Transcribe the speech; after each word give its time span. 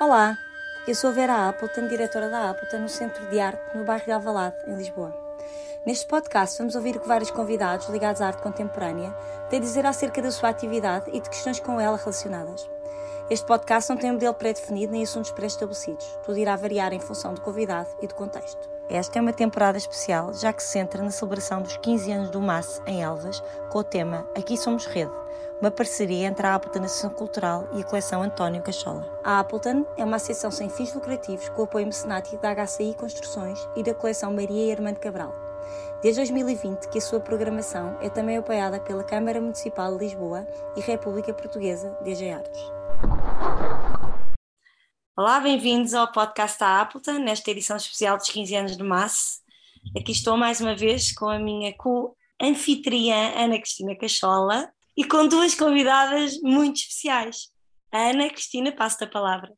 Olá, 0.00 0.38
eu 0.88 0.94
sou 0.94 1.12
Vera 1.12 1.50
Appleton, 1.50 1.88
diretora 1.88 2.30
da 2.30 2.48
Appleton 2.48 2.78
no 2.78 2.88
Centro 2.88 3.28
de 3.28 3.38
Arte 3.38 3.76
no 3.76 3.84
bairro 3.84 4.06
de 4.06 4.12
Alvalade, 4.12 4.56
em 4.66 4.76
Lisboa. 4.76 5.14
Neste 5.86 6.06
podcast 6.08 6.56
vamos 6.56 6.74
ouvir 6.74 6.96
o 6.96 7.00
que 7.00 7.08
vários 7.08 7.30
convidados 7.30 7.86
ligados 7.90 8.22
à 8.22 8.28
arte 8.28 8.42
contemporânea 8.42 9.10
têm 9.50 9.58
a 9.58 9.62
dizer 9.62 9.84
acerca 9.84 10.22
da 10.22 10.30
sua 10.30 10.48
atividade 10.48 11.10
e 11.12 11.20
de 11.20 11.28
questões 11.28 11.60
com 11.60 11.78
ela 11.78 11.98
relacionadas. 11.98 12.66
Este 13.28 13.44
podcast 13.46 13.90
não 13.90 13.98
tem 13.98 14.10
um 14.10 14.14
modelo 14.14 14.32
pré-definido 14.32 14.92
nem 14.92 15.02
assuntos 15.02 15.32
pré-estabelecidos. 15.32 16.06
Tudo 16.24 16.38
irá 16.38 16.56
variar 16.56 16.94
em 16.94 17.00
função 17.00 17.34
do 17.34 17.42
convidado 17.42 17.88
e 18.00 18.06
do 18.06 18.14
contexto. 18.14 18.68
Esta 18.88 19.18
é 19.18 19.22
uma 19.22 19.32
temporada 19.34 19.76
especial, 19.76 20.32
já 20.32 20.50
que 20.52 20.62
se 20.62 20.70
centra 20.70 21.02
na 21.02 21.10
celebração 21.10 21.60
dos 21.60 21.76
15 21.76 22.10
anos 22.10 22.30
do 22.30 22.40
MAS 22.40 22.80
em 22.86 23.02
Elvas, 23.02 23.42
com 23.70 23.78
o 23.78 23.84
tema 23.84 24.26
Aqui 24.34 24.56
Somos 24.56 24.86
Rede, 24.86 25.12
uma 25.60 25.70
parceria 25.70 26.26
entre 26.26 26.46
a 26.46 26.54
Appleton 26.54 26.84
Associação 26.84 27.10
Cultural 27.10 27.68
e 27.74 27.80
a 27.80 27.84
coleção 27.84 28.22
António 28.22 28.62
Cachola. 28.62 29.20
A 29.22 29.40
Appleton 29.40 29.86
é 29.96 30.04
uma 30.04 30.16
associação 30.16 30.50
sem 30.50 30.68
fins 30.68 30.92
lucrativos 30.94 31.48
com 31.50 31.62
apoio 31.62 31.86
mecenático 31.86 32.40
da 32.42 32.54
HCI 32.54 32.94
Construções 32.94 33.58
e 33.76 33.82
da 33.82 33.94
coleção 33.94 34.32
Maria 34.32 34.66
e 34.66 34.72
Armando 34.72 34.98
Cabral. 34.98 35.32
Desde 36.02 36.20
2020 36.20 36.88
que 36.88 36.98
a 36.98 37.00
sua 37.00 37.20
programação 37.20 37.96
é 38.00 38.10
também 38.10 38.36
apoiada 38.36 38.80
pela 38.80 39.04
Câmara 39.04 39.40
Municipal 39.40 39.96
de 39.96 40.04
Lisboa 40.04 40.46
e 40.76 40.80
República 40.80 41.32
Portuguesa 41.32 41.96
DG 42.02 42.30
Artes. 42.30 42.60
Olá, 45.16 45.38
bem-vindos 45.40 45.94
ao 45.94 46.10
podcast 46.10 46.58
da 46.58 46.80
Appleton, 46.80 47.20
nesta 47.20 47.50
edição 47.50 47.76
especial 47.76 48.16
dos 48.16 48.28
15 48.28 48.56
anos 48.56 48.76
do 48.76 48.84
MAS. 48.84 49.40
Aqui 49.96 50.10
estou 50.12 50.36
mais 50.36 50.60
uma 50.60 50.74
vez 50.74 51.12
com 51.14 51.28
a 51.28 51.38
minha 51.38 51.72
co-anfitriã 51.76 53.32
Ana 53.36 53.58
Cristina 53.58 53.96
Cachola 53.96 54.68
e 54.96 55.04
com 55.04 55.26
duas 55.26 55.54
convidadas 55.54 56.38
muito 56.42 56.76
especiais. 56.76 57.48
A 57.90 58.10
Ana 58.10 58.28
Cristina, 58.30 58.72
passo-te 58.72 59.04
a 59.04 59.08
palavra. 59.08 59.52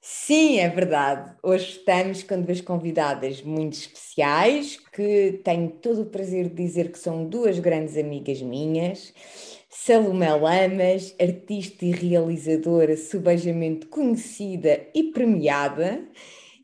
Sim, 0.00 0.58
é 0.58 0.68
verdade. 0.68 1.36
Hoje 1.42 1.78
estamos 1.78 2.22
com 2.22 2.40
duas 2.40 2.60
convidadas 2.60 3.42
muito 3.42 3.74
especiais 3.74 4.78
que 4.92 5.40
tenho 5.44 5.70
todo 5.70 6.02
o 6.02 6.06
prazer 6.06 6.48
de 6.48 6.54
dizer 6.54 6.92
que 6.92 6.98
são 6.98 7.24
duas 7.24 7.58
grandes 7.58 7.96
amigas 7.96 8.40
minhas. 8.40 9.12
Salomé 9.68 10.32
Lamas, 10.34 11.14
artista 11.20 11.84
e 11.84 11.90
realizadora 11.90 12.96
subejamente 12.96 13.86
conhecida 13.86 14.88
e 14.94 15.04
premiada, 15.12 16.06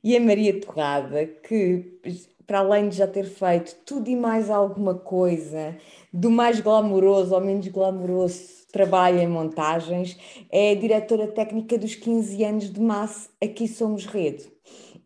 e 0.02 0.16
a 0.16 0.20
Maria 0.20 0.60
Torrada, 0.60 1.26
que, 1.26 1.98
para 2.47 2.58
além 2.58 2.88
de 2.88 2.97
já 2.97 3.06
ter 3.06 3.24
feito 3.24 3.74
tudo 3.86 4.08
e 4.08 4.16
mais 4.16 4.50
alguma 4.50 4.94
coisa, 4.94 5.76
do 6.14 6.30
mais 6.30 6.60
glamouroso 6.60 7.34
ao 7.34 7.40
menos 7.40 7.66
glamouroso 7.68 8.64
trabalho 8.72 9.18
em 9.18 9.28
montagens, 9.28 10.16
é 10.50 10.74
diretora 10.74 11.26
técnica 11.26 11.76
dos 11.76 11.94
15 11.94 12.44
anos 12.44 12.72
de 12.72 12.80
Massa 12.80 13.28
Aqui 13.42 13.68
Somos 13.68 14.06
Rede. 14.06 14.50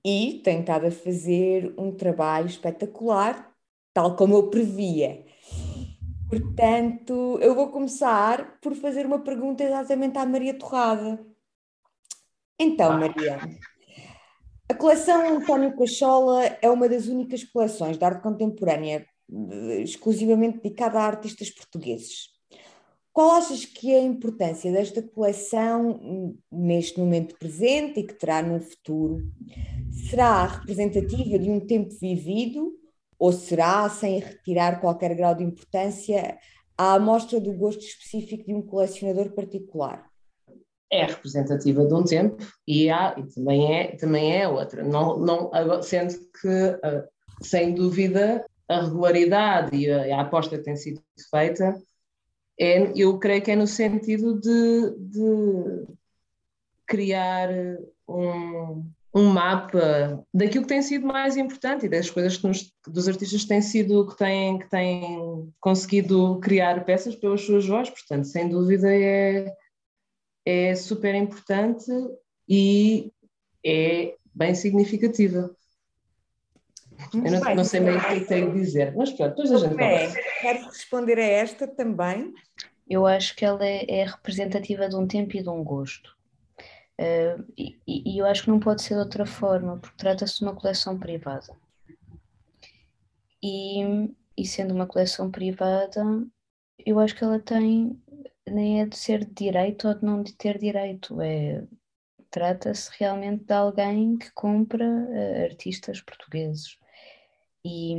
E 0.05 0.41
tem 0.45 0.61
estado 0.61 0.87
a 0.87 0.91
fazer 0.91 1.75
um 1.77 1.91
trabalho 1.91 2.47
espetacular, 2.47 3.51
tal 3.93 4.17
como 4.17 4.35
eu 4.35 4.49
previa 4.49 5.25
Portanto, 6.29 7.39
eu 7.41 7.55
vou 7.55 7.71
começar 7.71 8.61
por 8.61 8.75
fazer 8.75 9.07
uma 9.07 9.19
pergunta 9.21 9.65
exatamente 9.65 10.19
à 10.19 10.27
Maria 10.27 10.53
Torrada. 10.53 11.19
Então, 12.59 12.93
ah. 12.93 12.99
Maria, 12.99 13.41
a 14.69 14.75
coleção 14.75 15.39
António 15.39 15.75
Cachola 15.75 16.45
é 16.61 16.69
uma 16.69 16.87
das 16.87 17.07
únicas 17.07 17.45
coleções 17.45 17.97
de 17.97 18.05
arte 18.05 18.23
contemporânea 18.23 19.07
exclusivamente 19.83 20.61
dedicada 20.63 20.99
a 20.99 21.07
artistas 21.07 21.51
portugueses. 21.51 22.29
Qual 23.13 23.33
achas 23.33 23.65
que 23.65 23.93
é 23.93 23.99
a 23.99 24.05
importância 24.05 24.71
desta 24.71 25.03
coleção 25.03 26.37
neste 26.53 27.01
momento 27.01 27.37
presente 27.37 28.01
e 28.01 28.07
que 28.07 28.15
terá 28.15 28.43
no 28.43 28.61
futuro? 28.61 29.27
Será 30.09 30.47
representativa 30.47 31.39
de 31.39 31.51
um 31.51 31.59
tempo 31.59 31.93
vivido 32.01 32.79
ou 33.19 33.33
será, 33.33 33.89
sem 33.91 34.21
retirar 34.21 34.81
qualquer 34.81 35.15
grau 35.17 35.35
de 35.35 35.43
importância, 35.43 36.39
a 36.77 36.95
amostra 36.95 37.41
do 37.41 37.53
gosto 37.53 37.83
específico 37.83 38.45
de 38.47 38.55
um 38.55 38.63
colecionador 38.63 39.33
particular? 39.33 40.07
É 40.91 41.05
representativa 41.05 41.85
de 41.85 41.93
um 41.93 42.05
tempo 42.05 42.37
e, 42.67 42.89
há, 42.89 43.17
e 43.19 43.27
também, 43.35 43.75
é, 43.75 43.97
também 43.97 44.37
é 44.37 44.49
outra. 44.49 44.85
Não, 44.85 45.19
não, 45.19 45.51
sendo 45.83 46.15
que, 46.41 46.79
ah, 46.83 47.05
sem 47.43 47.75
dúvida, 47.75 48.47
a 48.69 48.83
regularidade 48.83 49.77
e 49.77 49.91
a, 49.91 50.17
a 50.17 50.21
aposta 50.21 50.59
que 50.59 50.65
tem 50.65 50.77
sido 50.77 51.03
feita, 51.31 51.81
é, 52.61 52.93
eu 52.97 53.19
creio 53.19 53.43
que 53.43 53.51
é 53.51 53.57
no 53.57 53.67
sentido 53.67 54.39
de, 54.39 54.91
de 54.99 55.87
criar 56.87 57.49
um, 58.09 58.85
um 59.15 59.25
mapa 59.25 60.25
daquilo 60.35 60.65
que 60.65 60.69
tem 60.69 60.83
sido 60.83 61.07
mais 61.07 61.37
importante 61.37 61.87
e 61.87 61.89
das 61.89 62.11
coisas 62.11 62.37
que 62.37 62.47
nos, 62.47 62.73
dos 62.87 63.09
artistas 63.09 63.45
têm 63.45 63.63
sido 63.63 64.07
que 64.07 64.17
têm, 64.17 64.59
que 64.59 64.69
têm 64.69 65.53
conseguido 65.61 66.39
criar 66.41 66.85
peças 66.85 67.15
pelas 67.15 67.43
suas 67.43 67.67
vozes, 67.67 67.91
portanto, 67.91 68.25
sem 68.27 68.49
dúvida 68.49 68.93
é, 68.93 69.55
é 70.45 70.75
super 70.75 71.15
importante 71.15 71.91
e 72.49 73.13
é 73.65 74.15
bem 74.35 74.55
significativa. 74.55 75.55
Eu 77.15 77.31
não, 77.31 77.55
não 77.57 77.65
sei 77.65 77.81
bem 77.81 77.97
o 77.97 78.01
que 78.01 78.07
é 78.07 78.21
tenho 78.21 78.53
de 78.53 78.61
dizer, 78.61 78.95
mas 78.97 79.11
pronto, 79.13 79.31
depois 79.31 79.53
a 79.53 79.69
gente 79.69 79.83
é, 79.83 80.13
Queres 80.41 80.65
responder 80.67 81.19
a 81.19 81.25
esta 81.25 81.67
também? 81.67 82.35
Eu 82.89 83.07
acho 83.07 83.37
que 83.37 83.45
ela 83.45 83.65
é, 83.65 83.85
é 83.89 84.05
representativa 84.05 84.89
de 84.89 84.97
um 84.97 85.07
tempo 85.07 85.37
e 85.37 85.43
de 85.43 85.49
um 85.49 85.63
gosto. 85.63 86.17
Uh, 87.01 87.45
e, 87.57 87.79
e, 87.87 88.19
eu 88.19 88.27
acho 88.27 88.43
que 88.43 88.51
não 88.51 88.59
pode 88.59 88.83
ser 88.83 88.95
de 88.95 89.01
outra 89.01 89.25
forma, 89.25 89.79
porque 89.79 89.97
trata-se 89.97 90.39
de 90.39 90.45
uma 90.45 90.57
coleção 90.57 90.99
privada. 90.99 91.55
E, 93.41 94.11
e 94.37 94.45
sendo 94.45 94.75
uma 94.75 94.87
coleção 94.87 95.31
privada, 95.31 96.03
eu 96.85 96.99
acho 96.99 97.15
que 97.15 97.23
ela 97.23 97.39
tem, 97.39 98.03
nem 98.49 98.81
é 98.81 98.87
de 98.87 98.97
ser 98.97 99.25
de 99.25 99.33
direito 99.33 99.87
ou 99.87 99.95
de 99.95 100.05
não 100.05 100.23
de 100.23 100.33
ter 100.33 100.59
direito, 100.59 101.21
é 101.21 101.63
trata-se 102.31 102.91
realmente 102.99 103.45
de 103.45 103.53
alguém 103.53 104.17
que 104.17 104.31
compra 104.33 104.85
uh, 104.85 105.45
artistas 105.45 106.01
portugueses. 106.01 106.78
E, 107.69 107.95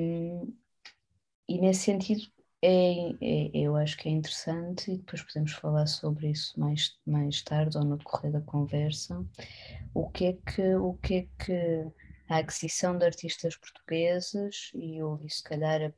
e 1.47 1.62
nesse 1.62 1.81
sentido, 1.81 2.24
é, 2.62 3.12
é, 3.22 3.52
eu 3.53 3.75
acho 3.75 3.96
que 3.97 4.09
é 4.09 4.12
interessante 4.12 4.91
e 4.91 4.97
depois 4.97 5.22
podemos 5.22 5.52
falar 5.53 5.85
sobre 5.85 6.31
isso 6.31 6.59
mais, 6.59 6.97
mais 7.06 7.44
tarde 7.44 7.78
ou 7.78 7.84
no 7.84 7.97
decorrer 7.97 8.31
da 8.31 8.41
conversa. 8.41 9.24
O 9.94 10.09
que 10.09 10.25
é 10.25 10.34
que, 10.34 10.75
o 10.75 10.96
que, 10.96 11.13
é 11.16 11.28
que 11.46 11.91
a 12.28 12.38
aquisição 12.38 12.97
de 12.97 13.06
artistas 13.06 13.56
portugueses 13.56 14.72
e, 14.74 15.02
o, 15.03 15.19
e 15.24 15.30
se, 15.30 15.44
calhar, 15.44 15.81
a, 15.84 15.94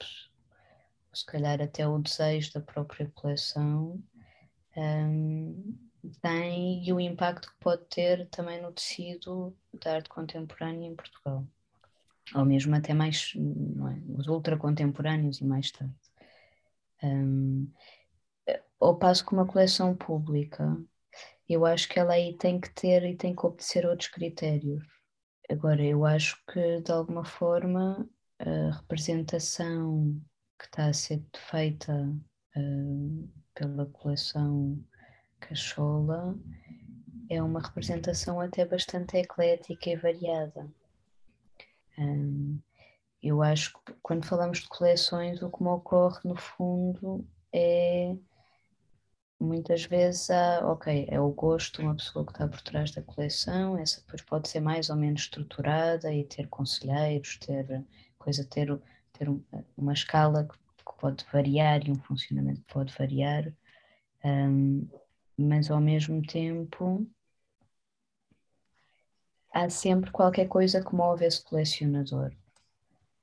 se 1.16 1.26
calhar 1.26 1.62
até 1.62 1.88
o 1.88 1.98
desejo 1.98 2.54
da 2.54 2.60
própria 2.60 3.10
coleção 3.16 4.04
um, 4.76 5.78
tem 6.22 6.84
e 6.86 6.92
o 6.92 7.00
impacto 7.00 7.50
que 7.50 7.60
pode 7.60 7.86
ter 7.86 8.28
também 8.28 8.62
no 8.62 8.72
tecido 8.74 9.56
da 9.74 9.96
arte 9.96 10.10
contemporânea 10.10 10.90
em 10.90 10.96
Portugal. 10.96 11.46
Ou 12.36 12.46
mesmo 12.46 12.76
até 12.76 12.94
mais, 12.94 13.34
é, 13.36 14.12
os 14.18 14.28
ultra 14.28 14.58
contemporâneos 14.58 15.42
e 15.42 15.46
mais 15.46 15.72
tarde. 15.72 15.94
Um, 17.04 17.70
ao 18.80 18.98
passo 18.98 19.26
que 19.26 19.34
uma 19.34 19.46
coleção 19.46 19.96
pública, 19.96 20.78
eu 21.48 21.66
acho 21.66 21.90
que 21.90 22.00
ela 22.00 22.14
aí 22.14 22.38
tem 22.38 22.60
que 22.60 22.74
ter 22.74 23.04
e 23.04 23.16
tem 23.16 23.36
que 23.36 23.46
obedecer 23.46 23.86
outros 23.86 24.10
critérios. 24.10 24.84
Agora, 25.50 25.84
eu 25.84 26.06
acho 26.06 26.42
que 26.52 26.82
de 26.82 26.92
alguma 26.92 27.26
forma 27.26 28.08
a 28.40 28.72
representação 28.78 30.20
que 30.58 30.66
está 30.66 30.86
a 30.88 30.94
ser 30.94 31.24
feita 31.50 31.94
uh, 32.56 33.30
pela 33.54 33.86
coleção 33.88 34.84
Cachola 35.40 36.38
é 37.30 37.42
uma 37.42 37.62
representação 37.62 38.40
até 38.40 38.66
bastante 38.66 39.18
eclética 39.18 39.90
e 39.90 39.96
variada. 39.96 40.70
Um, 42.02 42.60
eu 43.22 43.42
acho 43.42 43.74
que 43.86 43.94
quando 44.02 44.26
falamos 44.26 44.60
de 44.60 44.68
coleções, 44.68 45.42
o 45.42 45.50
que 45.52 45.62
me 45.62 45.70
ocorre 45.70 46.20
no 46.24 46.36
fundo 46.36 47.26
é 47.54 48.16
muitas 49.42 49.84
vezes 49.86 50.30
há, 50.30 50.72
ok, 50.72 51.08
é 51.10 51.20
o 51.20 51.30
gosto 51.32 51.80
de 51.80 51.88
uma 51.88 51.96
pessoa 51.96 52.26
que 52.26 52.32
está 52.32 52.48
por 52.48 52.62
trás 52.62 52.92
da 52.92 53.02
coleção, 53.02 53.78
essa 53.78 54.00
depois 54.02 54.22
pode 54.22 54.48
ser 54.48 54.60
mais 54.60 54.90
ou 54.90 54.96
menos 54.96 55.22
estruturada 55.22 56.14
e 56.14 56.24
ter 56.24 56.48
conselheiros, 56.48 57.38
ter 57.38 57.84
coisa, 58.20 58.46
ter, 58.46 58.80
ter 59.14 59.28
uma 59.76 59.94
escala 59.94 60.48
que 60.48 60.94
pode 61.00 61.26
variar 61.34 61.88
e 61.88 61.92
um 61.92 61.96
funcionamento 61.96 62.62
que 62.62 62.74
pode 62.74 62.94
variar, 62.98 63.52
um, 64.24 64.88
mas 65.38 65.72
ao 65.72 65.82
mesmo 65.82 66.22
tempo 66.22 67.08
há 69.52 69.70
sempre 69.70 70.12
qualquer 70.12 70.48
coisa 70.48 70.84
que 70.84 70.96
move 70.96 71.26
esse 71.26 71.44
colecionador 71.44 72.32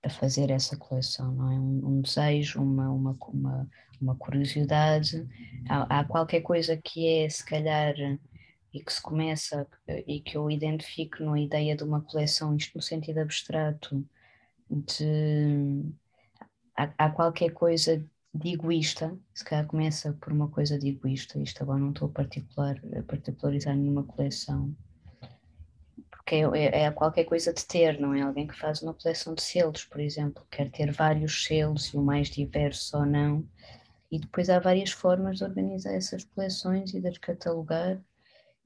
a 0.03 0.11
fazer 0.11 0.51
essa 0.51 0.77
coleção, 0.77 1.33
não 1.33 1.51
é? 1.51 1.55
Um, 1.55 1.99
um 1.99 2.01
desejo, 2.01 2.63
uma, 2.63 2.91
uma, 2.91 3.17
uma, 3.29 3.69
uma 4.01 4.17
curiosidade, 4.17 5.27
há, 5.69 6.01
há, 6.01 6.05
qualquer 6.05 6.41
coisa 6.41 6.77
que 6.77 7.07
é, 7.07 7.29
se 7.29 7.45
calhar, 7.45 7.95
e 8.73 8.83
que 8.83 8.93
se 8.93 9.03
começa 9.03 9.67
e 10.07 10.21
que 10.21 10.37
eu 10.37 10.51
identifico 10.51 11.23
na 11.25 11.41
ideia 11.41 11.77
de 11.77 11.83
uma 11.83 12.03
coleção, 12.03 12.55
isto 12.55 12.77
no 12.77 12.83
sentido 12.83 13.19
abstrato, 13.19 14.05
de 14.71 15.85
há, 16.77 16.93
há 16.99 17.11
qualquer 17.11 17.51
coisa 17.51 18.05
de 18.35 18.53
egoísta, 18.53 19.19
se 19.35 19.45
calhar 19.45 19.67
começa 19.67 20.13
por 20.21 20.33
uma 20.33 20.49
coisa 20.49 20.79
de 20.79 20.89
egoísta, 20.89 21.39
isto 21.41 21.63
agora 21.63 21.81
não 21.81 21.91
estou 21.91 22.09
a, 22.09 22.13
particular, 22.13 22.81
a 22.97 23.03
particularizar 23.03 23.75
nenhuma 23.75 24.05
coleção, 24.05 24.75
porque 26.29 26.35
é, 26.35 26.41
é, 26.41 26.83
é, 26.83 26.91
qualquer 26.91 27.25
coisa 27.25 27.55
de 27.55 27.65
ter, 27.65 27.99
não 27.99 28.13
é? 28.13 28.21
Alguém 28.21 28.47
que 28.47 28.59
faz 28.59 28.83
uma 28.83 28.93
coleção 28.93 29.35
de 29.35 29.43
selos, 29.43 29.85
por 29.85 29.99
exemplo, 29.99 30.47
quer 30.51 30.71
ter 30.71 30.93
vários 30.93 31.45
selos 31.45 31.87
e 31.87 31.97
o 31.97 32.03
mais 32.03 32.29
diverso 32.29 32.99
ou 32.99 33.07
não, 33.07 33.49
e 34.13 34.19
depois 34.19 34.51
há 34.51 34.59
várias 34.59 34.91
formas 34.91 35.39
de 35.39 35.45
organizar 35.45 35.95
essas 35.95 36.25
coleções 36.25 36.93
e 36.93 37.01
de 37.01 37.09
as 37.09 37.17
catalogar 37.17 37.99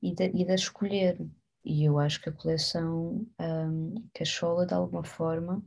e 0.02 0.12
de, 0.12 0.24
e 0.24 0.44
de 0.44 0.52
as 0.52 0.62
escolher. 0.62 1.16
E 1.64 1.84
eu 1.84 2.00
acho 2.00 2.20
que 2.20 2.30
a 2.30 2.32
coleção 2.32 3.24
um, 3.40 3.94
Cachola, 4.12 4.66
de 4.66 4.74
alguma 4.74 5.04
forma, 5.04 5.62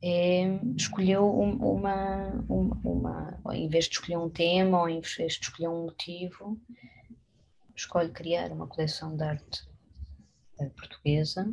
é, 0.00 0.60
escolheu 0.76 1.28
uma, 1.28 2.44
uma, 2.48 2.80
uma, 2.84 3.40
em 3.56 3.68
vez 3.68 3.86
de 3.86 3.94
escolher 3.94 4.18
um 4.18 4.30
tema 4.30 4.82
ou 4.82 4.88
em 4.88 5.00
vez 5.00 5.34
de 5.34 5.40
escolher 5.40 5.68
um 5.68 5.82
motivo, 5.82 6.60
escolhe 7.74 8.10
criar 8.10 8.52
uma 8.52 8.68
coleção 8.68 9.16
de 9.16 9.24
arte 9.24 9.71
portuguesa 10.70 11.52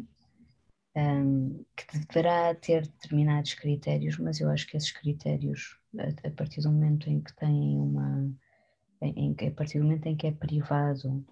um, 0.96 1.64
que 1.76 2.00
deverá 2.00 2.54
ter 2.56 2.84
determinados 2.84 3.54
critérios, 3.54 4.18
mas 4.18 4.40
eu 4.40 4.50
acho 4.50 4.68
que 4.68 4.78
esses 4.78 4.92
critérios, 4.92 5.80
a, 5.98 6.28
a 6.28 6.32
partir 6.32 6.62
do 6.62 6.72
momento 6.72 7.10
em 7.10 7.22
que 7.22 7.36
têm 7.36 7.80
uma, 7.80 8.32
em, 9.02 9.36
a 9.48 9.52
partir 9.52 9.80
do 9.80 9.86
momento 9.86 10.08
em 10.08 10.16
que 10.16 10.28
é 10.28 10.32
privado, 10.32 11.26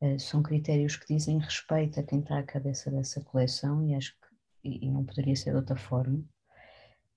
uh, 0.00 0.18
são 0.18 0.42
critérios 0.42 0.96
que 0.96 1.14
dizem 1.14 1.38
respeito 1.38 2.00
a 2.00 2.02
quem 2.02 2.20
está 2.20 2.38
à 2.38 2.42
cabeça 2.42 2.90
dessa 2.90 3.20
coleção 3.22 3.84
e 3.86 3.94
acho 3.94 4.12
que 4.12 4.26
e, 4.66 4.86
e 4.86 4.90
não 4.90 5.04
poderia 5.04 5.36
ser 5.36 5.50
de 5.50 5.56
outra 5.56 5.76
forma. 5.76 6.22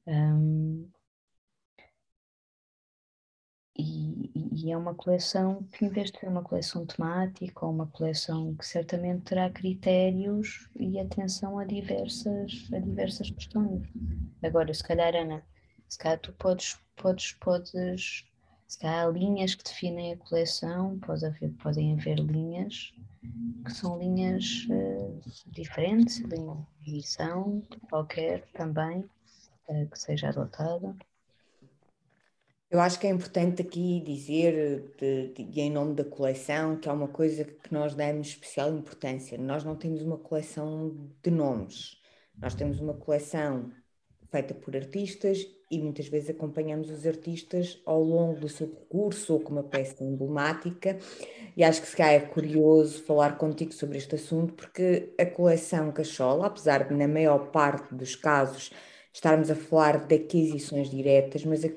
Um, 0.07 0.89
e, 3.77 4.08
e, 4.63 4.71
é 4.71 4.77
uma 4.77 4.93
coleção 4.93 5.63
que, 5.71 5.85
em 5.85 5.89
vez 5.89 6.11
de 6.11 6.19
ser 6.19 6.27
uma 6.27 6.43
coleção 6.43 6.85
temática 6.85 7.65
ou 7.65 7.71
uma 7.71 7.87
coleção 7.87 8.55
que 8.55 8.65
certamente 8.65 9.23
terá 9.23 9.49
critérios 9.49 10.69
e 10.75 10.99
atenção 10.99 11.57
a 11.59 11.65
diversas, 11.65 12.67
a 12.73 12.79
diversas 12.79 13.29
questões. 13.31 13.87
Agora, 14.43 14.73
se 14.73 14.83
calhar, 14.83 15.15
Ana, 15.15 15.43
se 15.87 15.97
calhar 15.97 16.19
tu 16.19 16.33
podes, 16.33 16.77
podes, 16.95 17.33
podes, 17.33 18.25
se 18.67 18.79
calhar 18.79 19.07
há 19.07 19.09
linhas 19.09 19.55
que 19.55 19.63
definem 19.63 20.13
a 20.13 20.17
coleção, 20.17 20.99
pode 20.99 21.25
haver, 21.25 21.51
podem 21.53 21.93
haver 21.93 22.19
linhas 22.19 22.93
que 23.65 23.73
são 23.73 23.97
linhas 23.99 24.65
uh, 24.69 25.21
diferentes, 25.47 26.19
linha 26.19 26.65
de 26.81 27.79
qualquer 27.89 28.45
também, 28.53 29.03
que 29.91 29.99
seja 29.99 30.29
adotada? 30.29 30.95
Eu 32.69 32.79
acho 32.79 32.99
que 32.99 33.07
é 33.07 33.09
importante 33.09 33.63
aqui 33.63 33.99
dizer, 34.05 34.93
de, 34.95 35.29
de, 35.29 35.59
em 35.59 35.71
nome 35.71 35.95
da 35.95 36.03
coleção, 36.03 36.75
que 36.75 36.87
há 36.87 36.93
uma 36.93 37.07
coisa 37.07 37.43
que 37.43 37.73
nós 37.73 37.95
damos 37.95 38.27
especial 38.27 38.71
importância. 38.71 39.39
Nós 39.39 39.63
não 39.63 39.75
temos 39.75 40.03
uma 40.03 40.19
coleção 40.19 40.95
de 41.23 41.31
nomes, 41.31 41.97
nós 42.37 42.53
temos 42.53 42.79
uma 42.79 42.93
coleção 42.93 43.71
feita 44.29 44.53
por 44.53 44.75
artistas 44.75 45.47
e 45.71 45.79
muitas 45.79 46.07
vezes 46.07 46.29
acompanhamos 46.29 46.91
os 46.91 47.07
artistas 47.07 47.81
ao 47.87 48.03
longo 48.03 48.39
do 48.39 48.47
seu 48.47 48.67
percurso 48.67 49.33
ou 49.33 49.39
com 49.39 49.51
uma 49.51 49.63
peça 49.63 50.03
emblemática. 50.03 50.99
E 51.57 51.63
acho 51.63 51.81
que 51.81 51.87
se 51.87 51.97
calhar 51.97 52.13
é 52.13 52.19
curioso 52.27 53.01
falar 53.01 53.39
contigo 53.39 53.73
sobre 53.73 53.97
este 53.97 54.13
assunto, 54.13 54.53
porque 54.53 55.15
a 55.17 55.25
coleção 55.25 55.91
Cachola, 55.91 56.45
apesar 56.45 56.87
de 56.87 56.93
na 56.93 57.07
maior 57.07 57.49
parte 57.51 57.95
dos 57.95 58.15
casos 58.15 58.71
estarmos 59.11 59.49
a 59.49 59.55
falar 59.55 60.05
de 60.05 60.15
aquisições 60.15 60.87
diretas, 60.87 61.43
mas 61.43 61.65
a, 61.65 61.69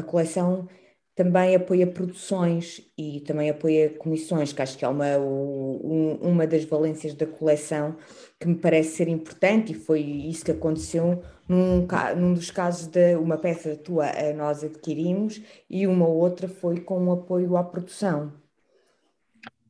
a 0.00 0.02
coleção 0.02 0.68
também 1.14 1.54
apoia 1.54 1.86
produções 1.86 2.80
e 2.96 3.20
também 3.20 3.50
apoia 3.50 3.90
comissões, 3.90 4.52
que 4.52 4.62
acho 4.62 4.78
que 4.78 4.84
é 4.84 4.88
uma, 4.88 5.18
um, 5.18 6.14
uma 6.22 6.46
das 6.46 6.64
valências 6.64 7.14
da 7.14 7.26
coleção 7.26 7.96
que 8.38 8.48
me 8.48 8.54
parece 8.54 8.96
ser 8.96 9.08
importante 9.08 9.72
e 9.72 9.74
foi 9.74 10.00
isso 10.00 10.44
que 10.44 10.50
aconteceu 10.50 11.22
num, 11.48 11.86
num 12.16 12.34
dos 12.34 12.50
casos 12.50 12.86
de 12.86 13.16
uma 13.16 13.36
peça 13.36 13.76
tua 13.76 14.06
nós 14.34 14.64
adquirimos 14.64 15.42
e 15.68 15.86
uma 15.86 16.06
outra 16.08 16.48
foi 16.48 16.80
com 16.80 16.98
um 17.04 17.12
apoio 17.12 17.56
à 17.56 17.64
produção. 17.64 18.32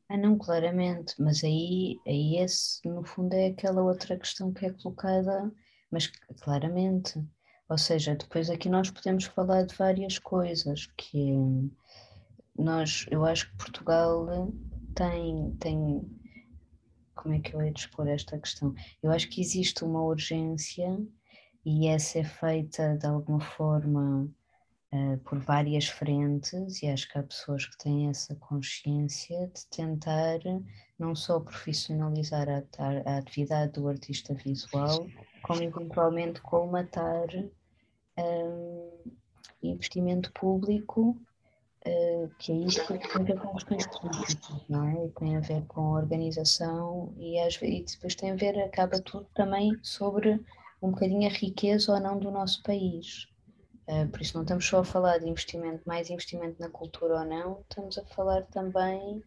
Ah, 0.09 0.17
não, 0.17 0.37
claramente, 0.37 1.15
mas 1.21 1.43
aí, 1.43 1.99
aí 2.07 2.37
esse, 2.39 2.87
no 2.89 3.05
fundo, 3.05 3.33
é 3.35 3.47
aquela 3.47 3.83
outra 3.83 4.17
questão 4.17 4.53
que 4.53 4.67
é 4.67 4.71
colocada 4.71 5.51
mas 5.91 6.07
claramente. 6.41 7.19
Ou 7.71 7.79
seja, 7.79 8.17
depois 8.17 8.51
aqui 8.51 8.69
nós 8.69 8.91
podemos 8.91 9.27
falar 9.27 9.63
de 9.63 9.77
várias 9.77 10.19
coisas 10.19 10.87
que 10.97 11.33
nós, 12.59 13.07
eu 13.13 13.25
acho 13.25 13.49
que 13.49 13.57
Portugal 13.59 14.27
tem, 14.93 15.57
tem 15.61 16.21
como 17.15 17.35
é 17.35 17.39
que 17.39 17.55
eu 17.55 17.63
ia 17.63 17.71
expor 17.71 18.09
esta 18.09 18.37
questão? 18.37 18.75
Eu 19.01 19.13
acho 19.13 19.29
que 19.29 19.41
existe 19.41 19.85
uma 19.85 20.03
urgência 20.03 20.99
e 21.65 21.87
essa 21.87 22.19
é 22.19 22.25
feita 22.25 22.99
de 22.99 23.07
alguma 23.07 23.41
forma 23.41 24.29
uh, 24.93 25.19
por 25.19 25.39
várias 25.39 25.87
frentes, 25.87 26.83
e 26.83 26.89
acho 26.89 27.09
que 27.09 27.19
há 27.19 27.23
pessoas 27.23 27.67
que 27.67 27.79
têm 27.79 28.09
essa 28.09 28.35
consciência 28.35 29.47
de 29.47 29.65
tentar 29.69 30.41
não 30.99 31.15
só 31.15 31.39
profissionalizar 31.39 32.49
a, 32.49 32.65
a, 32.79 33.15
a 33.15 33.19
atividade 33.19 33.73
do 33.75 33.87
artista 33.87 34.35
visual, 34.35 35.07
como 35.43 35.63
eventualmente 35.63 36.41
colmatar 36.41 37.29
um, 38.19 38.91
investimento 39.63 40.33
público, 40.33 41.17
uh, 41.87 42.31
que 42.39 42.53
é 42.53 42.99
que 42.99 43.09
tem 43.09 43.23
a 43.23 43.25
ver 43.25 43.41
com 43.41 43.55
questões 43.55 43.87
políticas, 43.87 44.69
não 44.69 44.89
é? 44.89 45.09
Tem 45.19 45.37
a 45.37 45.41
ver 45.41 45.65
com 45.67 45.93
organização 45.93 47.15
e, 47.19 47.39
às, 47.39 47.61
e 47.63 47.85
depois 47.85 48.15
tem 48.15 48.33
a 48.33 48.37
ver, 48.37 48.59
acaba 48.61 49.01
tudo 49.01 49.27
também 49.35 49.73
sobre 49.83 50.41
um 50.83 50.91
bocadinho 50.91 51.29
a 51.29 51.33
riqueza 51.33 51.93
ou 51.93 52.01
não 52.01 52.19
do 52.19 52.31
nosso 52.31 52.63
país. 52.63 53.29
Uh, 53.89 54.09
por 54.09 54.21
isso 54.21 54.37
não 54.37 54.43
estamos 54.43 54.67
só 54.67 54.81
a 54.81 54.85
falar 54.85 55.19
de 55.19 55.29
investimento, 55.29 55.83
mais 55.87 56.11
investimento 56.11 56.61
na 56.61 56.71
cultura 56.71 57.21
ou 57.21 57.25
não, 57.25 57.61
estamos 57.69 57.99
a 57.99 58.05
falar 58.05 58.43
também 58.47 59.23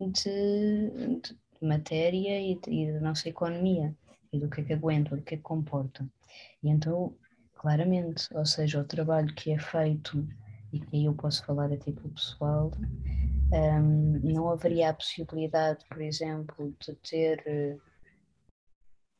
de, 0.00 0.90
de 1.20 1.66
matéria 1.66 2.40
e, 2.40 2.56
de, 2.56 2.70
e 2.70 2.92
da 2.92 3.00
nossa 3.00 3.28
economia 3.28 3.94
e 4.32 4.38
do 4.38 4.48
que 4.48 4.60
é 4.60 4.64
que 4.64 4.72
aguenta, 4.72 5.16
do 5.16 5.22
que 5.22 5.34
é 5.34 5.36
que 5.36 5.42
comporta. 5.42 6.08
E 6.62 6.68
então, 6.68 7.14
claramente, 7.60 8.26
ou 8.34 8.46
seja, 8.46 8.80
o 8.80 8.84
trabalho 8.84 9.34
que 9.34 9.52
é 9.52 9.58
feito, 9.58 10.26
e 10.72 10.80
que 10.80 10.96
aí 10.96 11.04
eu 11.04 11.14
posso 11.14 11.44
falar 11.44 11.70
a 11.70 11.76
título 11.76 12.08
pessoal, 12.08 12.70
um, 13.52 14.18
não 14.24 14.48
haveria 14.48 14.88
a 14.88 14.94
possibilidade, 14.94 15.84
por 15.86 16.00
exemplo, 16.00 16.74
de 16.80 16.94
ter 16.94 17.78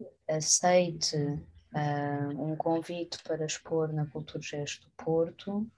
uh, 0.01 0.07
aceite 0.27 1.17
uh, 1.19 2.43
um 2.43 2.57
convite 2.57 3.23
para 3.25 3.45
expor 3.45 3.93
na 3.93 4.07
Cultura 4.07 4.43
Gesto 4.43 4.87
do 4.87 5.05
Porto, 5.05 5.71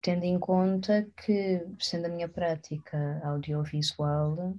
tendo 0.00 0.24
em 0.24 0.38
conta 0.38 1.06
que, 1.22 1.66
sendo 1.78 2.06
a 2.06 2.08
minha 2.08 2.30
prática 2.30 3.20
audiovisual, 3.22 4.56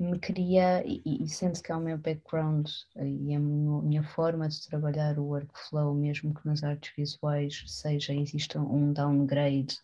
me 0.00 0.18
queria, 0.18 0.82
e, 0.86 1.02
e 1.04 1.28
sendo 1.28 1.62
que 1.62 1.70
é 1.70 1.76
o 1.76 1.80
meu 1.80 1.98
background 1.98 2.68
e 2.96 3.34
a 3.34 3.38
minha 3.38 4.02
forma 4.02 4.48
de 4.48 4.66
trabalhar 4.66 5.18
o 5.18 5.24
workflow, 5.24 5.94
mesmo 5.94 6.34
que 6.34 6.46
nas 6.46 6.64
artes 6.64 6.92
visuais 6.96 7.62
seja, 7.66 8.14
exista 8.14 8.58
um 8.58 8.94
downgrade 8.94 9.78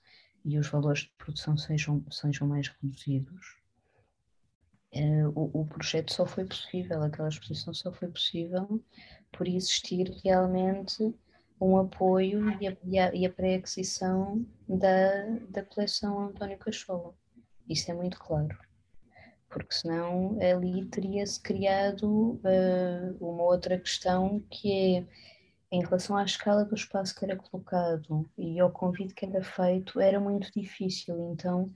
e 0.45 0.59
os 0.59 0.69
valores 0.69 1.01
de 1.01 1.13
produção 1.19 1.57
sejam, 1.59 2.03
sejam 2.11 2.49
mais 2.49 2.69
reduzidos, 2.69 3.59
uh, 4.95 5.29
o, 5.35 5.61
o, 5.61 5.67
projeto 5.67 6.13
só 6.13 6.25
foi 6.25 6.47
possível, 6.47 7.03
aquela 7.03 7.29
exposição 7.29 7.75
só 7.75 7.93
foi 7.93 8.09
possível 8.09 8.83
por 9.33 9.47
existir 9.47 10.11
realmente 10.25 11.15
um 11.61 11.77
apoio 11.77 12.51
e 12.61 12.67
a, 12.69 12.71
a, 12.71 13.27
a 13.27 13.33
pré-aquisição 13.33 14.47
da, 14.67 15.27
da 15.51 15.63
coleção 15.63 16.29
António 16.29 16.59
Cachola. 16.59 17.15
Isso 17.69 17.91
é 17.91 17.95
muito 17.95 18.19
claro 18.19 18.66
porque 19.49 19.75
senão 19.75 20.39
ali 20.41 20.85
teria-se 20.87 21.41
criado 21.41 22.41
uh, 22.43 23.17
uma 23.21 23.45
outra 23.45 23.79
questão 23.79 24.41
que 24.51 24.73
é 24.73 25.07
em 25.71 25.81
relação 25.81 26.17
à 26.17 26.25
escala 26.25 26.65
do 26.65 26.75
espaço 26.75 27.15
que 27.15 27.25
era 27.25 27.37
colocado 27.37 28.29
e 28.39 28.59
ao 28.61 28.71
convite 28.71 29.15
que 29.15 29.27
era 29.27 29.43
feito, 29.43 30.01
era 30.01 30.21
muito 30.21 30.51
difícil. 30.55 31.33
Então, 31.33 31.73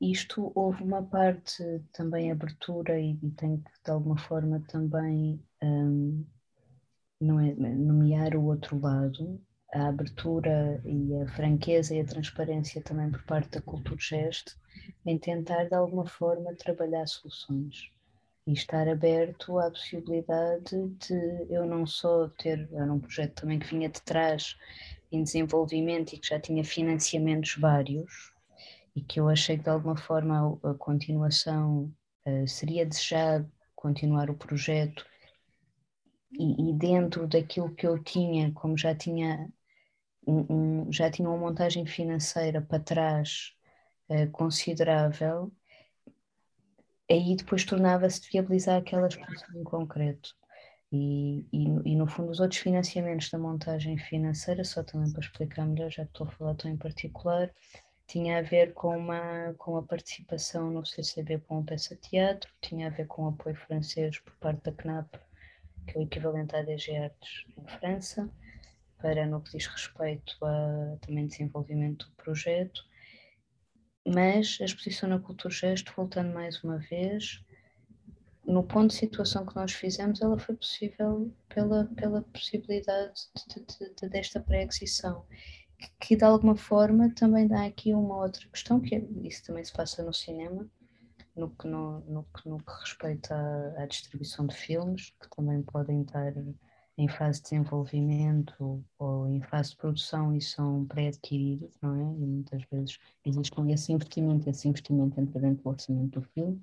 isto 0.00 0.52
houve 0.54 0.82
uma 0.82 1.02
parte 1.02 1.62
também 1.92 2.30
abertura 2.30 2.98
e, 2.98 3.18
e 3.22 3.30
tem 3.30 3.58
que 3.58 3.70
de 3.84 3.90
alguma 3.90 4.16
forma 4.18 4.62
também 4.68 5.42
um, 5.62 6.24
não 7.20 7.40
é, 7.40 7.54
nomear 7.54 8.36
o 8.36 8.44
outro 8.44 8.78
lado, 8.78 9.40
a 9.74 9.88
abertura 9.88 10.80
e 10.84 11.14
a 11.22 11.28
franqueza 11.28 11.94
e 11.94 12.00
a 12.00 12.04
transparência 12.04 12.82
também 12.82 13.10
por 13.10 13.22
parte 13.24 13.50
da 13.50 13.60
Cultura 13.60 14.00
Gesto 14.00 14.56
em 15.04 15.18
tentar 15.18 15.64
de 15.64 15.74
alguma 15.74 16.06
forma 16.06 16.54
trabalhar 16.54 17.06
soluções 17.06 17.90
e 18.46 18.52
estar 18.52 18.88
aberto 18.88 19.58
à 19.58 19.70
possibilidade 19.70 20.88
de 20.88 21.46
eu 21.50 21.66
não 21.66 21.84
só 21.84 22.28
ter, 22.38 22.68
era 22.72 22.92
um 22.92 23.00
projeto 23.00 23.40
também 23.40 23.58
que 23.58 23.66
vinha 23.66 23.88
de 23.88 24.00
trás 24.02 24.56
em 25.10 25.22
desenvolvimento 25.22 26.12
e 26.12 26.18
que 26.18 26.28
já 26.28 26.38
tinha 26.38 26.64
financiamentos 26.64 27.56
vários 27.58 28.32
e 28.94 29.00
que 29.00 29.20
eu 29.20 29.28
achei 29.28 29.56
que 29.58 29.64
de 29.64 29.70
alguma 29.70 29.96
forma 29.96 30.58
a, 30.62 30.74
continuação 30.74 31.92
uh, 32.26 32.48
seria 32.48 32.86
desejado 32.86 33.50
continuar 33.74 34.30
o 34.30 34.34
projeto 34.34 35.04
e, 36.38 36.70
e, 36.70 36.72
dentro 36.74 37.26
daquilo 37.26 37.74
que 37.74 37.86
eu 37.86 38.02
tinha, 38.02 38.52
como 38.52 38.76
já 38.76 38.94
tinha 38.94 39.50
um, 40.26 40.90
já 40.92 41.10
tinha 41.10 41.28
uma 41.28 41.38
montagem 41.38 41.86
financeira 41.86 42.60
para 42.60 42.82
trás 42.82 43.54
uh, 44.08 44.28
considerável, 44.32 45.52
aí 47.10 47.36
depois 47.36 47.64
tornava-se 47.64 48.20
de 48.22 48.30
viabilizar 48.30 48.78
aquela 48.78 49.06
exposição 49.06 49.60
em 49.60 49.64
concreto. 49.64 50.34
E, 50.92 51.46
e, 51.52 51.92
e, 51.92 51.96
no 51.96 52.06
fundo 52.06 52.30
os 52.30 52.40
outros 52.40 52.60
financiamentos 52.60 53.30
da 53.30 53.38
montagem 53.38 53.98
financeira, 53.98 54.64
só 54.64 54.82
também 54.82 55.10
para 55.12 55.20
explicar 55.20 55.66
melhor, 55.66 55.90
já 55.90 56.04
que 56.04 56.10
estou 56.10 56.26
a 56.26 56.30
falar 56.30 56.54
tão 56.54 56.70
em 56.70 56.76
particular, 56.76 57.52
tinha 58.06 58.38
a 58.38 58.42
ver 58.42 58.72
com, 58.72 58.96
uma, 58.96 59.52
com 59.58 59.76
a 59.76 59.82
participação 59.82 60.70
no 60.70 60.86
CCB 60.86 61.38
com 61.40 61.58
a 61.58 61.62
peça 61.62 61.96
teatro, 61.96 62.50
tinha 62.60 62.86
a 62.86 62.90
ver 62.90 63.06
com 63.08 63.26
apoio 63.26 63.56
francês 63.56 64.18
por 64.20 64.32
parte 64.36 64.62
da 64.62 64.72
CNAP, 64.72 65.16
que 65.86 65.96
é 65.96 66.00
o 66.00 66.04
equivalente 66.04 66.54
à 66.54 66.62
DG 66.62 66.96
Artes 66.96 67.44
em 67.56 67.66
França, 67.78 68.30
para 68.98 69.26
no 69.26 69.40
que 69.40 69.56
diz 69.56 69.66
respeito 69.66 70.36
a 70.44 70.96
também 71.00 71.26
desenvolvimento 71.26 72.06
do 72.06 72.12
projeto, 72.16 72.82
mas 74.06 74.58
a 74.60 74.64
exposição 74.64 75.08
na 75.08 75.18
Cultura 75.18 75.52
Gesto, 75.52 75.92
voltando 75.96 76.32
mais 76.32 76.62
uma 76.62 76.78
vez, 76.78 77.42
no 78.46 78.62
ponto 78.62 78.90
de 78.90 78.96
situação 78.96 79.44
que 79.44 79.56
nós 79.56 79.72
fizemos, 79.72 80.22
ela 80.22 80.38
foi 80.38 80.54
possível 80.54 81.34
pela, 81.48 81.86
pela 81.96 82.22
possibilidade 82.22 83.20
de, 83.48 83.64
de, 83.64 83.94
de, 83.94 84.08
desta 84.08 84.40
pré-aquisição, 84.40 85.26
que, 85.76 85.90
que, 86.00 86.16
de 86.16 86.24
alguma 86.24 86.56
forma 86.56 87.12
também 87.14 87.48
dá 87.48 87.64
aqui 87.64 87.92
uma 87.92 88.22
outra 88.22 88.48
questão, 88.48 88.80
que 88.80 88.94
é, 88.94 89.04
isso 89.24 89.44
também 89.44 89.64
se 89.64 89.72
passa 89.72 90.02
no 90.04 90.14
cinema, 90.14 90.70
no 91.36 91.50
que, 91.50 91.68
no, 91.68 92.00
no, 92.00 92.26
no 92.44 92.58
que 92.58 92.72
respeita 92.80 93.34
à, 93.34 93.82
à 93.82 93.86
distribuição 93.86 94.46
de 94.46 94.56
filmes, 94.56 95.10
que 95.20 95.28
também 95.36 95.62
podem 95.62 96.02
estar 96.02 96.32
em 96.98 97.08
fase 97.08 97.40
de 97.42 97.50
desenvolvimento 97.50 98.84
ou 98.98 99.28
em 99.28 99.42
fase 99.42 99.70
de 99.70 99.76
produção 99.76 100.34
e 100.34 100.40
são 100.40 100.86
pré-adquiridos, 100.86 101.76
não 101.82 101.94
é? 101.94 102.00
E 102.00 102.26
muitas 102.26 102.62
vezes 102.70 102.98
existe 103.24 103.52
esse 103.70 103.92
investimento, 103.92 104.48
esse 104.48 104.68
investimento 104.68 105.20
entra 105.20 105.40
dentro 105.40 105.62
do 105.62 105.68
orçamento 105.68 106.20
do 106.20 106.26
filme. 106.28 106.62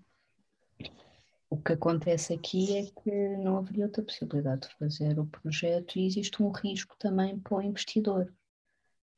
O 1.50 1.58
que 1.58 1.74
acontece 1.74 2.34
aqui 2.34 2.76
é 2.76 2.86
que 2.86 3.38
não 3.38 3.58
haveria 3.58 3.86
outra 3.86 4.02
possibilidade 4.02 4.68
de 4.68 4.76
fazer 4.76 5.20
o 5.20 5.28
projeto 5.28 6.00
e 6.00 6.08
existe 6.08 6.42
um 6.42 6.50
risco 6.50 6.96
também 6.98 7.38
para 7.38 7.58
o 7.58 7.62
investidor. 7.62 8.34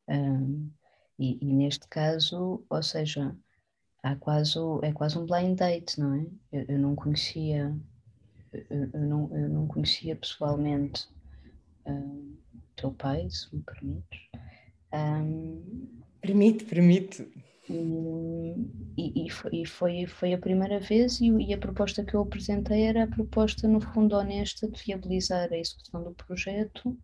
Um, 0.09 0.69
e, 1.17 1.38
e, 1.41 1.53
neste 1.53 1.88
caso, 1.88 2.65
ou 2.69 2.83
seja, 2.83 3.33
há 4.05 4.15
quase, 4.15 4.57
é 4.83 4.91
quase 4.91 5.17
um 5.17 5.25
blind 5.25 5.57
date, 5.57 6.00
não 6.00 6.13
é? 6.13 6.25
Eu, 6.51 6.65
eu 6.69 6.79
não 6.79 6.95
conhecia 6.95 7.75
eu, 8.69 9.01
não, 9.01 9.29
eu 9.35 9.50
não 9.50 9.67
conhecia 9.67 10.15
pessoalmente 10.15 11.07
um, 11.85 12.35
teu 12.75 12.91
pai, 12.91 13.27
se 13.29 13.53
me 13.55 13.62
permites. 13.63 14.19
Um, 14.93 15.88
permite, 16.21 16.65
permite. 16.65 17.27
E, 17.67 19.25
e, 19.25 19.29
foi, 19.29 19.51
e 19.53 19.65
foi, 19.65 20.05
foi 20.05 20.33
a 20.33 20.38
primeira 20.38 20.79
vez 20.79 21.19
e, 21.19 21.29
e, 21.29 21.53
a 21.53 21.57
proposta 21.57 22.03
que 22.05 22.13
eu 22.13 22.21
apresentei 22.21 22.83
era 22.83 23.03
a 23.03 23.07
proposta 23.07 23.67
no 23.67 23.81
fundo 23.81 24.15
honesta 24.15 24.69
de 24.69 24.83
viabilizar 24.83 25.51
a 25.51 25.57
execução 25.57 26.03
do 26.03 26.13
projeto 26.13 26.95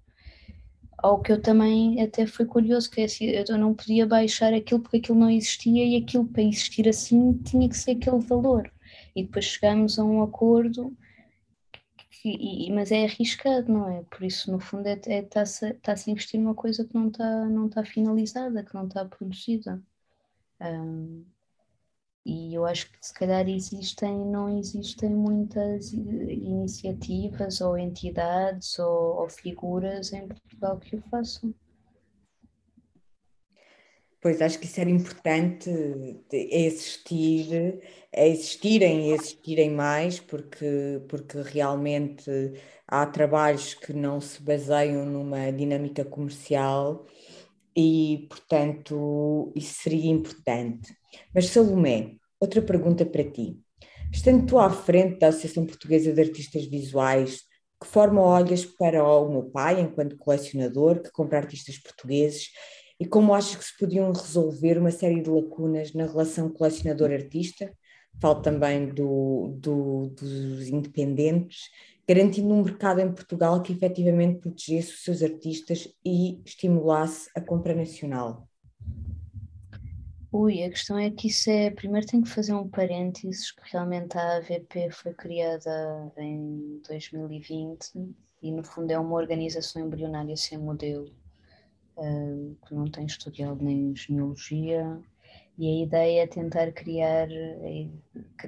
ao 1.02 1.22
que 1.22 1.32
eu 1.32 1.42
também 1.42 2.02
até 2.02 2.26
foi 2.28 2.46
curioso 2.46 2.90
que 2.90 3.02
é 3.02 3.06
assim, 3.06 3.26
eu 3.26 3.58
não 3.58 3.74
podia 3.74 4.06
baixar 4.06 4.54
aquilo 4.54 4.82
porque 4.82 4.98
aquilo 4.98 5.20
não 5.20 5.30
existia 5.30 5.86
e 5.86 5.98
aquilo 5.98 6.26
para 6.26 6.44
existir 6.44 6.88
assim 6.88 7.34
tinha 7.44 7.68
que 7.70 7.78
ser 7.78 7.92
aquele 7.92 8.20
valor 8.20 8.72
e 9.16 9.24
depois 9.24 9.46
chegamos 9.46 10.00
a 10.00 10.04
um 10.04 10.22
acordo 10.22 10.96
que, 12.22 12.30
e, 12.30 12.72
mas 12.72 12.92
é 12.92 13.06
arriscado, 13.06 13.72
não 13.72 13.90
é? 13.90 14.04
Por 14.04 14.24
isso, 14.24 14.52
no 14.52 14.60
fundo, 14.60 14.88
está 14.88 15.12
é, 15.12 15.28
é, 15.36 15.46
-se, 15.46 15.74
tá 15.76 15.94
a 15.94 16.12
investir 16.12 16.40
numa 16.40 16.54
coisa 16.56 16.86
que 16.86 16.94
não 16.94 17.08
está 17.08 17.46
não 17.46 17.70
tá 17.70 17.84
finalizada, 17.84 18.64
que 18.64 18.74
não 18.76 18.88
está 18.88 19.06
produzida. 19.06 19.82
Um, 20.62 21.26
e 22.26 22.54
eu 22.54 22.66
acho 22.66 22.92
que 22.92 22.98
se 23.02 23.14
calhar 23.14 23.48
existem, 23.50 24.26
não 24.26 24.60
existem 24.60 25.10
muitas 25.10 25.92
iniciativas 25.92 27.62
ou 27.62 27.78
entidades 27.78 28.78
ou, 28.78 29.22
ou 29.22 29.30
figuras 29.30 30.14
em 30.14 30.28
Portugal 30.28 30.78
que 30.80 30.96
o 30.96 31.02
façam. 31.10 31.54
Pois 34.22 34.40
acho 34.40 34.60
que 34.60 34.66
isso 34.68 34.80
era 34.80 34.90
importante 34.90 35.68
existir, 36.32 37.82
existirem 38.16 39.10
e 39.10 39.14
existirem 39.14 39.72
mais, 39.72 40.20
porque, 40.20 41.02
porque 41.10 41.42
realmente 41.42 42.30
há 42.88 43.04
trabalhos 43.08 43.74
que 43.74 43.92
não 43.94 44.22
se 44.22 44.40
baseiam 44.44 45.08
numa 45.08 45.52
dinâmica 45.52 46.06
comercial 46.06 47.08
e, 47.76 48.28
portanto, 48.30 49.52
isso 49.56 49.82
seria 49.82 50.12
importante. 50.12 51.01
Mas, 51.34 51.48
Salomé, 51.48 52.16
outra 52.40 52.62
pergunta 52.62 53.06
para 53.06 53.24
ti. 53.24 53.60
Estando 54.12 54.46
tu 54.46 54.60
à 54.60 54.70
frente 54.70 55.20
da 55.20 55.28
Associação 55.28 55.66
Portuguesa 55.66 56.12
de 56.12 56.22
Artistas 56.22 56.66
Visuais, 56.66 57.42
que 57.82 57.88
forma 57.88 58.22
olhas 58.22 58.66
para 58.66 59.04
o 59.04 59.30
meu 59.30 59.44
pai, 59.44 59.82
enquanto 59.82 60.18
colecionador, 60.18 61.02
que 61.02 61.12
compra 61.12 61.40
artistas 61.40 61.78
portugueses 61.78 62.50
e 63.02 63.06
como 63.08 63.34
achas 63.34 63.56
que 63.56 63.66
se 63.66 63.76
podiam 63.80 64.12
resolver 64.12 64.78
uma 64.78 64.92
série 64.92 65.22
de 65.22 65.30
lacunas 65.32 65.92
na 65.92 66.06
relação 66.06 66.48
colecionador-artista? 66.52 67.76
Falo 68.22 68.44
também 68.44 68.90
do, 68.90 69.56
do, 69.58 70.10
dos 70.10 70.68
independentes, 70.68 71.72
garantindo 72.08 72.54
um 72.54 72.62
mercado 72.62 73.02
em 73.02 73.12
Portugal 73.12 73.60
que 73.64 73.74
efetivamente 73.74 74.42
protegesse 74.42 74.94
os 74.94 75.04
seus 75.04 75.24
artistas 75.24 75.88
e 76.06 76.44
estimulasse 76.46 77.28
a 77.36 77.42
compra 77.42 77.74
nacional. 77.74 78.48
Ui, 80.32 80.64
a 80.64 80.70
questão 80.70 80.98
é 80.98 81.10
que 81.10 81.28
isso 81.28 81.50
é. 81.50 81.70
Primeiro 81.70 82.08
tenho 82.08 82.24
que 82.24 82.30
fazer 82.30 82.54
um 82.54 82.68
parênteses, 82.68 83.52
que 83.52 83.72
realmente 83.72 84.18
a 84.18 84.38
AVP 84.38 84.90
foi 84.92 85.14
criada 85.14 86.12
em 86.18 86.82
2020 86.88 88.16
e, 88.42 88.52
no 88.52 88.64
fundo, 88.64 88.92
é 88.92 88.98
uma 88.98 89.16
organização 89.16 89.86
embrionária 89.86 90.36
sem 90.38 90.58
modelo 90.58 91.12
que 92.66 92.74
não 92.74 92.86
tem 92.90 93.06
historial 93.06 93.56
nem 93.56 93.96
genealogia, 93.96 95.00
e 95.58 95.68
a 95.68 95.84
ideia 95.86 96.24
é 96.24 96.28
tentar 96.28 96.72
criar, 96.72 97.28
é 97.32 97.90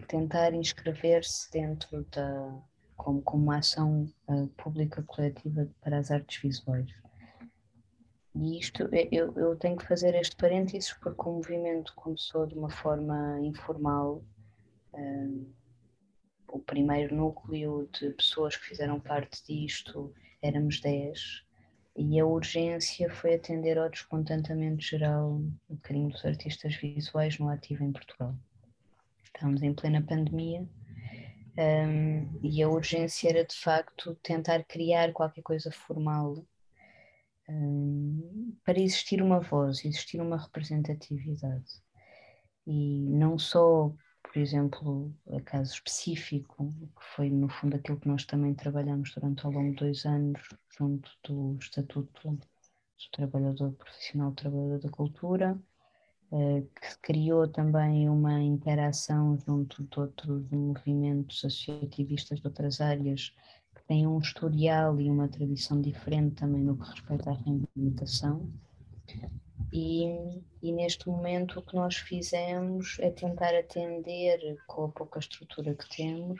tentar 0.08 0.54
inscrever-se 0.54 1.52
dentro 1.52 2.06
da, 2.12 2.62
como, 2.96 3.22
como 3.22 3.44
uma 3.44 3.58
ação 3.58 4.10
uh, 4.28 4.48
pública 4.58 5.04
coletiva 5.04 5.70
para 5.82 5.98
as 5.98 6.10
artes 6.10 6.42
visuais. 6.42 7.03
E 8.36 8.60
isto, 8.60 8.90
eu, 9.12 9.34
eu 9.38 9.56
tenho 9.56 9.78
que 9.78 9.88
fazer 9.88 10.16
este 10.16 10.36
parênteses 10.36 10.94
porque 10.94 11.22
o 11.22 11.34
movimento 11.34 11.94
começou 11.96 12.48
de 12.48 12.56
uma 12.56 12.70
forma 12.70 13.40
informal. 13.42 14.24
Uh, 14.94 15.54
o 16.48 16.60
primeiro 16.60 17.16
núcleo 17.16 17.90
de 17.92 18.12
pessoas 18.12 18.56
que 18.56 18.66
fizeram 18.66 19.00
parte 19.00 19.44
disto 19.46 20.14
éramos 20.42 20.80
10 20.80 21.44
e 21.96 22.20
a 22.20 22.26
urgência 22.26 23.10
foi 23.10 23.36
atender 23.36 23.78
ao 23.78 23.90
descontentamento 23.90 24.84
geral 24.84 25.32
um 25.70 25.76
bocadinho 25.76 26.10
dos 26.10 26.24
artistas 26.26 26.76
visuais 26.76 27.40
no 27.40 27.50
ativo 27.50 27.84
em 27.84 27.92
Portugal. 27.92 28.36
Estávamos 29.24 29.64
em 29.64 29.74
plena 29.74 30.02
pandemia 30.02 30.68
um, 31.58 32.40
e 32.42 32.62
a 32.62 32.70
urgência 32.70 33.30
era 33.30 33.46
de 33.46 33.56
facto 33.56 34.16
tentar 34.24 34.64
criar 34.64 35.12
qualquer 35.12 35.42
coisa 35.42 35.72
formal 35.72 36.46
um, 37.50 38.56
para 38.64 38.80
existir 38.80 39.22
uma 39.22 39.40
voz, 39.40 39.84
existir 39.86 40.22
uma 40.22 40.38
representatividade. 40.38 41.82
E 42.66 43.10
não 43.10 43.38
só 43.38 43.94
por 44.34 44.40
exemplo, 44.40 45.14
a 45.32 45.42
caso 45.42 45.74
específico, 45.74 46.68
que 46.68 47.06
foi 47.16 47.30
no 47.30 47.48
fundo 47.50 47.76
aquilo 47.76 48.00
que 48.00 48.08
nós 48.08 48.26
também 48.26 48.56
trabalhamos 48.56 49.14
durante 49.14 49.46
ao 49.46 49.52
longo 49.52 49.72
de 49.72 49.76
dois 49.76 50.06
anos, 50.06 50.42
junto 50.76 51.12
do 51.24 51.56
Estatuto 51.62 52.32
do 52.32 52.40
Trabalhador 53.12 53.74
Profissional 53.74 54.32
Trabalhador 54.32 54.80
da 54.80 54.90
Cultura, 54.90 55.62
eh, 56.32 56.62
que 56.62 57.00
criou 57.04 57.48
também 57.48 58.10
uma 58.10 58.42
interação 58.42 59.38
junto 59.38 59.84
de 59.84 60.00
outros 60.00 60.50
movimentos 60.50 61.46
associativistas 61.46 62.40
de 62.40 62.48
outras 62.48 62.82
áreas, 62.82 63.36
que 63.84 63.88
têm 63.88 64.08
um 64.08 64.20
historial 64.20 65.00
e 65.00 65.10
uma 65.10 65.28
tradição 65.28 65.82
diferente 65.82 66.36
também 66.36 66.62
no 66.62 66.78
que 66.78 66.90
respeita 66.90 67.30
à 67.30 67.34
reivindicação. 67.34 68.50
E, 69.72 70.06
e, 70.62 70.72
neste 70.72 71.08
momento 71.08 71.60
o 71.60 71.62
que 71.62 71.76
nós 71.76 71.96
fizemos 71.96 72.98
é 73.00 73.10
tentar 73.10 73.56
atender, 73.56 74.58
com 74.68 74.86
a 74.86 74.90
pouca 74.90 75.20
estrutura 75.20 75.74
que 75.74 75.90
temos, 75.90 76.40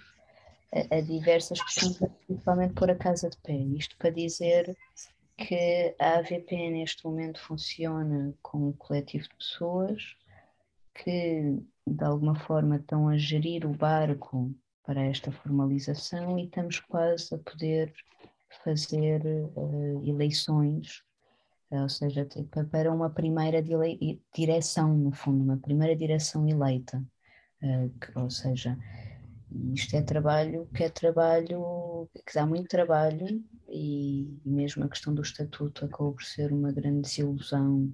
a, 0.72 0.98
a 0.98 1.02
diversas 1.02 1.62
questões, 1.62 1.98
principalmente 2.28 2.74
por 2.74 2.90
a 2.90 2.96
casa 2.96 3.30
de 3.30 3.38
pé. 3.38 3.54
Isto 3.54 3.98
para 3.98 4.12
dizer 4.12 4.78
que 5.36 5.96
a 6.00 6.20
AVP 6.20 6.70
neste 6.70 7.04
momento 7.04 7.40
funciona 7.40 8.34
como 8.42 8.70
um 8.70 8.74
coletivo 8.74 9.24
de 9.24 9.36
pessoas 9.36 10.16
que 10.94 11.60
de 11.88 12.04
alguma 12.04 12.36
forma 12.36 12.78
estão 12.78 13.10
a 13.10 13.18
gerir 13.18 13.66
o 13.66 13.76
barco 13.76 14.54
para 14.86 15.02
esta 15.02 15.32
formalização 15.32 16.38
e 16.38 16.46
estamos 16.46 16.80
quase 16.80 17.34
a 17.34 17.38
poder 17.38 17.94
fazer 18.64 19.22
uh, 19.56 20.04
eleições, 20.06 21.04
uh, 21.72 21.82
ou 21.82 21.90
seja, 21.90 22.28
para 22.70 22.92
uma 22.92 23.10
primeira 23.10 23.64
direção, 24.34 24.96
no 24.96 25.12
fundo, 25.12 25.44
uma 25.44 25.58
primeira 25.58 25.96
direção 25.96 26.48
eleita. 26.48 27.04
Uh, 27.62 27.90
que, 28.00 28.20
ou 28.20 28.30
seja, 28.30 28.78
isto 29.74 29.96
é 29.96 30.02
trabalho 30.02 30.68
que 30.76 30.84
é 30.84 30.90
trabalho 30.90 32.10
que 32.26 32.34
dá 32.34 32.46
muito 32.46 32.68
trabalho 32.68 33.44
e 33.70 34.40
mesmo 34.46 34.84
a 34.84 34.90
questão 34.90 35.14
do 35.14 35.22
estatuto 35.22 35.86
acabou 35.86 36.14
por 36.14 36.24
ser 36.24 36.52
uma 36.52 36.72
grande 36.72 37.02
desilusão 37.02 37.94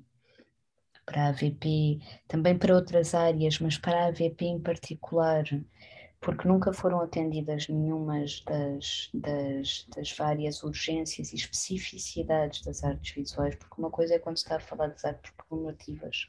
para 1.05 1.25
a 1.25 1.29
AVP, 1.29 1.99
também 2.27 2.57
para 2.57 2.75
outras 2.75 3.15
áreas, 3.15 3.59
mas 3.59 3.77
para 3.77 4.05
a 4.05 4.07
AVP 4.07 4.45
em 4.45 4.59
particular, 4.59 5.43
porque 6.21 6.47
nunca 6.47 6.73
foram 6.73 6.99
atendidas 6.99 7.67
nenhumas 7.69 8.41
das, 8.41 9.09
das, 9.13 9.87
das, 9.95 10.11
várias 10.11 10.63
urgências 10.63 11.31
e 11.31 11.35
especificidades 11.35 12.61
das 12.61 12.83
artes 12.83 13.15
visuais, 13.15 13.55
porque 13.55 13.75
uma 13.79 13.89
coisa 13.89 14.15
é 14.15 14.19
quando 14.19 14.37
se 14.37 14.43
está 14.43 14.57
a 14.57 14.59
falar 14.59 14.87
das 14.87 15.05
artes 15.05 15.31
performativas, 15.31 16.27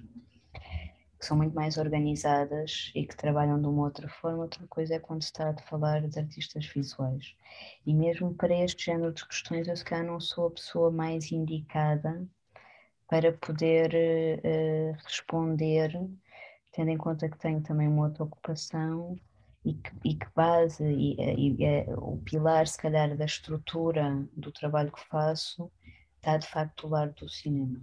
que 1.18 1.26
são 1.26 1.36
muito 1.36 1.54
mais 1.54 1.76
organizadas 1.76 2.92
e 2.94 3.04
que 3.04 3.16
trabalham 3.16 3.60
de 3.60 3.66
uma 3.66 3.82
outra 3.82 4.08
forma, 4.08 4.44
outra 4.44 4.64
coisa 4.68 4.94
é 4.94 4.98
quando 5.00 5.22
se 5.22 5.28
está 5.28 5.50
a 5.50 5.62
falar 5.62 6.06
de 6.06 6.18
artistas 6.18 6.66
visuais. 6.66 7.34
E 7.84 7.92
mesmo 7.92 8.32
para 8.34 8.54
este 8.54 8.86
género 8.86 9.12
de 9.12 9.26
questões, 9.26 9.66
eu 9.66 9.76
se 9.76 9.84
calhar 9.84 10.06
não 10.06 10.20
sou 10.20 10.46
a 10.46 10.50
pessoa 10.52 10.90
mais 10.90 11.32
indicada 11.32 12.26
para 13.08 13.32
poder 13.32 13.92
uh, 13.92 14.96
responder, 15.04 16.00
tendo 16.72 16.90
em 16.90 16.96
conta 16.96 17.28
que 17.28 17.38
tenho 17.38 17.60
também 17.60 17.88
uma 17.88 18.04
outra 18.04 18.22
ocupação 18.22 19.18
e 19.64 19.74
que, 19.74 19.90
e 20.04 20.14
que 20.14 20.26
base 20.34 20.84
e, 20.84 21.16
e, 21.20 21.62
e, 21.62 21.94
o 21.94 22.18
pilar, 22.18 22.66
se 22.66 22.78
calhar, 22.78 23.16
da 23.16 23.24
estrutura 23.24 24.26
do 24.36 24.50
trabalho 24.50 24.92
que 24.92 25.06
faço 25.08 25.70
está 26.16 26.36
de 26.36 26.46
facto 26.46 26.86
do 26.86 26.92
lado 26.92 27.14
do 27.14 27.28
cinema. 27.28 27.80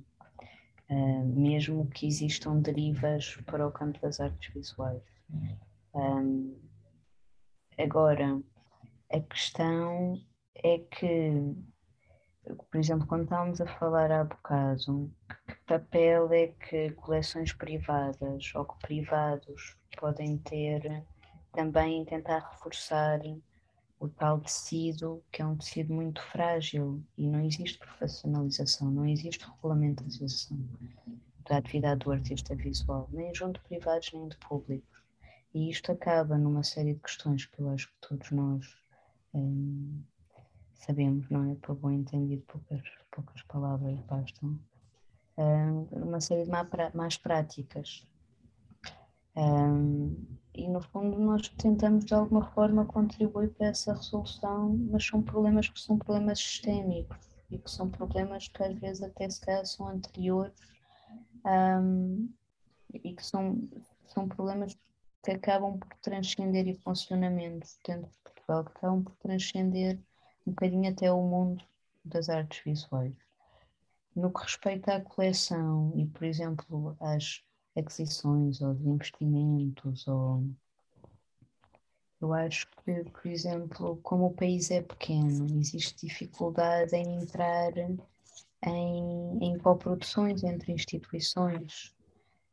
Uh, 0.90 1.26
mesmo 1.26 1.88
que 1.88 2.08
existam 2.08 2.62
derivas 2.62 3.36
para 3.46 3.68
o 3.68 3.72
campo 3.72 4.00
das 4.00 4.20
artes 4.20 4.54
visuais. 4.54 5.04
Um, 5.94 6.58
agora, 7.78 8.42
a 9.12 9.20
questão 9.20 10.22
é 10.64 10.80
que 10.80 11.56
por 12.56 12.78
exemplo, 12.78 13.08
quando 13.08 13.24
estávamos 13.24 13.60
a 13.60 13.68
falar 13.68 14.12
há 14.12 14.24
bocado, 14.24 15.12
que 15.48 15.56
papel 15.66 16.32
é 16.32 16.48
que 16.48 16.92
coleções 16.92 17.52
privadas 17.52 18.54
ou 18.56 18.66
que 18.66 18.80
privados 18.80 19.78
podem 19.98 20.38
ter 20.38 21.04
também 21.58 22.06
tentar 22.06 22.52
reforçar 22.52 23.20
o 24.00 24.08
tal 24.08 24.40
tecido, 24.40 25.24
que 25.32 25.42
é 25.42 25.46
um 25.46 25.58
tecido 25.58 25.92
muito 25.92 26.22
frágil 26.22 27.04
e 27.18 27.28
não 27.28 27.44
existe 27.44 27.80
profissionalização, 27.80 28.92
não 28.92 29.08
existe 29.08 29.44
regulamentação 29.50 30.56
da 31.50 31.58
atividade 31.58 32.06
do 32.06 32.12
artista 32.12 32.56
visual, 32.56 33.10
nem 33.12 33.34
junto 33.34 33.60
de 33.60 33.66
privados 33.66 34.14
nem 34.14 34.28
de 34.28 34.38
públicos. 34.38 35.02
E 35.52 35.72
isto 35.72 35.92
acaba 35.92 36.38
numa 36.38 36.62
série 36.62 36.94
de 36.94 37.00
questões 37.00 37.48
que 37.48 37.60
eu 37.60 37.70
acho 37.70 37.88
que 37.88 38.08
todos 38.08 38.30
nós. 38.30 38.78
Hum, 39.34 40.04
sabemos, 40.76 41.28
não 41.32 41.52
é? 41.52 41.56
Para 41.56 41.74
bom 41.74 41.90
entendido, 41.90 42.44
poucas, 42.44 42.84
poucas 43.10 43.42
palavras 43.44 44.00
bastam. 44.02 44.60
Um, 45.36 45.88
uma 46.04 46.22
série 46.22 46.44
de 46.44 46.52
más 46.94 47.18
práticas. 47.18 48.08
Um, 49.36 50.37
e 50.58 50.68
no 50.68 50.82
fundo 50.82 51.20
nós 51.20 51.48
tentamos 51.50 52.04
de 52.04 52.16
alguma 52.16 52.44
forma 52.52 52.84
contribuir 52.86 53.50
para 53.52 53.68
essa 53.68 53.94
resolução, 53.94 54.76
mas 54.90 55.06
são 55.06 55.22
problemas 55.22 55.70
que 55.70 55.80
são 55.80 55.98
problemas 56.00 56.40
sistémicos 56.40 57.18
e 57.52 57.60
que 57.60 57.70
são 57.70 57.90
problemas 57.90 58.48
que 58.48 58.64
às 58.64 58.74
vezes 58.80 59.04
até 59.04 59.30
se 59.30 59.40
calhar 59.40 59.66
são 59.66 59.88
anteriores 59.88 60.60
um, 61.46 62.28
e 62.92 63.14
que 63.14 63.24
são, 63.24 63.70
são 64.08 64.28
problemas 64.28 64.76
que 65.24 65.32
acabam 65.32 65.78
por 65.78 65.96
transcender 66.02 66.68
e 66.68 66.74
funcionamento 66.74 67.68
dentro 67.86 68.10
de 68.10 68.18
Portugal, 68.24 68.66
que 68.66 68.72
acabam 68.72 69.04
por 69.04 69.16
transcender 69.18 70.00
um 70.46 70.52
bocadinho 70.52 70.90
até 70.90 71.12
o 71.12 71.22
mundo 71.22 71.64
das 72.04 72.30
artes 72.30 72.64
visuais. 72.64 73.14
No 74.16 74.34
que 74.34 74.42
respeita 74.42 74.96
à 74.96 75.02
coleção 75.02 75.94
e, 75.96 76.06
por 76.08 76.24
exemplo, 76.24 76.98
às 77.00 77.44
aquisições 77.78 78.62
ou 78.62 78.74
de 78.74 78.88
investimentos, 78.88 80.08
ou 80.08 80.44
eu 82.20 82.34
acho 82.34 82.68
que, 82.84 83.04
por 83.04 83.28
exemplo, 83.28 84.00
como 84.02 84.26
o 84.28 84.34
país 84.34 84.72
é 84.72 84.82
pequeno, 84.82 85.46
existe 85.60 86.08
dificuldade 86.08 86.96
em 86.96 87.22
entrar 87.22 87.72
em, 87.78 89.38
em 89.40 89.58
coproduções 89.60 90.44
entre 90.44 90.72
instituições. 90.72 91.94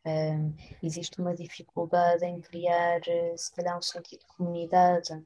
Um, 0.07 0.53
existe 0.83 1.19
uma 1.19 1.35
dificuldade 1.35 2.27
em 2.27 2.39
criar, 2.43 3.01
se 3.37 3.51
calhar, 3.53 3.79
um 3.79 3.83
sentido 3.83 4.21
de 4.21 4.27
comunidade 4.27 5.25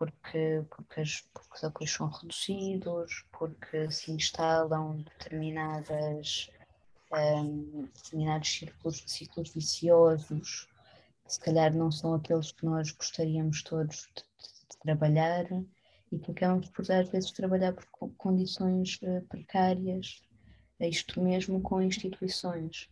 porque, 0.00 0.64
porque, 0.70 1.00
as, 1.02 1.20
porque 1.34 1.54
os 1.54 1.64
apoios 1.64 1.92
são 1.92 2.08
reduzidos, 2.08 3.26
porque 3.30 3.90
se 3.90 4.12
instalam 4.12 5.02
determinadas, 5.02 6.50
um, 7.12 7.88
determinados 7.94 8.48
círculos, 8.48 9.02
ciclos 9.06 9.50
viciosos, 9.50 10.68
que 11.24 11.32
se 11.32 11.40
calhar 11.40 11.74
não 11.74 11.90
são 11.90 12.14
aqueles 12.14 12.52
que 12.52 12.64
nós 12.64 12.90
gostaríamos 12.92 13.62
todos 13.62 14.08
de, 14.14 14.22
de, 14.22 14.78
trabalhar 14.78 15.46
e 16.12 16.18
que 16.18 16.30
acabamos 16.30 16.68
por 16.70 16.90
às 16.90 17.08
vezes 17.08 17.30
trabalhar 17.32 17.72
por 17.72 18.10
condições 18.16 18.98
uh, 19.02 19.22
precárias, 19.28 20.22
isto 20.80 21.20
mesmo 21.20 21.60
com 21.60 21.82
instituições. 21.82 22.88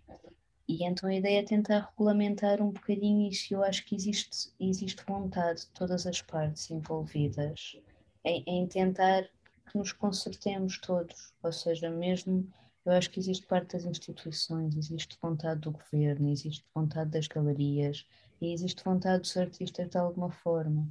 E 0.68 0.84
então 0.84 1.08
a 1.08 1.14
ideia 1.14 1.40
é 1.40 1.42
tentar 1.42 1.88
regulamentar 1.90 2.60
um 2.60 2.70
bocadinho 2.70 3.26
isso. 3.30 3.54
Eu 3.54 3.64
acho 3.64 3.86
que 3.86 3.94
existe, 3.94 4.52
existe 4.60 5.02
vontade 5.06 5.60
de 5.60 5.68
todas 5.68 6.06
as 6.06 6.20
partes 6.20 6.70
envolvidas 6.70 7.76
em, 8.22 8.44
em 8.46 8.66
tentar 8.66 9.22
que 9.70 9.78
nos 9.78 9.92
consertemos 9.92 10.78
todos. 10.78 11.32
Ou 11.42 11.52
seja, 11.52 11.88
mesmo 11.88 12.46
eu 12.84 12.92
acho 12.92 13.10
que 13.10 13.20
existe 13.20 13.46
parte 13.46 13.72
das 13.72 13.84
instituições, 13.84 14.76
existe 14.76 15.18
vontade 15.20 15.60
do 15.60 15.72
governo, 15.72 16.30
existe 16.30 16.64
vontade 16.74 17.10
das 17.10 17.26
galerias 17.26 18.06
e 18.40 18.52
existe 18.52 18.82
vontade 18.82 19.22
dos 19.22 19.36
artistas 19.36 19.88
de 19.88 19.98
alguma 19.98 20.30
forma. 20.30 20.90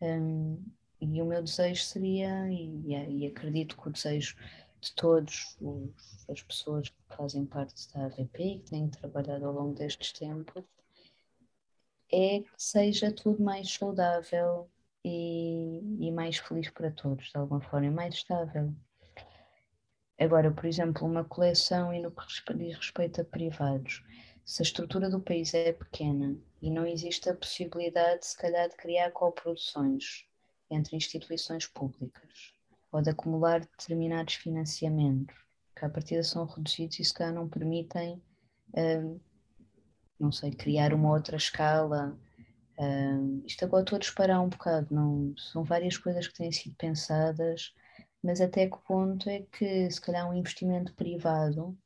Um, 0.00 0.62
e 1.00 1.20
o 1.20 1.26
meu 1.26 1.42
desejo 1.42 1.82
seria, 1.82 2.50
e, 2.50 2.86
e 2.88 3.26
acredito 3.26 3.76
que 3.76 3.88
o 3.88 3.92
desejo 3.92 4.36
de 4.80 4.92
todos 4.94 5.56
os, 5.60 6.28
as 6.28 6.42
pessoas 6.42 6.88
que 6.88 7.16
fazem 7.16 7.44
parte 7.46 7.92
da 7.92 8.06
AVP 8.06 8.42
e 8.42 8.58
que 8.58 8.70
têm 8.70 8.88
trabalhado 8.88 9.46
ao 9.46 9.52
longo 9.52 9.74
destes 9.74 10.12
tempos 10.12 10.64
é 12.12 12.40
que 12.40 12.48
seja 12.56 13.10
tudo 13.10 13.42
mais 13.42 13.70
saudável 13.70 14.68
e, 15.04 15.80
e 16.00 16.10
mais 16.12 16.38
feliz 16.38 16.70
para 16.70 16.90
todos, 16.90 17.30
de 17.30 17.36
alguma 17.36 17.60
forma, 17.60 17.86
e 17.86 17.90
mais 17.90 18.14
estável. 18.14 18.72
Agora, 20.18 20.50
por 20.50 20.64
exemplo, 20.64 21.06
uma 21.06 21.24
coleção 21.24 21.92
e 21.92 22.00
no 22.00 22.10
que 22.10 22.54
diz 22.54 22.76
respeito 22.76 23.20
a 23.20 23.24
privados, 23.24 24.04
se 24.44 24.62
a 24.62 24.64
estrutura 24.64 25.10
do 25.10 25.20
país 25.20 25.52
é 25.54 25.72
pequena 25.72 26.36
e 26.62 26.70
não 26.70 26.86
existe 26.86 27.28
a 27.28 27.34
possibilidade, 27.34 28.26
se 28.26 28.36
calhar, 28.36 28.68
de 28.68 28.76
criar 28.76 29.10
coproduções 29.10 30.26
entre 30.70 30.96
instituições 30.96 31.66
públicas, 31.66 32.54
ou 32.92 33.02
de 33.02 33.10
acumular 33.10 33.60
determinados 33.60 34.34
financiamentos, 34.34 35.34
que 35.74 35.84
à 35.84 35.88
partida 35.88 36.22
são 36.22 36.44
reduzidos 36.44 37.00
e 37.00 37.04
se 37.04 37.12
calhar 37.12 37.34
não 37.34 37.48
permitem, 37.48 38.22
hum, 38.76 39.18
não 40.18 40.30
sei, 40.30 40.52
criar 40.52 40.94
uma 40.94 41.10
outra 41.10 41.36
escala. 41.36 42.16
Hum, 42.78 43.42
isto 43.44 43.64
agora 43.64 43.82
estou 43.82 43.96
a 43.96 44.00
disparar 44.00 44.40
um 44.40 44.48
bocado, 44.48 44.94
não, 44.94 45.34
são 45.36 45.64
várias 45.64 45.96
coisas 45.96 46.26
que 46.28 46.34
têm 46.34 46.52
sido 46.52 46.74
pensadas, 46.76 47.74
mas 48.24 48.40
até 48.40 48.66
que 48.66 48.78
ponto 48.78 49.28
é 49.28 49.42
que 49.42 49.90
se 49.90 50.00
calhar 50.00 50.28
um 50.28 50.34
investimento 50.34 50.94
privado 50.94 51.76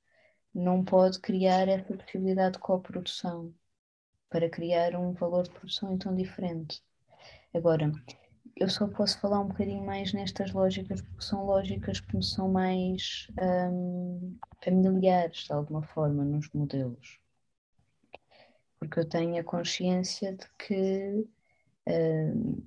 não 0.55 0.85
pode 0.85 1.19
criar 1.21 1.67
essa 1.69 1.93
possibilidade 1.97 2.53
de 2.55 2.61
coprodução 2.61 3.53
para 4.31 4.49
criar 4.49 4.95
um 4.95 5.13
valor 5.13 5.43
de 5.43 5.51
produção 5.51 5.93
então 5.93 6.15
diferente. 6.15 6.81
Agora, 7.53 7.91
eu 8.57 8.69
só 8.69 8.87
posso 8.87 9.19
falar 9.21 9.41
um 9.41 9.49
bocadinho 9.49 9.85
mais 9.85 10.13
nestas 10.13 10.53
lógicas, 10.53 11.03
porque 11.03 11.25
são 11.25 11.45
lógicas 11.45 11.99
que 11.99 12.17
me 12.17 12.23
são 12.23 12.49
mais 12.49 13.27
um, 13.73 14.37
familiares, 14.63 15.39
de 15.39 15.53
alguma 15.53 15.83
forma, 15.83 16.25
nos 16.25 16.49
modelos. 16.53 17.19
Porque 18.79 19.01
eu 19.01 19.09
tenho 19.09 19.41
a 19.41 19.45
consciência 19.45 20.37
de 20.37 20.47
que, 20.57 21.27
uh, 21.89 22.63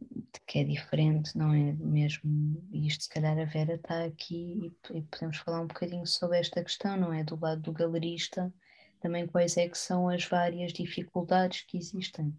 que 0.46 0.60
é 0.60 0.64
diferente, 0.64 1.38
não 1.38 1.54
é 1.54 1.74
mesmo? 1.74 2.62
E 2.72 2.88
isto, 2.88 3.04
se 3.04 3.10
calhar, 3.10 3.38
a 3.38 3.46
Vera 3.46 3.76
está 3.76 4.04
aqui 4.04 4.74
e, 4.92 4.98
e 4.98 5.02
podemos 5.04 5.38
falar 5.38 5.62
um 5.62 5.68
bocadinho 5.68 6.06
sobre 6.06 6.40
esta 6.40 6.64
questão, 6.64 6.98
não 6.98 7.14
é? 7.14 7.24
Do 7.24 7.40
lado 7.40 7.62
do 7.62 7.72
galerista, 7.72 8.54
também 9.00 9.28
quais 9.28 9.58
é 9.58 9.68
que 9.70 9.78
são 9.78 10.10
as 10.10 10.26
várias 10.26 10.74
dificuldades 10.74 11.62
que 11.62 11.78
existem. 11.78 12.36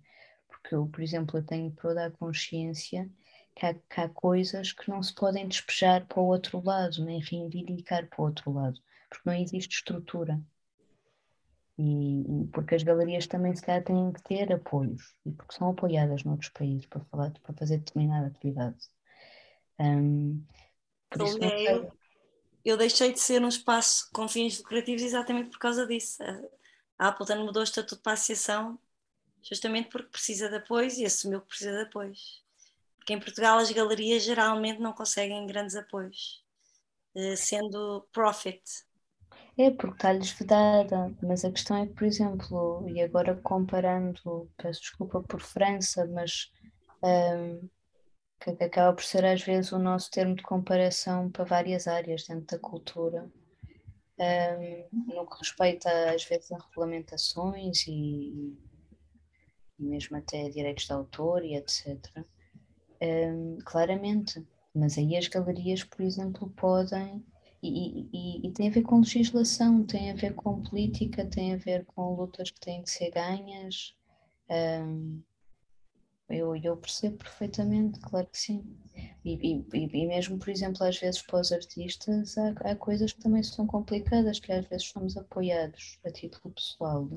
Porque 0.48 0.74
eu, 0.74 0.86
por 0.86 1.02
exemplo, 1.02 1.38
eu 1.38 1.44
tenho 1.44 1.70
toda 1.72 2.06
a 2.06 2.10
consciência 2.10 3.10
que 3.54 3.66
há, 3.66 3.74
que 3.74 4.00
há 4.00 4.08
coisas 4.08 4.72
que 4.72 4.88
não 4.88 5.02
se 5.02 5.14
podem 5.14 5.48
despejar 5.48 6.06
para 6.06 6.20
o 6.20 6.26
outro 6.26 6.62
lado, 6.64 7.04
nem 7.04 7.20
reivindicar 7.20 8.08
para 8.08 8.20
o 8.20 8.26
outro 8.26 8.52
lado, 8.52 8.78
porque 9.08 9.28
não 9.28 9.34
existe 9.34 9.76
estrutura. 9.76 10.40
E, 11.78 12.42
e, 12.42 12.46
porque 12.48 12.74
as 12.74 12.82
galerias 12.82 13.26
também 13.26 13.54
se 13.54 13.62
calhar 13.62 13.82
têm 13.82 14.12
que 14.12 14.22
ter 14.22 14.52
apoios 14.52 15.14
e 15.24 15.32
porque 15.32 15.54
são 15.54 15.70
apoiadas 15.70 16.22
noutros 16.22 16.50
países 16.50 16.86
para, 16.86 17.00
falar, 17.04 17.32
para 17.42 17.54
fazer 17.54 17.78
determinada 17.78 18.26
atividade. 18.26 18.76
Um, 19.78 20.44
por 21.08 21.22
isso, 21.22 21.38
eu, 21.42 21.92
eu 22.64 22.76
deixei 22.76 23.12
de 23.12 23.20
ser 23.20 23.42
um 23.42 23.48
espaço 23.48 24.08
com 24.12 24.28
fins 24.28 24.58
lucrativos 24.58 25.02
exatamente 25.02 25.50
por 25.50 25.58
causa 25.58 25.86
disso. 25.86 26.22
A 26.98 27.08
Appleton 27.08 27.44
mudou 27.44 27.62
o 27.62 27.64
estatuto 27.64 28.02
para 28.02 28.12
a 28.12 28.14
associação 28.14 28.78
justamente 29.42 29.88
porque 29.90 30.08
precisa 30.08 30.48
de 30.48 30.56
apoios 30.56 30.96
e 30.98 31.04
assumiu 31.04 31.40
que 31.40 31.48
precisa 31.48 31.72
de 31.72 31.82
apoios. 31.82 32.42
Porque 32.96 33.12
em 33.12 33.18
Portugal 33.20 33.58
as 33.58 33.70
galerias 33.70 34.22
geralmente 34.22 34.80
não 34.80 34.92
conseguem 34.92 35.46
grandes 35.46 35.74
apoios, 35.74 36.44
eh, 37.14 37.34
sendo 37.34 38.06
profit. 38.12 38.62
É, 39.58 39.70
porque 39.70 39.96
está-lhes 39.96 40.32
vedada, 40.32 41.14
mas 41.22 41.44
a 41.44 41.50
questão 41.52 41.76
é 41.76 41.86
que, 41.86 41.92
por 41.92 42.04
exemplo, 42.04 42.88
e 42.88 43.02
agora 43.02 43.34
comparando, 43.36 44.50
peço 44.56 44.80
desculpa 44.80 45.22
por 45.22 45.40
França, 45.40 46.06
mas 46.06 46.50
um, 47.02 47.68
que 48.40 48.50
acaba 48.64 48.94
por 48.94 49.04
ser 49.04 49.24
às 49.24 49.42
vezes 49.42 49.72
o 49.72 49.78
nosso 49.78 50.10
termo 50.10 50.34
de 50.34 50.42
comparação 50.42 51.30
para 51.30 51.44
várias 51.44 51.86
áreas 51.86 52.24
dentro 52.26 52.46
da 52.46 52.58
cultura, 52.58 53.30
um, 54.18 55.14
no 55.14 55.26
que 55.28 55.38
respeita 55.38 55.90
às 56.14 56.24
vezes 56.24 56.50
a 56.52 56.58
regulamentações 56.58 57.86
e, 57.86 58.56
e 59.78 59.84
mesmo 59.84 60.16
até 60.16 60.48
direitos 60.48 60.86
de 60.86 60.92
autor 60.92 61.44
e 61.44 61.56
etc 61.56 62.24
um, 63.02 63.58
claramente. 63.64 64.46
Mas 64.74 64.96
aí 64.96 65.16
as 65.16 65.28
galerias, 65.28 65.82
por 65.84 66.02
exemplo, 66.02 66.48
podem. 66.50 67.24
E, 67.62 68.08
e, 68.12 68.46
e, 68.48 68.52
tem 68.52 68.68
a 68.68 68.72
ver 68.72 68.82
com 68.82 68.98
legislação, 68.98 69.84
tem 69.84 70.10
a 70.10 70.14
ver 70.14 70.34
com 70.34 70.62
política, 70.62 71.24
tem 71.24 71.54
a 71.54 71.56
ver 71.56 71.84
com 71.84 72.14
lutas 72.14 72.50
que 72.50 72.60
têm 72.60 72.82
que 72.82 72.90
ser 72.90 73.10
ganhas. 73.10 73.94
Um, 74.50 75.22
eu, 76.28 76.56
eu 76.56 76.76
percebo 76.76 77.18
perfeitamente, 77.18 78.00
claro 78.00 78.26
que 78.26 78.38
sim. 78.38 78.64
E, 79.24 79.64
e, 79.72 80.06
mesmo, 80.06 80.38
por 80.38 80.48
exemplo, 80.48 80.84
às 80.84 80.98
vezes 80.98 81.22
para 81.22 81.40
os 81.40 81.52
artistas, 81.52 82.36
há, 82.36 82.48
há 82.70 82.74
coisas 82.74 83.12
que 83.12 83.20
também 83.20 83.42
são 83.42 83.66
complicadas, 83.66 84.40
que 84.40 84.50
às 84.52 84.66
vezes 84.66 84.88
somos 84.88 85.16
apoiados 85.16 86.00
a 86.04 86.10
título 86.10 86.52
pessoal 86.54 87.08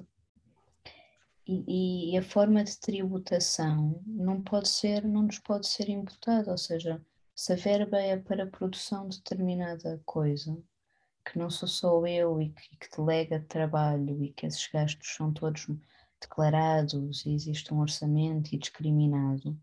e, 1.48 2.18
a 2.18 2.24
forma 2.24 2.64
de 2.64 2.78
tributação 2.78 4.02
não 4.06 4.42
pode 4.42 4.68
ser, 4.68 5.06
não 5.06 5.24
nos 5.24 5.40
pode 5.40 5.68
ser 5.68 5.90
imputada, 5.90 6.52
ou 6.52 6.58
seja, 6.58 7.02
se 7.36 7.54
a 7.54 7.56
verba 7.56 8.00
é 8.00 8.18
para 8.18 8.46
a 8.46 8.48
produção 8.48 9.10
de 9.10 9.18
determinada 9.18 10.02
coisa, 10.06 10.58
que 11.26 11.38
não 11.38 11.50
sou 11.50 11.68
só 11.68 12.06
eu 12.08 12.42
e 12.42 12.50
que, 12.50 12.78
que 12.78 12.98
delega 12.98 13.46
trabalho 13.50 14.24
e 14.24 14.32
que 14.32 14.46
esses 14.46 14.68
gastos 14.68 15.16
são 15.16 15.34
todos 15.34 15.68
declarados 16.22 17.26
e 17.26 17.34
existe 17.34 17.74
um 17.74 17.80
orçamento 17.80 18.54
e 18.54 18.58
discriminado, 18.58 19.58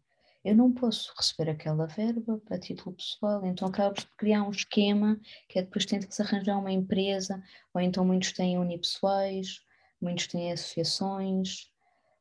eu 0.44 0.56
não 0.56 0.72
posso 0.72 1.12
receber 1.16 1.50
aquela 1.50 1.86
verba 1.86 2.40
a 2.50 2.58
título 2.58 2.96
pessoal, 2.96 3.46
então 3.46 3.68
acaba 3.68 3.94
por 3.94 4.04
criar 4.16 4.42
um 4.42 4.50
esquema 4.50 5.18
que 5.48 5.58
é 5.58 5.62
depois 5.62 5.86
tem 5.86 6.00
que 6.00 6.14
se 6.14 6.20
arranjar 6.20 6.58
uma 6.58 6.72
empresa, 6.72 7.42
ou 7.72 7.80
então 7.80 8.04
muitos 8.04 8.32
têm 8.32 8.58
unipessoais, 8.58 9.60
muitos 10.00 10.26
têm 10.26 10.52
associações, 10.52 11.70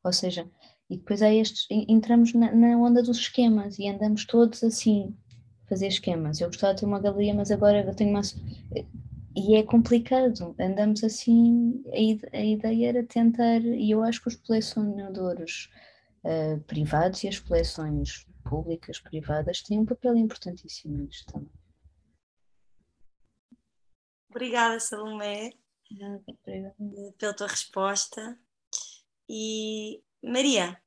ou 0.04 0.12
seja, 0.12 0.48
e 0.88 0.96
depois 0.96 1.20
é 1.20 1.34
estes, 1.34 1.66
entramos 1.70 2.32
na, 2.32 2.54
na, 2.54 2.76
onda 2.78 3.02
dos 3.02 3.18
esquemas 3.18 3.78
e 3.78 3.88
andamos 3.88 4.24
todos 4.24 4.62
assim, 4.62 5.16
fazer 5.72 5.86
esquemas. 5.86 6.40
Eu 6.40 6.48
gostava 6.48 6.74
de 6.74 6.80
ter 6.80 6.86
uma 6.86 7.00
galeria, 7.00 7.34
mas 7.34 7.50
agora 7.50 7.80
eu 7.80 7.94
tenho 7.94 8.10
uma. 8.10 8.20
E 9.34 9.56
é 9.56 9.62
complicado, 9.62 10.54
andamos 10.60 11.02
assim. 11.02 11.82
A, 12.32 12.40
ideia 12.42 12.88
era 12.90 13.02
tentar, 13.02 13.62
e 13.62 13.90
eu 13.90 14.02
acho 14.02 14.20
que 14.20 14.28
os 14.28 14.36
colecionadores 14.36 15.70
uh, 16.24 16.60
privados 16.64 17.24
e 17.24 17.28
as 17.28 17.38
coleções 17.38 18.26
públicas, 18.44 19.00
privadas, 19.00 19.62
têm 19.62 19.78
um 19.80 19.86
papel 19.86 20.14
importantíssimo 20.16 20.98
nisto 20.98 21.32
também. 21.32 21.50
Obrigada, 24.28 24.78
Salomé, 24.78 25.52
pela 27.18 27.34
tua 27.34 27.46
resposta. 27.46 28.38
E 29.28 30.02
Maria, 30.22 30.81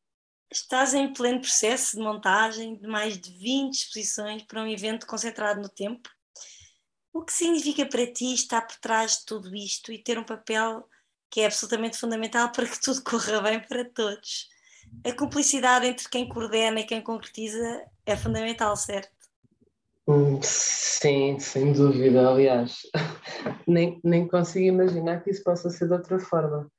estás 0.57 0.93
em 0.93 1.11
pleno 1.11 1.41
processo 1.41 1.97
de 1.97 2.03
montagem 2.03 2.75
de 2.75 2.87
mais 2.87 3.17
de 3.17 3.31
20 3.31 3.73
exposições 3.73 4.43
para 4.43 4.61
um 4.61 4.67
evento 4.67 5.05
concentrado 5.05 5.61
no 5.61 5.69
tempo. 5.69 6.09
O 7.13 7.23
que 7.23 7.33
significa 7.33 7.85
para 7.85 8.11
ti 8.11 8.33
estar 8.33 8.61
por 8.61 8.75
trás 8.77 9.19
de 9.19 9.25
tudo 9.25 9.55
isto 9.55 9.91
e 9.91 10.01
ter 10.01 10.17
um 10.17 10.23
papel 10.23 10.87
que 11.29 11.41
é 11.41 11.45
absolutamente 11.45 11.97
fundamental 11.97 12.51
para 12.51 12.67
que 12.67 12.81
tudo 12.81 13.03
corra 13.03 13.41
bem 13.41 13.59
para 13.59 13.85
todos? 13.85 14.49
A 15.03 15.11
cumplicidade 15.13 15.87
entre 15.87 16.07
quem 16.09 16.27
coordena 16.27 16.79
e 16.79 16.85
quem 16.85 17.01
concretiza 17.01 17.85
é 18.05 18.15
fundamental, 18.15 18.75
certo? 18.77 19.11
Hum, 20.07 20.39
sim, 20.41 21.39
sem 21.39 21.73
dúvida. 21.73 22.29
Aliás, 22.29 22.81
nem, 23.67 23.99
nem 24.03 24.27
consigo 24.27 24.65
imaginar 24.65 25.23
que 25.23 25.31
isso 25.31 25.43
possa 25.43 25.69
ser 25.69 25.87
de 25.87 25.93
outra 25.93 26.19
forma. 26.19 26.71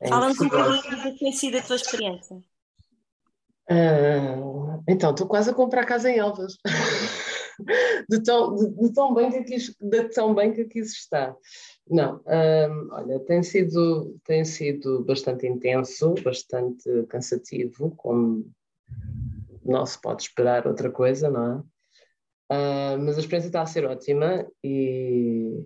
É 0.00 0.08
Fala-nos 0.08 0.40
um 0.40 0.48
pouquinho 0.48 1.02
do 1.02 1.12
que 1.12 1.18
tem 1.18 1.32
sido 1.32 1.58
a 1.58 1.62
tua 1.62 1.76
experiência. 1.76 2.42
Uh, 3.70 4.82
então, 4.88 5.10
estou 5.10 5.26
quase 5.26 5.50
a 5.50 5.54
comprar 5.54 5.86
casa 5.86 6.10
em 6.10 6.18
Elvas. 6.18 6.56
de, 8.08 8.22
tão, 8.22 8.54
de, 8.54 8.70
de, 8.70 8.92
tão 8.92 9.14
bem 9.14 9.30
que 9.30 9.38
aqui, 9.38 9.56
de 9.80 10.04
tão 10.10 10.34
bem 10.34 10.52
que 10.52 10.62
aqui 10.62 10.80
está. 10.80 11.34
Não, 11.88 12.16
uh, 12.16 12.88
olha, 12.92 13.20
tem 13.20 13.42
sido, 13.42 14.18
tem 14.24 14.44
sido 14.44 15.04
bastante 15.04 15.46
intenso, 15.46 16.14
bastante 16.24 16.88
cansativo, 17.08 17.92
como 17.96 18.50
não 19.64 19.86
se 19.86 20.00
pode 20.00 20.22
esperar 20.22 20.66
outra 20.66 20.90
coisa, 20.90 21.30
não 21.30 21.52
é? 21.52 21.56
Uh, 22.54 22.98
mas 22.98 23.16
a 23.16 23.20
experiência 23.20 23.48
está 23.48 23.62
a 23.62 23.66
ser 23.66 23.86
ótima 23.86 24.46
e, 24.62 25.64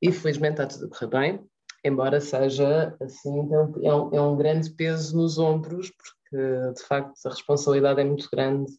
e 0.00 0.10
felizmente 0.12 0.62
está 0.62 0.66
tudo 0.66 0.86
a 0.86 0.88
correr 0.88 1.08
bem 1.08 1.46
embora 1.86 2.20
seja 2.20 2.96
assim, 3.00 3.48
é, 3.82 3.94
um, 3.94 4.14
é 4.14 4.20
um 4.20 4.36
grande 4.36 4.70
peso 4.70 5.16
nos 5.16 5.38
ombros, 5.38 5.90
porque 5.90 6.15
de 6.32 6.82
facto 6.86 7.14
a 7.26 7.30
responsabilidade 7.30 8.00
é 8.00 8.04
muito 8.04 8.28
grande. 8.30 8.72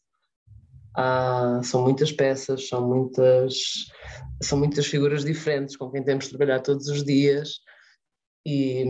Há, 0.95 1.61
são 1.63 1.83
muitas 1.83 2.11
peças, 2.11 2.67
são 2.67 2.87
muitas, 2.87 3.55
são 4.41 4.57
muitas 4.57 4.87
figuras 4.87 5.23
diferentes 5.23 5.75
com 5.75 5.91
quem 5.91 6.03
temos 6.03 6.25
de 6.25 6.31
trabalhar 6.31 6.59
todos 6.61 6.87
os 6.87 7.03
dias 7.03 7.59
e, 8.45 8.83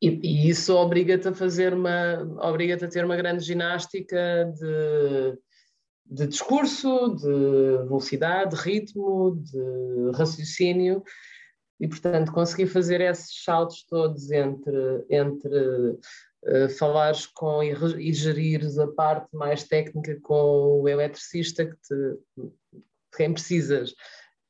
e, 0.00 0.20
e 0.22 0.48
isso 0.48 0.74
obriga-te 0.74 1.28
a 1.28 1.34
fazer 1.34 1.74
uma, 1.74 2.22
obriga-te 2.48 2.84
a 2.84 2.88
ter 2.88 3.04
uma 3.04 3.16
grande 3.16 3.42
ginástica 3.42 4.52
de, 4.54 5.38
de 6.04 6.26
discurso, 6.28 7.16
de 7.16 7.86
velocidade, 7.88 8.54
de 8.54 8.62
ritmo, 8.62 9.36
de 9.42 10.16
raciocínio 10.16 11.02
e, 11.80 11.88
portanto, 11.88 12.32
consegui 12.32 12.66
fazer 12.66 13.00
esses 13.00 13.42
saltos 13.42 13.84
todos 13.86 14.30
entre, 14.30 15.04
entre 15.10 15.98
uh, 16.46 16.68
falares 16.78 17.26
com 17.26 17.62
e, 17.62 17.72
e 17.98 18.12
gerires 18.12 18.78
a 18.78 18.86
parte 18.86 19.28
mais 19.34 19.64
técnica 19.64 20.18
com 20.22 20.82
o 20.82 20.88
eletricista 20.88 21.64
que 21.64 21.76
te, 21.76 22.50
quem 23.16 23.32
precisas, 23.32 23.92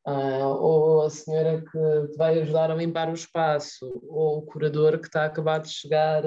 uh, 0.06 0.46
ou 0.60 1.02
a 1.02 1.10
senhora 1.10 1.60
que 1.62 2.08
te 2.12 2.16
vai 2.16 2.40
ajudar 2.40 2.70
a 2.70 2.74
limpar 2.74 3.10
o 3.10 3.14
espaço, 3.14 3.86
ou 4.08 4.38
o 4.38 4.42
curador 4.42 4.98
que 4.98 5.06
está 5.06 5.22
a 5.22 5.26
acabar 5.26 5.58
de 5.58 5.68
chegar 5.68 6.22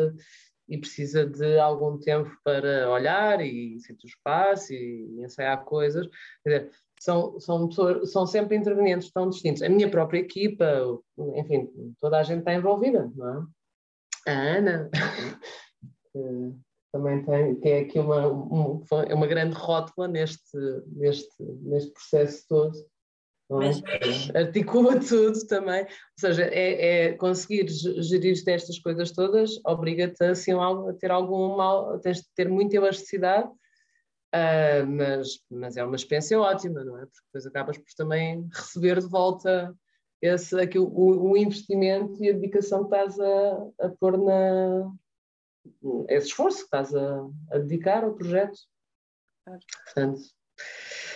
e 0.68 0.78
precisa 0.78 1.26
de 1.26 1.58
algum 1.58 1.98
tempo 1.98 2.30
para 2.44 2.90
olhar 2.92 3.42
e 3.42 3.80
sentir 3.80 4.06
o 4.06 4.10
espaço 4.10 4.74
e 4.74 5.24
ensaiar 5.24 5.64
coisas. 5.64 6.08
Quer 6.44 6.50
dizer, 6.50 6.72
são, 7.00 7.40
são, 7.40 7.68
pessoas, 7.68 8.12
são 8.12 8.26
sempre 8.26 8.58
intervenientes 8.58 9.12
tão 9.12 9.30
distintos. 9.30 9.62
A 9.62 9.70
minha 9.70 9.90
própria 9.90 10.20
equipa, 10.20 10.66
enfim, 11.36 11.70
toda 12.00 12.18
a 12.18 12.24
gente 12.24 12.40
está 12.40 12.54
envolvida, 12.54 13.10
não 13.16 13.30
é? 13.30 13.57
A 14.28 14.32
Ana, 14.32 14.90
que 16.12 16.54
também 16.92 17.24
tem, 17.24 17.60
é 17.64 17.80
aqui 17.80 18.00
uma, 18.00 18.24
é 19.08 19.14
uma 19.14 19.28
grande 19.28 19.56
rótula 19.56 20.08
neste, 20.08 20.58
neste, 20.88 21.44
neste 21.62 21.92
processo 21.92 22.46
todo. 22.48 22.78
É? 23.50 24.40
Articula 24.40 25.00
tudo 25.00 25.48
também, 25.48 25.84
ou 25.84 25.90
seja, 26.20 26.44
é, 26.44 27.06
é 27.06 27.14
conseguir 27.14 27.66
gerir 27.70 28.36
estas 28.46 28.78
coisas 28.78 29.12
todas 29.12 29.52
obriga-te 29.66 30.22
assim, 30.22 30.52
a 30.52 30.94
ter 31.00 31.12
algum 31.12 31.56
mal, 31.56 31.98
tens 32.00 32.18
de 32.18 32.28
ter 32.36 32.50
muita 32.50 32.76
elasticidade, 32.76 33.48
uh, 33.48 34.86
mas, 34.86 35.40
mas 35.50 35.78
é 35.78 35.84
uma 35.86 35.96
experiência 35.96 36.38
ótima, 36.38 36.84
não 36.84 36.98
é? 36.98 37.06
Porque 37.06 37.26
depois 37.28 37.46
acabas 37.46 37.78
por 37.78 37.94
também 37.96 38.50
receber 38.54 39.00
de 39.00 39.08
volta 39.08 39.74
esse, 40.22 40.60
aqui, 40.60 40.80
o, 40.80 40.88
o 40.88 41.38
investimento 41.38 42.24
e 42.24 42.30
a 42.30 42.34
dedicação 42.34 42.88
que 42.88 42.96
estás 42.96 43.20
a, 43.20 43.68
a 43.82 43.90
pôr 44.00 44.18
na, 44.18 44.92
esse 46.10 46.28
esforço 46.28 46.58
que 46.60 46.64
estás 46.64 46.96
a, 46.96 47.28
a 47.52 47.58
dedicar 47.60 48.04
ao 48.04 48.14
projeto. 48.14 48.58
Portanto, 49.86 50.22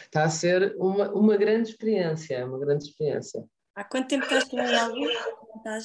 está 0.06 0.24
a 0.24 0.30
ser 0.30 0.76
uma, 0.78 1.12
uma 1.12 1.38
grande 1.38 1.70
experiência, 1.70 2.46
uma 2.46 2.60
grande 2.60 2.86
experiência. 2.86 3.46
Há 3.76 3.84
quanto 3.84 4.10
tempo 4.10 4.24
estás 4.24 4.52
em 4.54 4.60
Elvas? 4.60 5.84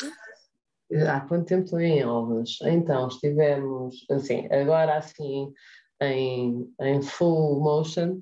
Há 1.08 1.20
quanto 1.22 1.46
tempo 1.46 1.64
estou 1.64 1.80
em 1.80 2.00
Elvas? 2.00 2.58
Então, 2.62 3.08
estivemos, 3.08 4.04
assim, 4.10 4.46
agora 4.52 4.96
assim, 4.96 5.52
em, 6.00 6.72
em 6.80 7.02
full 7.02 7.60
motion, 7.60 8.20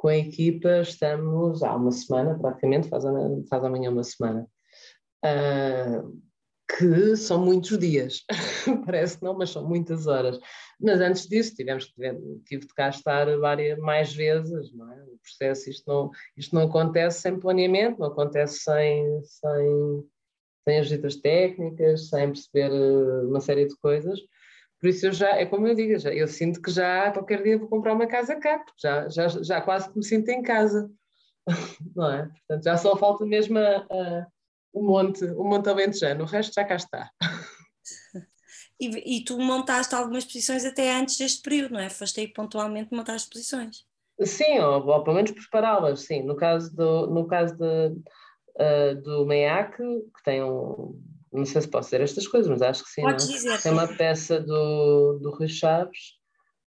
com 0.00 0.08
a 0.08 0.16
equipa, 0.16 0.80
estamos 0.80 1.62
há 1.62 1.76
uma 1.76 1.92
semana, 1.92 2.38
praticamente, 2.38 2.88
faz, 2.88 3.04
faz 3.50 3.64
amanhã 3.64 3.90
uma 3.90 4.02
semana. 4.02 4.48
Uh, 5.22 6.18
que 6.78 7.16
são 7.16 7.44
muitos 7.44 7.78
dias, 7.78 8.24
parece 8.86 9.18
que 9.18 9.24
não, 9.24 9.36
mas 9.36 9.50
são 9.50 9.68
muitas 9.68 10.06
horas. 10.06 10.40
Mas 10.80 11.02
antes 11.02 11.28
disso 11.28 11.54
tivemos 11.54 11.92
tive 12.46 12.66
de 12.66 12.74
cá 12.74 12.88
estar 12.88 13.26
várias, 13.38 13.78
mais 13.78 14.14
vezes, 14.14 14.72
não 14.72 14.90
é? 14.90 15.02
O 15.02 15.18
processo, 15.22 15.68
isto 15.68 15.84
não, 15.86 16.10
isto 16.34 16.54
não 16.54 16.62
acontece 16.62 17.20
sem 17.20 17.38
planeamento, 17.38 18.00
não 18.00 18.06
acontece 18.06 18.60
sem, 18.60 19.22
sem, 19.22 20.08
sem 20.66 20.78
as 20.78 20.88
ditas 20.88 21.16
técnicas, 21.16 22.08
sem 22.08 22.28
perceber 22.28 22.72
eh, 22.72 23.26
uma 23.26 23.40
série 23.40 23.66
de 23.66 23.76
coisas. 23.76 24.18
Por 24.80 24.88
isso 24.88 25.06
eu 25.06 25.12
já, 25.12 25.36
é 25.36 25.44
como 25.44 25.68
eu 25.68 25.74
digo, 25.74 25.98
já, 25.98 26.12
eu 26.12 26.26
sinto 26.26 26.60
que 26.62 26.70
já 26.70 27.12
qualquer 27.12 27.42
dia 27.42 27.58
vou 27.58 27.68
comprar 27.68 27.92
uma 27.92 28.06
casa 28.06 28.36
cá, 28.36 28.58
porque 28.58 28.80
já, 28.80 29.08
já, 29.08 29.28
já 29.28 29.60
quase 29.60 29.90
que 29.90 29.98
me 29.98 30.04
sinto 30.04 30.28
em 30.30 30.42
casa, 30.42 30.90
não 31.94 32.10
é? 32.10 32.26
Portanto, 32.26 32.64
já 32.64 32.76
só 32.76 32.96
falta 32.96 33.26
mesmo 33.26 33.58
a, 33.58 33.76
a 33.76 34.26
o 34.72 34.82
monte, 34.82 35.24
o 35.24 35.44
monte 35.44 35.68
alentejano, 35.68 36.22
o 36.22 36.26
resto 36.26 36.54
já 36.54 36.64
cá 36.64 36.76
está. 36.76 37.10
E, 38.78 39.18
e, 39.18 39.24
tu 39.24 39.38
montaste 39.38 39.94
algumas 39.94 40.24
posições 40.24 40.64
até 40.64 40.94
antes 40.94 41.18
deste 41.18 41.42
período, 41.42 41.74
não 41.74 41.80
é? 41.80 41.90
Foste 41.90 42.20
aí 42.20 42.28
pontualmente 42.28 42.94
montar 42.94 43.14
as 43.14 43.26
posições. 43.26 43.84
Sim, 44.22 44.58
ou, 44.60 44.86
ou 44.86 45.04
pelo 45.04 45.16
menos 45.16 45.32
prepará-las, 45.32 46.00
sim. 46.00 46.22
No 46.22 46.34
caso 46.34 46.74
do, 46.74 47.06
no 47.08 47.26
caso 47.26 47.54
de, 47.56 47.64
uh, 47.64 49.02
do 49.02 49.26
MEAC, 49.26 49.76
que 49.76 50.22
tem 50.24 50.42
um. 50.42 50.98
Não 51.32 51.44
sei 51.44 51.62
se 51.62 51.68
posso 51.68 51.88
dizer 51.90 52.02
estas 52.02 52.26
coisas, 52.26 52.50
mas 52.50 52.62
acho 52.62 52.84
que 52.84 52.90
sim. 52.90 53.02
Podes 53.02 53.28
não? 53.28 53.34
dizer. 53.34 53.62
Tem 53.62 53.72
uma 53.72 53.88
peça 53.88 54.40
do, 54.40 55.18
do 55.20 55.30
Rui 55.30 55.48
Chaves. 55.48 56.18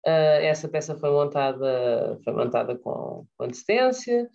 Uh, 0.05 0.39
essa 0.41 0.67
peça 0.67 0.95
foi 0.95 1.09
montada, 1.09 2.19
foi 2.23 2.33
montada 2.33 2.77
com, 2.77 3.25
com 3.37 3.43
antecedência. 3.43 4.29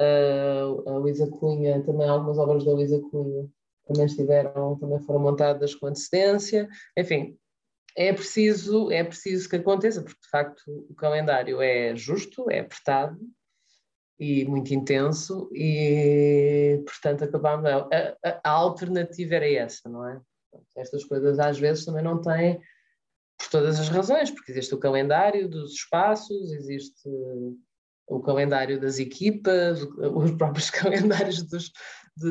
Uh, 0.00 0.88
a 0.88 0.98
Luísa 0.98 1.30
Cunha, 1.30 1.82
também 1.84 2.08
algumas 2.08 2.38
obras 2.38 2.64
da 2.64 2.72
Luísa 2.72 3.00
Cunha 3.10 3.48
também 3.86 4.06
estiveram, 4.06 4.78
também 4.78 5.00
foram 5.00 5.20
montadas 5.20 5.74
com 5.74 5.86
antecedência. 5.86 6.68
Enfim, 6.96 7.36
é 7.96 8.12
preciso, 8.12 8.90
é 8.90 9.02
preciso 9.02 9.48
que 9.48 9.56
aconteça, 9.56 10.02
porque 10.02 10.20
de 10.20 10.28
facto 10.30 10.62
o 10.88 10.94
calendário 10.94 11.60
é 11.60 11.94
justo, 11.96 12.48
é 12.50 12.60
apertado 12.60 13.18
e 14.20 14.44
muito 14.44 14.74
intenso, 14.74 15.50
e 15.54 16.82
portanto 16.84 17.24
acabamos. 17.24 17.64
A, 17.64 17.88
a, 18.22 18.40
a 18.44 18.50
alternativa 18.50 19.36
era 19.36 19.50
essa, 19.50 19.88
não 19.88 20.06
é? 20.06 20.20
Estas 20.76 21.04
coisas 21.04 21.38
às 21.38 21.58
vezes 21.58 21.86
também 21.86 22.04
não 22.04 22.20
têm, 22.20 22.60
por 23.38 23.48
todas 23.50 23.80
as 23.80 23.88
razões, 23.88 24.30
porque 24.30 24.52
existe 24.52 24.74
o 24.74 24.78
calendário 24.78 25.48
dos 25.48 25.72
espaços, 25.72 26.52
existe 26.52 27.08
o 28.06 28.20
calendário 28.20 28.78
das 28.78 28.98
equipas, 28.98 29.80
os 29.82 30.32
próprios 30.32 30.68
calendários 30.70 31.42
dos, 31.44 31.72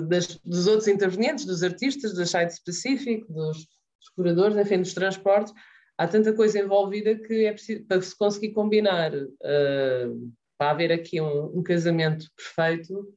das, 0.08 0.36
dos 0.46 0.68
outros 0.68 0.88
intervenientes, 0.88 1.46
dos 1.46 1.64
artistas, 1.64 2.14
do 2.14 2.26
site 2.26 2.52
específico, 2.52 3.34
dos, 3.34 3.58
dos 3.58 4.10
curadores, 4.16 4.58
enfim, 4.58 4.78
dos 4.78 4.94
transportes. 4.94 5.54
Há 5.98 6.08
tanta 6.08 6.34
coisa 6.34 6.60
envolvida 6.60 7.16
que 7.16 7.46
é 7.46 7.52
preciso, 7.52 7.84
para 7.86 8.02
se 8.02 8.16
conseguir 8.16 8.52
combinar, 8.52 9.12
uh, 9.16 10.32
para 10.60 10.72
haver 10.72 10.92
aqui 10.92 11.22
um, 11.22 11.58
um, 11.58 11.64
casamento 11.64 12.30
perfeito, 12.36 13.08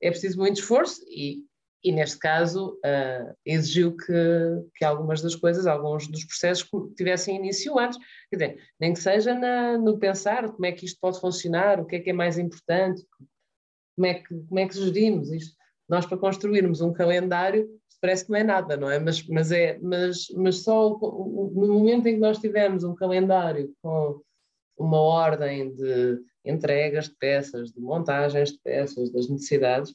é 0.00 0.08
preciso 0.08 0.38
muito 0.38 0.60
esforço 0.60 1.02
e, 1.08 1.42
e 1.82 1.90
neste 1.90 2.16
caso, 2.16 2.78
uh, 2.84 3.34
exigiu 3.44 3.96
que, 3.96 4.12
que 4.76 4.84
algumas 4.84 5.20
das 5.20 5.34
coisas, 5.34 5.66
alguns 5.66 6.06
dos 6.06 6.24
processos 6.24 6.68
tivessem 6.96 7.36
início 7.36 7.76
antes. 7.76 7.98
Quer 8.30 8.36
dizer, 8.36 8.62
nem 8.78 8.92
que 8.92 9.00
seja 9.00 9.34
na, 9.34 9.76
no 9.76 9.98
pensar 9.98 10.48
como 10.48 10.64
é 10.64 10.70
que 10.70 10.86
isto 10.86 10.98
pode 11.00 11.20
funcionar, 11.20 11.80
o 11.80 11.84
que 11.84 11.96
é 11.96 12.00
que 12.00 12.10
é 12.10 12.12
mais 12.12 12.38
importante, 12.38 13.04
como 13.96 14.06
é 14.06 14.14
que, 14.14 14.28
como 14.28 14.60
é 14.60 14.68
que 14.68 14.74
gerimos 14.74 15.32
isto. 15.32 15.56
Nós, 15.88 16.06
para 16.06 16.18
construirmos 16.18 16.80
um 16.80 16.92
calendário, 16.92 17.68
parece 18.00 18.26
que 18.26 18.30
não 18.30 18.38
é 18.38 18.44
nada, 18.44 18.76
não 18.76 18.88
é? 18.88 19.00
Mas, 19.00 19.26
mas, 19.26 19.50
é, 19.50 19.76
mas, 19.82 20.28
mas 20.36 20.62
só 20.62 20.90
no 20.90 21.74
momento 21.74 22.06
em 22.06 22.14
que 22.14 22.20
nós 22.20 22.38
tivermos 22.38 22.84
um 22.84 22.94
calendário 22.94 23.72
com 23.82 24.20
uma 24.78 25.00
ordem 25.00 25.74
de 25.74 26.20
entregas 26.44 27.08
de 27.08 27.16
peças, 27.16 27.72
de 27.72 27.80
montagens 27.80 28.52
de 28.52 28.58
peças, 28.58 29.10
das 29.10 29.28
necessidades, 29.28 29.94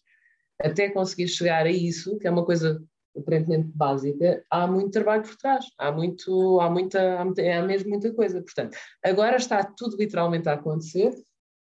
até 0.60 0.90
conseguir 0.90 1.28
chegar 1.28 1.66
a 1.66 1.72
isso, 1.72 2.18
que 2.20 2.28
é 2.28 2.32
uma 2.32 2.46
coisa 2.46 2.82
aparentemente 3.18 3.70
básica, 3.76 4.44
há 4.50 4.66
muito 4.66 4.92
trabalho 4.92 5.24
por 5.24 5.36
trás, 5.36 5.66
há, 5.78 5.92
muito, 5.92 6.60
há, 6.62 6.70
muita, 6.70 7.20
há, 7.20 7.26
muita, 7.26 7.42
há 7.42 7.62
mesmo 7.62 7.90
muita 7.90 8.14
coisa. 8.14 8.42
Portanto, 8.42 8.78
agora 9.04 9.36
está 9.36 9.64
tudo 9.64 9.98
literalmente 9.98 10.48
a 10.48 10.54
acontecer 10.54 11.12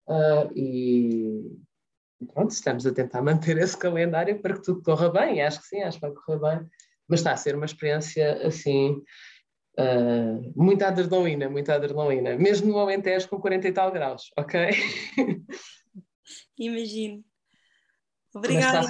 uh, 0.07 0.51
e 0.55 1.57
pronto, 2.33 2.51
estamos 2.51 2.85
a 2.85 2.93
tentar 2.93 3.21
manter 3.21 3.57
esse 3.57 3.77
calendário 3.77 4.39
para 4.41 4.55
que 4.55 4.63
tudo 4.63 4.83
corra 4.83 5.09
bem, 5.09 5.41
acho 5.41 5.61
que 5.61 5.67
sim, 5.67 5.81
acho 5.81 5.99
que 5.99 6.07
vai 6.07 6.15
correr 6.15 6.39
bem, 6.39 6.69
mas 7.07 7.21
está 7.21 7.31
a 7.31 7.37
ser 7.37 7.55
uma 7.55 7.65
experiência 7.65 8.45
assim. 8.45 9.01
Uh, 9.79 10.51
muita 10.57 10.89
adrenalina, 10.89 11.49
muita 11.49 11.75
adrenalina, 11.75 12.35
mesmo 12.35 12.67
no 12.67 12.79
Alentejo 12.79 13.29
com 13.29 13.39
40 13.39 13.67
e 13.69 13.71
tal 13.71 13.91
graus, 13.91 14.29
ok? 14.37 14.59
Imagino. 16.57 17.23
Obrigada. 18.35 18.81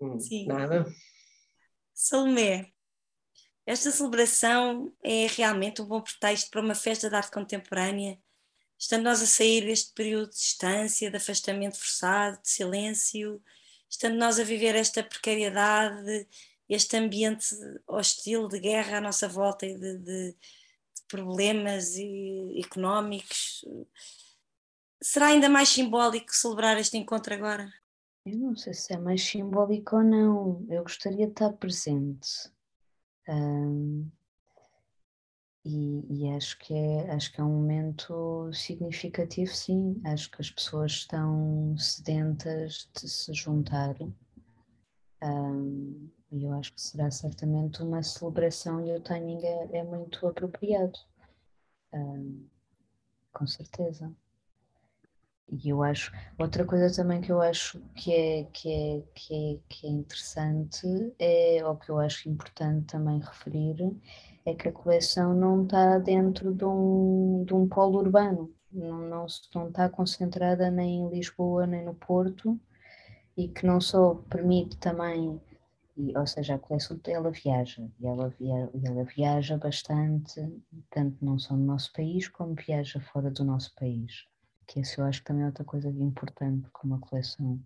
Hum, 0.00 0.18
Sim. 0.18 0.46
Nada. 0.46 0.84
Salomé, 1.94 2.72
esta 3.64 3.92
celebração 3.92 4.92
é 5.02 5.28
realmente 5.28 5.80
um 5.80 5.86
bom 5.86 6.00
pretexto 6.00 6.50
para 6.50 6.60
uma 6.60 6.74
festa 6.74 7.08
de 7.08 7.14
arte 7.14 7.30
contemporânea, 7.30 8.18
estando 8.76 9.04
nós 9.04 9.22
a 9.22 9.26
sair 9.26 9.64
deste 9.64 9.94
período 9.94 10.30
de 10.30 10.36
distância, 10.36 11.08
de 11.08 11.16
afastamento 11.16 11.78
forçado, 11.78 12.42
de 12.42 12.50
silêncio, 12.50 13.40
estando 13.88 14.16
nós 14.16 14.40
a 14.40 14.44
viver 14.44 14.74
esta 14.74 15.04
precariedade, 15.04 16.26
este 16.74 16.96
ambiente 16.96 17.46
hostil 17.86 18.48
de 18.48 18.60
guerra 18.60 18.98
à 18.98 19.00
nossa 19.00 19.28
volta 19.28 19.66
e 19.66 19.78
de, 19.78 19.98
de, 19.98 20.32
de 20.32 21.02
problemas 21.08 21.96
e, 21.96 22.60
económicos. 22.64 23.64
Será 25.02 25.26
ainda 25.26 25.48
mais 25.48 25.68
simbólico 25.68 26.34
celebrar 26.34 26.78
este 26.78 26.96
encontro 26.96 27.34
agora? 27.34 27.72
Eu 28.26 28.38
não 28.38 28.56
sei 28.56 28.72
se 28.72 28.92
é 28.94 28.98
mais 28.98 29.22
simbólico 29.22 29.96
ou 29.96 30.02
não. 30.02 30.66
Eu 30.68 30.82
gostaria 30.82 31.26
de 31.26 31.32
estar 31.32 31.52
presente. 31.52 32.50
Um, 33.28 34.10
e, 35.64 36.04
e, 36.10 36.30
acho 36.30 36.58
que 36.58 36.74
é 36.74 37.10
acho 37.10 37.32
que 37.32 37.40
é 37.40 37.44
um 37.44 37.48
momento 37.48 38.50
significativo, 38.52 39.50
sim. 39.50 40.00
Acho 40.04 40.30
que 40.30 40.40
as 40.40 40.50
pessoas 40.50 40.92
estão 40.92 41.76
sedentas 41.78 42.88
de 42.94 43.08
se 43.08 43.32
juntar. 43.32 43.94
Um, 45.22 46.10
eu 46.42 46.52
acho 46.54 46.72
que 46.72 46.80
será 46.80 47.10
certamente 47.10 47.82
uma 47.82 48.02
celebração 48.02 48.84
e 48.84 48.92
o 48.92 49.00
timing 49.00 49.44
é, 49.44 49.78
é 49.78 49.82
muito 49.84 50.26
apropriado. 50.26 50.98
Com 53.32 53.46
certeza. 53.46 54.10
E 55.48 55.68
eu 55.68 55.82
acho, 55.82 56.10
outra 56.38 56.64
coisa 56.64 56.94
também 56.94 57.20
que 57.20 57.30
eu 57.30 57.40
acho 57.40 57.78
que 57.94 58.12
é, 58.12 58.44
que 58.44 58.72
é, 58.72 59.02
que 59.14 59.34
é, 59.34 59.58
que 59.68 59.86
é 59.86 59.90
interessante, 59.90 60.86
é, 61.18 61.60
ou 61.64 61.76
que 61.76 61.90
eu 61.90 61.98
acho 61.98 62.28
importante 62.28 62.86
também 62.86 63.20
referir, 63.20 63.76
é 64.46 64.54
que 64.54 64.68
a 64.68 64.72
coleção 64.72 65.34
não 65.34 65.64
está 65.64 65.98
dentro 65.98 66.54
de 66.54 66.64
um, 66.64 67.44
de 67.44 67.54
um 67.54 67.68
polo 67.68 67.98
urbano, 67.98 68.52
não, 68.72 68.98
não, 68.98 69.26
não 69.54 69.68
está 69.68 69.88
concentrada 69.88 70.70
nem 70.70 71.00
em 71.00 71.08
Lisboa 71.10 71.66
nem 71.66 71.84
no 71.84 71.94
Porto, 71.94 72.58
e 73.36 73.48
que 73.48 73.66
não 73.66 73.80
só 73.80 74.14
permite 74.14 74.76
também 74.78 75.40
E, 75.96 76.16
ou 76.16 76.26
seja, 76.26 76.54
a 76.56 76.58
coleção 76.58 76.98
ela 77.06 77.30
viaja 77.30 77.88
e 78.00 78.06
ela, 78.06 78.28
via, 78.28 78.70
ela 78.84 79.04
viaja 79.04 79.56
bastante, 79.56 80.40
tanto 80.90 81.24
não 81.24 81.38
só 81.38 81.54
no 81.54 81.64
nosso 81.64 81.92
país 81.92 82.28
como 82.28 82.54
viaja 82.54 83.00
fora 83.00 83.30
do 83.30 83.44
nosso 83.44 83.74
país. 83.74 84.26
Que 84.66 84.80
isso 84.80 85.00
eu 85.00 85.04
acho 85.04 85.20
que 85.20 85.26
também 85.26 85.44
é 85.44 85.46
outra 85.46 85.64
coisa 85.64 85.88
importante 85.88 86.68
que 86.68 86.86
uma 86.86 86.98
coleção 86.98 87.60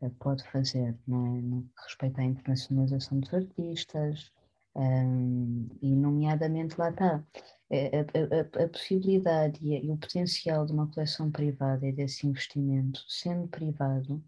eh, 0.00 0.10
pode 0.18 0.42
fazer, 0.50 0.96
não 1.06 1.26
é? 1.26 1.40
No 1.40 1.62
que 1.62 1.82
respeita 1.84 2.20
à 2.20 2.24
internacionalização 2.24 3.20
dos 3.20 3.32
artistas, 3.32 4.32
um, 4.74 5.68
e 5.82 5.94
nomeadamente 5.94 6.76
lá 6.78 6.90
está 6.90 7.22
a, 7.70 8.60
a, 8.60 8.64
a 8.64 8.68
possibilidade 8.68 9.58
e, 9.62 9.90
o 9.90 9.96
potencial 9.96 10.64
de 10.66 10.72
uma 10.72 10.86
coleção 10.88 11.30
privada 11.30 11.86
e 11.86 11.92
desse 11.92 12.26
investimento 12.26 13.04
sendo 13.06 13.48
privado, 13.48 14.22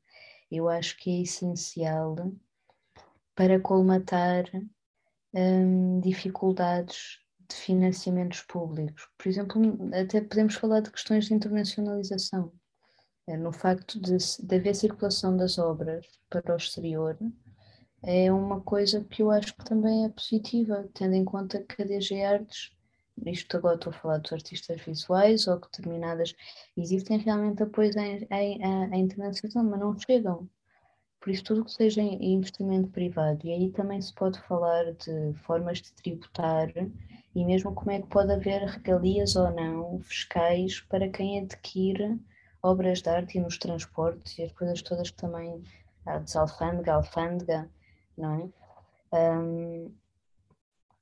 eu 0.51 0.69
acho 0.69 0.97
que 0.99 1.11
é 1.11 1.23
essencial 1.23 2.15
para 3.35 3.61
colmatar 3.61 4.45
um, 5.35 6.01
dificuldades 6.01 7.19
de 7.49 7.57
financiamentos 7.57 8.43
públicos. 8.43 9.09
Por 9.19 9.29
exemplo, 9.29 9.61
até 9.93 10.21
podemos 10.21 10.55
falar 10.55 10.81
de 10.81 10.91
questões 10.91 11.27
de 11.27 11.35
internacionalização. 11.35 12.53
É, 13.27 13.37
no 13.37 13.53
facto 13.53 13.99
de, 14.01 14.17
de 14.19 14.57
haver 14.57 14.75
circulação 14.75 15.37
das 15.37 15.59
obras 15.59 16.07
para 16.29 16.53
o 16.53 16.57
exterior, 16.57 17.19
é 18.03 18.31
uma 18.31 18.61
coisa 18.61 19.03
que 19.03 19.23
eu 19.23 19.31
acho 19.31 19.57
que 19.57 19.65
também 19.65 20.05
é 20.05 20.11
positiva, 20.11 20.87
tendo 20.93 21.15
em 21.15 21.25
conta 21.25 21.63
que 21.63 21.81
a 21.81 21.87
DG 21.87 22.23
Artes, 22.23 22.71
isto 23.25 23.57
agora 23.57 23.77
estou 23.77 23.93
a 23.93 23.97
falar 23.97 24.19
dos 24.19 24.33
artistas 24.33 24.81
visuais 24.83 25.47
ou 25.49 25.59
determinadas, 25.59 26.35
existem 26.77 27.19
realmente 27.19 27.63
apoios 27.63 27.97
à 27.97 28.05
internacionalização, 28.97 29.65
mas 29.65 29.81
não 29.81 29.99
chegam. 29.99 30.49
Por 31.25 31.31
isso, 31.31 31.45
tudo 31.45 31.65
que 31.65 31.73
seja 31.73 32.03
investimento 32.03 32.91
privado, 32.91 33.47
e 33.47 33.51
aí 33.51 33.71
também 33.71 33.99
se 33.99 34.13
pode 34.13 34.39
falar 34.41 34.93
de 34.93 35.33
formas 35.39 35.81
de 35.81 35.91
tributar 35.95 36.69
e 37.35 37.45
mesmo 37.47 37.75
como 37.75 37.93
é 37.93 38.03
que 38.03 38.09
pode 38.09 38.31
haver 38.31 38.61
regalias 38.61 39.35
ou 39.35 39.51
não 39.51 39.99
fiscais 40.01 40.83
para 40.83 41.09
quem 41.09 41.41
adquire 41.41 42.21
obras 42.63 43.01
de 43.01 43.09
arte 43.09 43.39
e 43.39 43.41
nos 43.41 43.57
transportes 43.57 44.37
e 44.37 44.43
as 44.43 44.53
coisas 44.53 44.83
todas 44.83 45.09
que 45.09 45.17
também 45.17 45.65
há 46.05 46.19
desalfândega, 46.19 46.93
alfândega, 46.93 47.71
não 48.19 48.53
é? 49.11 49.19
Um, 49.19 49.95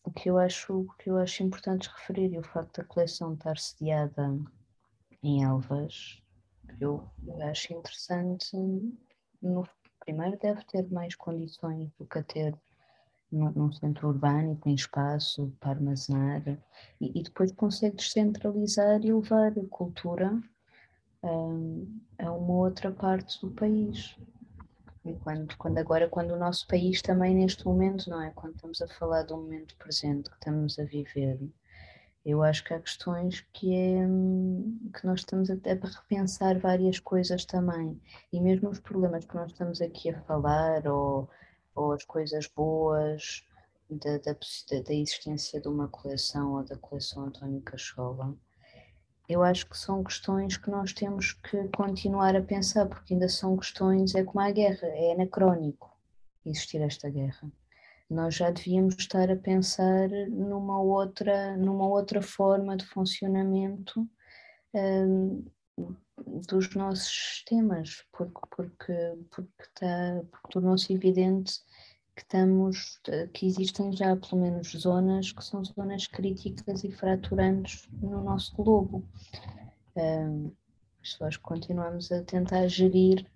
o 0.04 0.10
que 0.12 0.30
eu 0.30 0.38
acho 0.38 0.82
o 0.82 0.92
que 1.00 1.10
eu 1.10 1.16
acho 1.16 1.42
importante 1.42 1.90
referir 1.96 2.32
e 2.32 2.38
o 2.38 2.44
facto 2.44 2.76
da 2.76 2.84
coleção 2.84 3.34
estar 3.34 3.58
sediada 3.58 4.38
em 5.20 5.42
Elvas, 5.42 6.22
eu, 6.80 7.10
acho 7.50 7.72
interessante 7.72 8.56
no 9.42 9.66
primeiro 10.04 10.38
deve 10.38 10.64
ter 10.64 10.90
mais 10.90 11.14
condições 11.14 11.90
do 11.98 12.06
que 12.06 12.18
a 12.18 12.22
ter 12.22 12.54
num, 13.30 13.72
centro 13.72 14.08
urbano 14.08 14.52
e 14.52 14.56
tem 14.56 14.74
espaço 14.74 15.52
para 15.58 15.70
armazenar 15.70 16.42
e, 17.00 17.18
e 17.18 17.22
depois 17.22 17.50
consegue 17.52 17.96
descentralizar 17.96 19.00
e 19.02 19.12
levar 19.12 19.52
a 19.52 19.66
cultura 19.70 20.38
um, 21.22 22.00
a 22.18 22.30
uma 22.32 22.54
outra 22.54 22.92
parte 22.92 23.40
do 23.40 23.50
país. 23.52 24.16
E 25.04 25.14
quando, 25.14 25.56
quando 25.56 25.78
agora, 25.78 26.08
quando 26.08 26.32
o 26.32 26.38
nosso 26.38 26.66
país 26.66 27.02
também 27.02 27.34
neste 27.34 27.64
momento, 27.64 28.08
não 28.08 28.20
é? 28.20 28.30
Quando 28.30 28.54
estamos 28.54 28.80
a 28.82 28.88
falar 28.88 29.22
do 29.22 29.36
momento 29.36 29.76
presente 29.76 30.28
que 30.28 30.36
estamos 30.36 30.78
a 30.78 30.84
viver, 30.84 31.40
eu 32.24 32.42
acho 32.42 32.62
que 32.64 32.72
há 32.72 32.80
questões 32.80 33.40
que, 33.52 33.74
é, 33.74 34.06
que 34.96 35.06
nós 35.06 35.20
estamos 35.20 35.50
a, 35.50 35.54
a 35.54 36.00
repensar 36.00 36.58
várias 36.58 37.00
coisas 37.00 37.44
também. 37.44 38.00
E 38.32 38.40
mesmo 38.40 38.70
os 38.70 38.78
problemas 38.78 39.24
que 39.24 39.34
nós 39.34 39.50
estamos 39.50 39.80
aqui 39.80 40.10
a 40.10 40.20
falar, 40.22 40.86
ou, 40.86 41.28
ou 41.74 41.92
as 41.92 42.04
coisas 42.04 42.46
boas 42.46 43.44
da, 43.90 44.18
da, 44.18 44.32
da 44.32 44.94
existência 44.94 45.60
de 45.60 45.68
uma 45.68 45.88
coleção 45.88 46.52
ou 46.52 46.64
da 46.64 46.76
coleção 46.76 47.24
António 47.24 47.60
Cachola, 47.62 48.36
eu 49.28 49.42
acho 49.42 49.68
que 49.68 49.76
são 49.76 50.04
questões 50.04 50.56
que 50.56 50.70
nós 50.70 50.92
temos 50.92 51.32
que 51.32 51.68
continuar 51.76 52.36
a 52.36 52.42
pensar, 52.42 52.86
porque 52.86 53.14
ainda 53.14 53.28
são 53.28 53.56
questões, 53.56 54.14
é 54.14 54.22
como 54.22 54.40
a 54.40 54.50
guerra, 54.50 54.86
é 54.88 55.12
anacrónico 55.12 55.90
existir 56.44 56.80
esta 56.80 57.08
guerra 57.08 57.50
nós 58.12 58.34
já 58.34 58.50
devíamos 58.50 58.94
estar 58.98 59.30
a 59.30 59.36
pensar 59.36 60.08
numa 60.30 60.80
outra, 60.80 61.56
numa 61.56 61.86
outra 61.86 62.20
forma 62.20 62.76
de 62.76 62.84
funcionamento 62.84 64.08
um, 64.74 65.44
dos 66.46 66.74
nossos 66.74 67.08
sistemas, 67.08 68.04
porque, 68.12 68.40
porque, 68.50 69.18
porque, 69.30 69.62
está, 69.62 70.22
porque 70.30 70.48
tornou-se 70.50 70.92
evidente 70.92 71.54
que, 72.14 72.22
estamos, 72.22 73.00
que 73.32 73.46
existem 73.46 73.92
já 73.92 74.14
pelo 74.16 74.42
menos 74.42 74.70
zonas 74.72 75.32
que 75.32 75.42
são 75.42 75.64
zonas 75.64 76.06
críticas 76.06 76.84
e 76.84 76.92
fraturantes 76.92 77.88
no 78.00 78.22
nosso 78.22 78.54
globo. 78.54 79.08
Um, 79.96 80.52
pessoas 81.00 81.36
continuamos 81.36 82.12
a 82.12 82.22
tentar 82.22 82.68
gerir, 82.68 83.26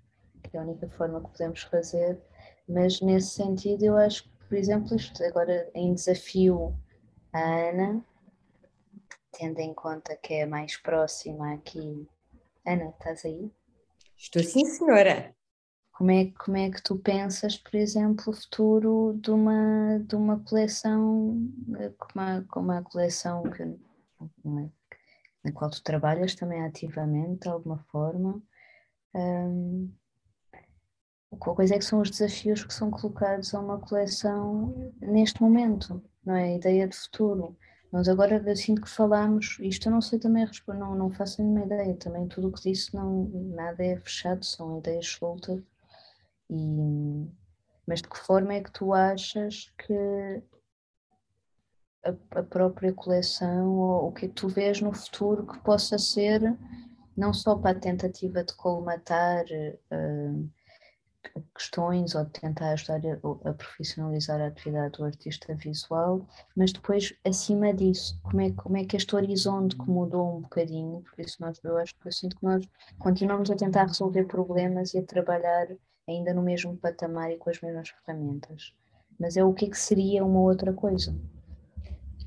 que 0.42 0.56
é 0.56 0.60
a 0.60 0.62
única 0.62 0.88
forma 0.90 1.20
que 1.20 1.30
podemos 1.30 1.62
fazer, 1.62 2.20
mas 2.68 3.00
nesse 3.00 3.30
sentido 3.30 3.84
eu 3.84 3.96
acho 3.96 4.28
por 4.48 4.56
exemplo, 4.56 4.96
agora 5.26 5.70
em 5.74 5.94
desafio 5.94 6.74
a 7.32 7.40
Ana, 7.40 8.04
tendo 9.32 9.60
em 9.60 9.74
conta 9.74 10.16
que 10.16 10.34
é 10.34 10.46
mais 10.46 10.76
próxima 10.76 11.54
aqui. 11.54 12.08
Ana, 12.64 12.90
estás 12.90 13.24
aí? 13.24 13.50
Estou 14.16 14.42
sim, 14.42 14.64
senhora. 14.64 15.34
Como 15.92 16.10
é, 16.10 16.26
como 16.38 16.56
é 16.56 16.70
que 16.70 16.82
tu 16.82 16.98
pensas, 16.98 17.56
por 17.56 17.74
exemplo, 17.74 18.24
o 18.28 18.36
futuro 18.36 19.18
de 19.20 19.30
uma, 19.30 19.98
de 20.00 20.14
uma 20.14 20.40
coleção, 20.40 21.50
como 21.98 22.24
a, 22.24 22.44
como 22.48 22.72
a 22.72 22.82
coleção 22.82 23.42
que, 23.44 23.64
na 24.44 25.52
qual 25.52 25.70
tu 25.70 25.82
trabalhas 25.82 26.34
também 26.34 26.62
ativamente, 26.64 27.42
de 27.42 27.48
alguma 27.48 27.78
forma? 27.90 28.42
Um, 29.14 29.90
coisa 31.34 31.74
é 31.74 31.78
que 31.78 31.84
são 31.84 32.00
os 32.00 32.10
desafios 32.10 32.64
que 32.64 32.72
são 32.72 32.90
colocados 32.90 33.54
a 33.54 33.60
uma 33.60 33.78
coleção 33.78 34.92
neste 35.00 35.42
momento, 35.42 36.02
não 36.24 36.34
é? 36.34 36.44
A 36.44 36.56
ideia 36.56 36.88
de 36.88 36.96
futuro. 36.96 37.56
Nós 37.92 38.08
agora, 38.08 38.38
assim 38.50 38.74
que 38.74 38.88
falamos, 38.88 39.58
isto 39.60 39.88
eu 39.88 39.92
não 39.92 40.00
sei 40.00 40.18
também 40.18 40.44
responder, 40.44 40.80
não, 40.80 40.94
não 40.94 41.10
faço 41.10 41.42
nenhuma 41.42 41.64
ideia, 41.64 41.96
também 41.96 42.26
tudo 42.28 42.48
o 42.48 42.52
que 42.52 42.62
disse, 42.62 42.94
não, 42.94 43.28
nada 43.54 43.84
é 43.84 43.96
fechado, 43.96 44.44
são 44.44 44.78
ideias 44.78 45.06
soltas. 45.06 45.62
E, 46.50 47.26
mas 47.86 48.02
de 48.02 48.08
que 48.08 48.18
forma 48.18 48.54
é 48.54 48.62
que 48.62 48.72
tu 48.72 48.92
achas 48.92 49.72
que 49.78 50.42
a, 52.04 52.38
a 52.40 52.42
própria 52.42 52.92
coleção, 52.92 53.74
ou 53.76 54.08
o 54.08 54.12
que 54.12 54.26
é 54.26 54.28
que 54.28 54.34
tu 54.34 54.48
vês 54.48 54.80
no 54.80 54.92
futuro 54.92 55.46
que 55.46 55.58
possa 55.60 55.98
ser, 55.98 56.56
não 57.16 57.32
só 57.32 57.56
para 57.56 57.76
a 57.76 57.80
tentativa 57.80 58.44
de 58.44 58.54
colmatar 58.54 59.44
uh, 59.90 60.50
questões 61.54 62.14
ou 62.14 62.24
de 62.24 62.32
tentar 62.32 62.70
ajudar 62.70 63.00
a, 63.06 63.50
a, 63.50 63.54
profissionalizar 63.54 64.40
a 64.40 64.46
atividade 64.46 64.98
do 64.98 65.04
artista 65.04 65.54
visual, 65.54 66.26
mas 66.56 66.72
depois, 66.72 67.14
acima 67.24 67.72
disso, 67.72 68.18
como 68.22 68.40
é, 68.40 68.52
como 68.52 68.76
é 68.76 68.84
que 68.84 68.96
este 68.96 69.14
horizonte 69.14 69.76
que 69.76 69.88
mudou 69.88 70.38
um 70.38 70.40
bocadinho, 70.42 71.02
por 71.02 71.24
isso 71.24 71.36
nós, 71.40 71.58
eu 71.62 71.76
acho 71.76 71.94
que 71.94 72.08
eu 72.08 72.12
sinto 72.12 72.36
que 72.36 72.44
nós 72.44 72.68
continuamos 72.98 73.50
a 73.50 73.56
tentar 73.56 73.86
resolver 73.86 74.24
problemas 74.24 74.94
e 74.94 74.98
a 74.98 75.02
trabalhar 75.02 75.68
ainda 76.08 76.32
no 76.32 76.42
mesmo 76.42 76.76
patamar 76.76 77.30
e 77.32 77.36
com 77.36 77.50
as 77.50 77.60
mesmas 77.60 77.88
ferramentas. 77.88 78.72
Mas 79.18 79.36
é 79.36 79.44
o 79.44 79.52
que 79.52 79.66
é 79.66 79.70
que 79.70 79.78
seria 79.78 80.24
uma 80.24 80.40
outra 80.40 80.72
coisa? 80.72 81.14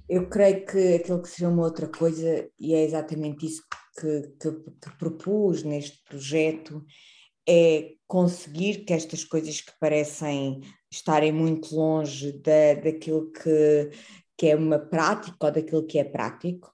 Eu 0.08 0.28
creio 0.28 0.66
que 0.66 0.96
aquilo 0.96 1.22
que 1.22 1.30
seria 1.30 1.50
uma 1.50 1.64
outra 1.64 1.88
coisa, 1.88 2.50
e 2.60 2.74
é 2.74 2.84
exatamente 2.84 3.46
isso 3.46 3.64
que, 4.00 4.22
que, 4.40 4.52
que 4.52 4.98
propus 4.98 5.64
neste 5.64 6.04
projeto, 6.04 6.84
é 7.50 7.94
conseguir 8.08 8.86
que 8.86 8.94
estas 8.94 9.24
coisas 9.24 9.60
que 9.60 9.72
parecem 9.80 10.62
estarem 10.92 11.32
muito 11.32 11.76
longe 11.76 12.32
da, 12.32 12.76
daquilo 12.76 13.32
que, 13.32 13.90
que 14.38 14.48
é 14.48 14.56
uma 14.56 14.78
prática 14.78 15.48
ou 15.48 15.52
daquilo 15.52 15.86
que 15.86 15.98
é 15.98 16.04
prático, 16.04 16.72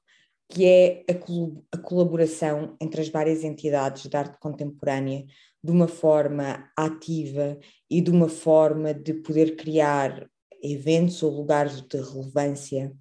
que 0.49 0.65
é 0.65 1.05
a, 1.09 1.75
a 1.75 1.77
colaboração 1.77 2.75
entre 2.81 3.01
as 3.01 3.09
várias 3.09 3.43
entidades 3.43 4.05
de 4.07 4.17
arte 4.17 4.37
contemporânea 4.39 5.25
de 5.63 5.71
uma 5.71 5.87
forma 5.87 6.69
ativa 6.77 7.57
e 7.89 8.01
de 8.01 8.11
uma 8.11 8.27
forma 8.27 8.93
de 8.93 9.13
poder 9.13 9.55
criar 9.55 10.29
eventos 10.61 11.23
ou 11.23 11.31
lugares 11.31 11.81
de 11.81 11.97
relevância 11.97 12.93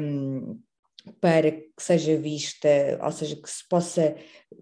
um, 0.00 0.60
para 1.20 1.50
que 1.50 1.70
seja 1.78 2.16
vista, 2.16 2.68
ou 3.02 3.10
seja, 3.12 3.36
que 3.36 3.48
se 3.48 3.66
possa, 3.68 4.14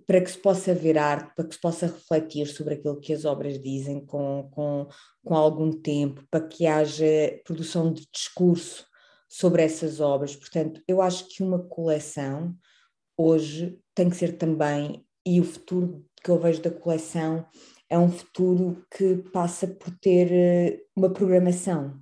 para 0.07 0.21
que 0.21 0.31
se 0.31 0.39
possa 0.39 0.75
ver 0.75 0.97
arte, 0.99 1.35
para 1.35 1.47
que 1.47 1.55
se 1.55 1.61
possa 1.61 1.87
refletir 1.87 2.47
sobre 2.47 2.75
aquilo 2.75 3.01
que 3.01 3.13
as 3.13 3.25
obras 3.25 3.61
dizem 3.61 4.05
com, 4.05 4.49
com, 4.53 4.87
com 5.25 5.35
algum 5.35 5.73
tempo, 5.73 6.25
para 6.31 6.47
que 6.47 6.67
haja 6.67 7.05
produção 7.45 7.93
de 7.93 8.07
discurso 8.13 8.87
sobre 9.29 9.63
essas 9.63 10.01
obras. 10.01 10.35
Portanto, 10.37 10.83
eu 10.87 11.03
acho 11.03 11.29
que 11.29 11.43
uma 11.43 11.59
coleção 11.59 12.55
hoje 13.17 13.79
tem 13.95 14.09
que 14.09 14.17
ser 14.17 14.39
também, 14.39 15.05
e 15.27 15.41
o 15.41 15.45
futuro 15.45 16.07
que 16.23 16.31
eu 16.31 16.39
vejo 16.39 16.63
da 16.63 16.71
coleção 16.71 17.47
é 17.91 17.99
um 17.99 18.11
futuro 18.11 18.85
que 18.97 19.17
passa 19.33 19.67
por 19.67 19.91
ter 19.99 20.33
eh, 20.33 20.81
uma 20.97 21.11
programação. 21.11 22.01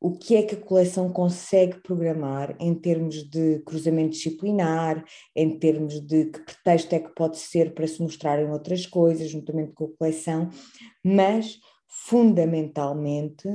O 0.00 0.18
que 0.18 0.36
é 0.36 0.42
que 0.42 0.54
a 0.54 0.60
coleção 0.60 1.10
consegue 1.10 1.80
programar 1.80 2.54
em 2.60 2.74
termos 2.74 3.28
de 3.28 3.60
cruzamento 3.60 4.10
disciplinar, 4.10 5.02
em 5.34 5.58
termos 5.58 6.00
de 6.00 6.26
que 6.26 6.40
pretexto 6.40 6.94
é 6.94 7.00
que 7.00 7.14
pode 7.14 7.38
ser 7.38 7.72
para 7.74 7.86
se 7.86 8.02
mostrarem 8.02 8.50
outras 8.50 8.86
coisas, 8.86 9.30
juntamente 9.30 9.72
com 9.72 9.84
a 9.86 9.96
coleção, 9.96 10.50
mas 11.02 11.58
fundamentalmente 11.88 13.48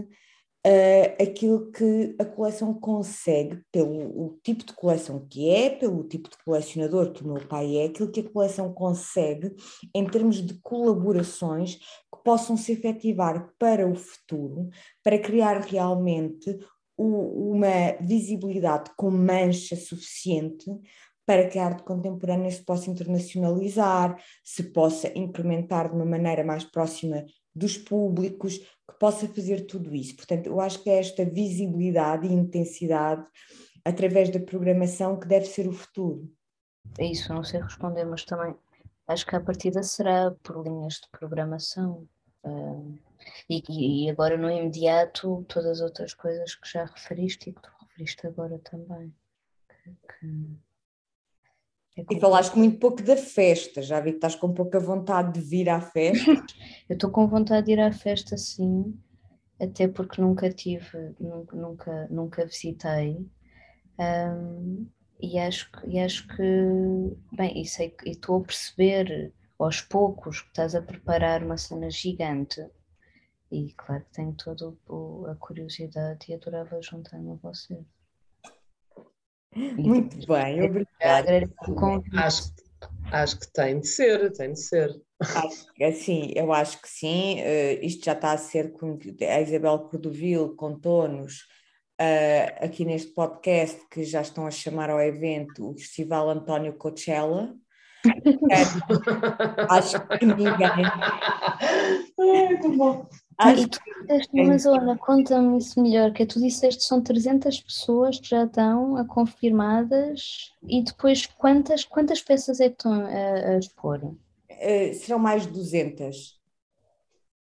uh, 0.66 1.22
aquilo 1.24 1.72
que 1.72 2.16
a 2.20 2.26
coleção 2.26 2.74
consegue, 2.74 3.62
pelo 3.72 4.39
tipo 4.43 4.66
de 4.66 4.74
coleção 4.74 5.26
que 5.28 5.49
é, 5.49 5.70
pelo 5.70 6.03
tipo 6.03 6.30
de 6.30 6.38
colecionador 6.43 7.12
que 7.12 7.24
o 7.24 7.28
meu 7.28 7.47
pai 7.47 7.78
é, 7.78 7.86
aquilo 7.86 8.12
que 8.12 8.22
a 8.22 8.30
coleção 8.30 8.74
consegue 8.74 9.53
em 9.93 10.05
termos 10.05 10.45
de 10.45 10.55
colaborações 10.62 11.76
que 11.76 12.24
possam 12.24 12.57
se 12.57 12.74
efetivar 12.74 13.53
para 13.57 13.88
o 13.88 13.95
futuro, 13.95 14.70
para 15.03 15.20
criar 15.20 15.60
realmente 15.62 16.57
o, 16.97 17.53
uma 17.53 17.93
visibilidade 18.01 18.91
com 18.97 19.10
mancha 19.10 19.76
suficiente 19.76 20.66
para 21.26 21.47
que 21.47 21.60
a 21.60 21.66
arte 21.68 21.84
contemporânea 21.84 22.49
se 22.49 22.66
possa 22.66 22.89
internacionalizar, 22.89 24.20
se 24.43 24.64
possa 24.64 25.16
implementar 25.16 25.88
de 25.88 25.95
uma 25.95 26.05
maneira 26.05 26.43
mais 26.43 26.64
próxima 26.64 27.24
dos 27.56 27.78
públicos, 27.78 28.58
que 28.58 29.00
possa 29.00 29.28
fazer 29.28 29.66
tudo 29.66 29.93
isso. 29.95 30.16
Portanto, 30.16 30.47
eu 30.47 30.60
acho 30.60 30.82
que 30.84 30.89
é 30.89 31.00
esta 31.00 31.26
visibilidade 31.26 32.28
e 32.28 32.34
intensidade 32.34 33.26
através 33.84 34.30
da 34.30 34.39
programação 34.39 35.20
que 35.20 35.28
deve 35.28 35.45
ser 35.45 35.68
o 35.68 35.74
futuro. 35.74 36.32
É 36.97 37.06
isso, 37.06 37.34
não 37.34 37.43
sei 37.43 37.62
responder, 37.62 38.06
mas 38.06 38.26
também 38.26 38.56
acho 39.08 39.26
que 39.26 39.36
a 39.36 39.41
partida 39.41 39.84
será 39.84 40.32
por 40.43 40.64
linhas 40.64 40.95
de 40.95 41.10
programação. 41.12 42.08
Uh, 42.43 42.97
e, 43.50 44.06
e, 44.06 44.10
agora 44.10 44.38
no 44.38 44.50
imediato 44.50 45.45
todas 45.50 45.72
as 45.72 45.82
outras 45.82 46.14
coisas 46.14 46.56
que 46.56 46.70
já 46.70 46.86
referiste 46.86 47.50
e 47.50 47.54
que 47.54 47.62
tu 47.62 47.70
referiste 47.82 48.26
agora 48.28 48.58
também. 48.60 49.14
Que, 49.84 50.58
e 52.10 52.20
falaste 52.20 52.56
muito 52.56 52.80
pouco 52.80 53.02
da 53.02 53.16
festa, 53.18 53.82
já 53.82 54.00
vi 54.00 54.12
que 54.12 54.18
estás 54.18 54.36
com 54.36 54.54
pouca 54.54 54.80
vontade 54.80 55.34
de 55.34 55.45
vir 55.45 55.70
à 55.70 55.82
festa. 55.82 56.32
Eu 56.89 56.93
estou 56.93 57.10
com 57.10 57.28
vontade 57.28 57.68
de 57.68 57.74
ir 57.74 57.80
à 57.80 57.91
festa, 57.91 58.38
sim, 58.38 58.97
até 59.60 59.88
porque 59.88 60.22
nunca 60.22 60.50
tive, 60.52 61.16
nunca, 61.20 61.56
nunca, 61.56 62.08
nunca 62.10 62.45
visitei. 62.45 63.26
Um, 64.00 64.88
e, 65.22 65.38
acho, 65.38 65.70
e 65.86 66.00
acho 66.00 66.28
que, 66.28 66.43
bem, 67.36 67.62
e 67.62 67.66
sei 67.66 67.93
e 68.06 68.12
estou 68.12 68.38
a 68.38 68.43
perceber 68.43 69.34
aos 69.60 69.82
poucos 69.82 70.41
que 70.41 70.47
estás 70.47 70.74
a 70.76 70.82
preparar 70.82 71.43
uma 71.43 71.58
cena 71.58 71.89
gigante. 71.89 72.66
E 73.52 73.74
claro 73.74 74.06
que 74.06 74.12
tenho 74.12 74.34
toda 74.34 74.74
a 75.32 75.36
curiosidade 75.36 76.28
e 76.30 76.36
adorava 76.36 76.82
juntar-me 76.82 77.32
a 77.32 77.36
vocês. 77.36 77.99
Muito 79.56 80.28
bem, 80.28 80.64
obrigada. 80.64 81.50
Acho, 82.14 82.54
acho 83.12 83.39
que 83.39 83.52
tem 83.52 83.80
de 83.80 83.88
ser, 83.88 84.32
tem 84.34 84.54
de 84.54 84.60
ser. 84.62 84.95
Assim, 85.82 86.32
eu 86.36 86.54
acho 86.54 86.82
que 86.82 86.88
sim, 86.88 87.41
uh, 87.41 87.86
isto 87.86 88.06
já 88.06 88.14
está 88.14 88.32
a 88.32 88.38
ser 88.38 88.74
a 89.22 89.41
Isabel 89.41 89.80
Cordovil 89.80 90.56
contou-nos 90.56 91.41
uh, 92.00 92.64
aqui 92.66 92.86
neste 92.86 93.14
podcast 93.14 93.82
que 93.89 94.04
já 94.04 94.22
estão 94.22 94.47
a 94.47 94.52
chamar 94.52 94.89
ao 94.89 95.02
evento 95.02 95.70
o 95.70 95.78
Festival 95.78 96.30
António 96.30 96.74
Coachella. 96.74 97.54
acho 99.70 100.00
que 100.08 100.26
ninguém. 100.26 100.86
Ai, 102.18 102.58
bom. 102.78 103.10
Acho 103.40 103.62
e 103.62 103.68
tu 103.68 103.80
disseste, 104.02 104.30
mas 104.34 104.66
Ana, 104.66 104.98
conta-me 104.98 105.58
isso 105.58 105.82
melhor, 105.82 106.12
que 106.12 106.26
tu 106.26 106.42
disseste 106.42 106.84
são 106.84 107.02
300 107.02 107.62
pessoas 107.62 108.20
que 108.20 108.28
já 108.28 108.44
estão 108.44 108.98
a 108.98 109.06
confirmadas 109.06 110.54
e 110.68 110.84
depois 110.84 111.26
quantas, 111.26 111.86
quantas 111.86 112.22
peças 112.22 112.60
é 112.60 112.68
que 112.68 112.76
estão 112.76 112.94
a, 112.94 113.52
a 113.52 113.58
expor? 113.58 114.04
Uh, 114.04 114.94
serão 114.94 115.20
mais 115.20 115.44
de 115.44 115.54
200. 115.54 116.38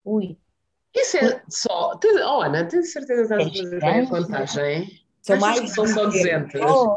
Ui. 0.04 0.38
Isso 0.94 1.16
é 1.16 1.42
só, 1.48 1.98
oh 2.26 2.42
Ana, 2.42 2.64
tens 2.64 2.92
certeza 2.92 3.36
que 3.36 3.42
estás 3.42 3.72
a 3.72 3.80
fazer 3.80 4.02
a 4.02 4.06
contagem? 4.06 5.00
São 5.20 5.38
mais 5.40 5.70
são 5.72 5.86
só 5.86 6.06
200. 6.06 6.60
Oh. 6.62 6.96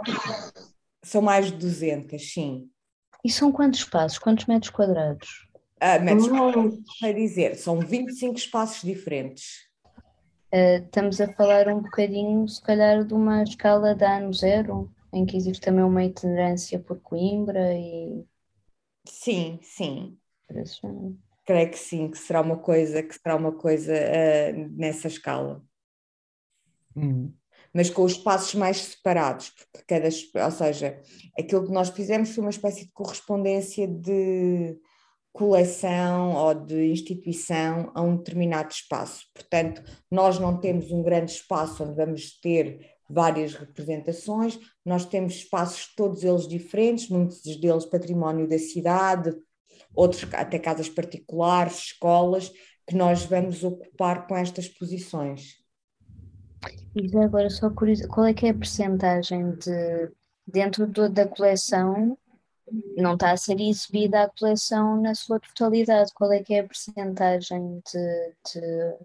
São 1.04 1.22
mais 1.24 1.48
de 1.48 1.54
200, 1.54 2.34
sim. 2.34 2.70
E 3.26 3.32
são 3.32 3.52
quantos 3.52 3.80
espaços, 3.80 4.20
quantos 4.20 4.46
metros 4.46 4.72
quadrados? 4.72 5.48
Uh, 5.82 6.04
metros 6.04 6.28
quadrados, 6.28 6.80
dizer, 7.16 7.56
são 7.56 7.80
25 7.80 8.36
espaços 8.36 8.84
diferentes. 8.84 9.68
Uh, 10.54 10.84
estamos 10.86 11.20
a 11.20 11.34
falar 11.34 11.68
um 11.70 11.82
bocadinho, 11.82 12.48
se 12.48 12.62
calhar, 12.62 13.04
de 13.04 13.16
uma 13.16 13.42
escala 13.42 13.96
de 13.96 14.06
ano 14.06 14.32
zero, 14.32 14.94
em 15.12 15.26
que 15.26 15.36
existe 15.36 15.60
também 15.60 15.84
uma 15.84 16.04
itinerância 16.04 16.78
por 16.78 17.00
Coimbra 17.02 17.74
e. 17.74 18.24
Sim, 19.08 19.60
sim. 19.64 20.20
Creio 21.46 21.72
que 21.72 21.80
sim, 21.80 22.12
que 22.12 22.18
será 22.18 22.42
uma 22.42 22.58
coisa, 22.58 23.02
que 23.02 23.16
será 23.16 23.36
uma 23.36 23.52
coisa 23.52 23.94
uh, 23.94 24.70
nessa 24.78 25.08
escala. 25.08 25.64
Hum. 26.96 27.34
Mas 27.74 27.90
com 27.90 28.04
os 28.04 28.12
espaços 28.12 28.54
mais 28.54 28.78
separados, 28.78 29.50
porque 29.50 29.84
cada, 29.88 30.10
ou 30.46 30.52
seja, 30.52 31.02
aquilo 31.40 31.66
que 31.66 31.72
nós 31.72 31.90
fizemos 31.90 32.36
foi 32.36 32.44
uma 32.44 32.50
espécie 32.52 32.86
de 32.86 32.92
correspondência 32.92 33.88
de 33.88 34.78
coleção 35.34 36.34
ou 36.34 36.54
de 36.54 36.92
instituição 36.92 37.92
a 37.96 38.02
um 38.02 38.18
determinado 38.18 38.72
espaço. 38.72 39.26
Portanto, 39.34 39.82
nós 40.10 40.40
não 40.40 40.58
temos 40.60 40.92
um 40.92 41.02
grande 41.02 41.32
espaço 41.32 41.84
onde 41.84 41.96
vamos 41.96 42.40
ter 42.40 42.92
várias 43.10 43.54
representações, 43.54 44.58
nós 44.86 45.06
temos 45.06 45.34
espaços 45.34 45.94
todos 45.96 46.24
eles 46.24 46.48
diferentes, 46.48 47.10
muitos 47.10 47.42
deles 47.60 47.86
património 47.86 48.48
da 48.48 48.58
cidade, 48.58 49.36
outros 49.94 50.26
até 50.34 50.58
casas 50.58 50.88
particulares, 50.88 51.88
escolas, 51.88 52.52
que 52.88 52.96
nós 52.96 53.26
vamos 53.26 53.64
ocupar 53.64 54.28
com 54.28 54.36
estas 54.36 54.68
posições. 54.68 55.62
E 56.96 57.18
agora 57.18 57.50
só 57.50 57.70
curioso, 57.70 58.08
qual 58.08 58.26
é 58.28 58.34
que 58.34 58.46
é 58.46 58.50
a 58.50 58.54
percentagem 58.54 59.52
de 59.56 60.12
dentro 60.46 60.88
do, 60.88 61.10
da 61.10 61.28
coleção 61.28 62.18
não 62.98 63.14
está 63.14 63.32
a 63.32 63.38
ser 63.38 63.60
exibida 63.60 64.24
a 64.24 64.30
coleção 64.30 65.02
na 65.02 65.16
sua 65.16 65.40
totalidade. 65.40 66.14
Qual 66.14 66.32
é 66.32 66.44
que 66.44 66.54
é 66.54 66.60
a 66.60 66.68
percentagem 66.68 67.82
de, 67.92 68.36
de 68.52 68.98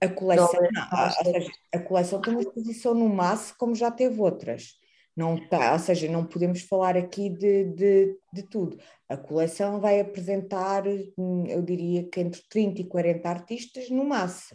a 0.00 0.08
coleção, 0.08 0.60
não, 0.72 1.10
seja, 1.10 1.50
a 1.72 1.78
coleção 1.78 2.20
tem 2.20 2.34
uma 2.34 2.42
exposição 2.42 2.94
no 2.94 3.08
MAS 3.08 3.52
como 3.52 3.74
já 3.74 3.90
teve 3.90 4.20
outras. 4.20 4.74
Não 5.16 5.48
tá, 5.48 5.72
ou 5.72 5.78
seja, 5.78 6.10
não 6.10 6.26
podemos 6.26 6.60
falar 6.60 6.94
aqui 6.94 7.30
de, 7.30 7.64
de, 7.72 8.18
de 8.30 8.42
tudo. 8.42 8.78
A 9.08 9.16
coleção 9.16 9.80
vai 9.80 9.98
apresentar, 9.98 10.84
eu 10.86 11.62
diria 11.62 12.06
que 12.06 12.20
entre 12.20 12.42
30 12.50 12.82
e 12.82 12.84
40 12.84 13.26
artistas 13.26 13.88
no 13.88 14.04
MAS. 14.04 14.52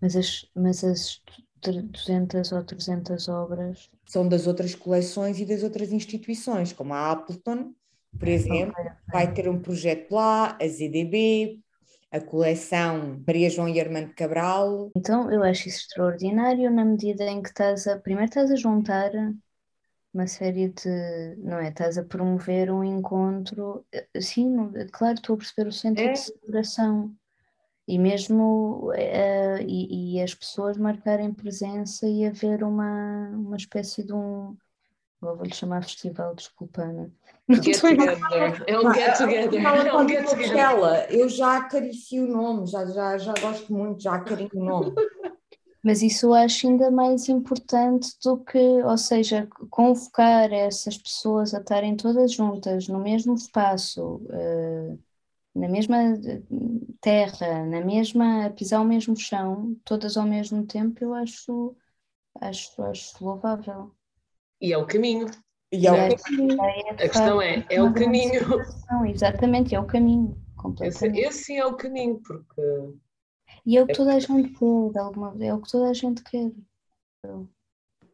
Mas 0.00 0.16
as, 0.16 0.46
mas 0.54 0.82
as 0.82 1.22
200 1.62 2.52
ou 2.52 2.64
300 2.64 3.28
obras. 3.28 3.90
São 4.04 4.28
das 4.28 4.46
outras 4.46 4.74
coleções 4.74 5.40
e 5.40 5.44
das 5.44 5.62
outras 5.62 5.92
instituições, 5.92 6.72
como 6.72 6.94
a 6.94 7.10
Appleton, 7.12 7.74
por 8.18 8.28
exemplo, 8.28 8.74
vai 9.12 9.32
ter 9.32 9.48
um 9.48 9.60
projeto 9.60 10.12
lá, 10.12 10.56
a 10.60 10.66
ZDB, 10.66 11.60
a 12.10 12.20
coleção 12.20 13.22
Maria 13.26 13.50
João 13.50 13.68
e 13.68 13.80
Armando 13.80 14.14
Cabral. 14.14 14.90
Então 14.96 15.30
eu 15.30 15.42
acho 15.42 15.68
isso 15.68 15.80
extraordinário 15.80 16.70
na 16.70 16.84
medida 16.84 17.24
em 17.24 17.42
que 17.42 17.48
estás 17.48 17.86
a, 17.86 17.98
primeiro 17.98 18.28
estás 18.28 18.50
a 18.50 18.56
juntar 18.56 19.10
uma 20.14 20.26
série 20.26 20.68
de, 20.68 21.36
não 21.36 21.58
é, 21.58 21.68
estás 21.68 21.98
a 21.98 22.04
promover 22.04 22.70
um 22.70 22.82
encontro, 22.82 23.84
sim, 24.18 24.50
claro, 24.90 25.16
estou 25.16 25.34
a 25.34 25.36
perceber 25.36 25.68
o 25.68 25.72
sentido 25.72 26.08
é. 26.08 26.12
de 26.12 26.18
celebração, 26.18 27.14
e 27.86 27.98
mesmo 27.98 28.90
uh, 28.90 29.62
e, 29.66 30.16
e, 30.16 30.22
as 30.22 30.34
pessoas 30.34 30.76
marcarem 30.76 31.32
presença 31.32 32.06
e 32.06 32.26
haver 32.26 32.64
uma, 32.64 33.28
uma 33.30 33.56
espécie 33.56 34.04
de 34.04 34.12
um 34.12 34.56
vou-lhe 35.20 35.54
chamar 35.54 35.82
festival, 35.82 36.34
desculpa 36.34 36.82
Ana. 36.82 37.10
Get 37.48 37.80
together. 37.80 38.64
É 38.66 38.78
um 38.78 38.92
get 38.92 39.16
together. 39.16 39.64
É 39.64 39.96
um 39.96 40.08
get 40.08 40.28
together. 40.28 41.06
Eu 41.10 41.28
já 41.28 41.58
acaricio 41.58 42.24
o 42.24 42.28
nome, 42.28 42.66
já, 42.66 42.84
já, 42.86 43.18
já 43.18 43.34
gosto 43.40 43.72
muito, 43.72 44.02
já 44.02 44.14
acarinho 44.14 44.50
o 44.54 44.64
nome. 44.64 44.92
Mas 45.82 46.02
isso 46.02 46.26
eu 46.26 46.34
acho 46.34 46.66
ainda 46.66 46.90
mais 46.90 47.28
importante 47.28 48.08
do 48.24 48.38
que, 48.38 48.58
ou 48.58 48.98
seja, 48.98 49.48
convocar 49.70 50.52
essas 50.52 50.98
pessoas 50.98 51.54
a 51.54 51.60
estarem 51.60 51.96
todas 51.96 52.32
juntas 52.32 52.88
no 52.88 52.98
mesmo 52.98 53.34
espaço, 53.34 54.20
uh, 54.24 54.98
na 55.56 55.68
mesma 55.68 55.96
terra, 57.00 57.64
na 57.64 57.80
mesma, 57.80 58.46
a 58.46 58.50
pisar 58.50 58.80
o 58.82 58.84
mesmo 58.84 59.16
chão, 59.16 59.74
todas 59.84 60.16
ao 60.16 60.26
mesmo 60.26 60.66
tempo, 60.66 61.02
eu 61.02 61.14
acho, 61.14 61.74
acho, 62.40 62.82
acho 62.82 63.24
louvável. 63.24 63.90
E 64.60 64.72
é 64.72 64.78
o 64.78 64.86
caminho. 64.86 65.26
E 65.72 65.86
é 65.86 66.08
o 66.08 66.16
caminho. 66.16 66.62
A 66.62 66.94
questão 66.94 67.40
é, 67.40 67.64
é 67.70 67.82
o 67.82 67.92
caminho. 67.92 68.40
Exatamente, 69.08 69.74
é 69.74 69.80
o 69.80 69.86
caminho. 69.86 70.36
Esse, 70.82 71.06
esse 71.06 71.44
sim 71.44 71.56
é 71.56 71.66
o 71.66 71.76
caminho, 71.76 72.20
porque. 72.20 72.62
E 73.64 73.76
é 73.76 73.82
o 73.82 73.86
que 73.86 73.94
toda 73.94 74.14
a 74.14 74.18
gente 74.18 74.50
quer, 74.50 74.98
alguma 74.98 75.34
é 75.40 75.54
o 75.54 75.60
que 75.60 75.70
toda 75.70 75.90
a 75.90 75.94
gente 75.94 76.22
quer. 76.22 76.52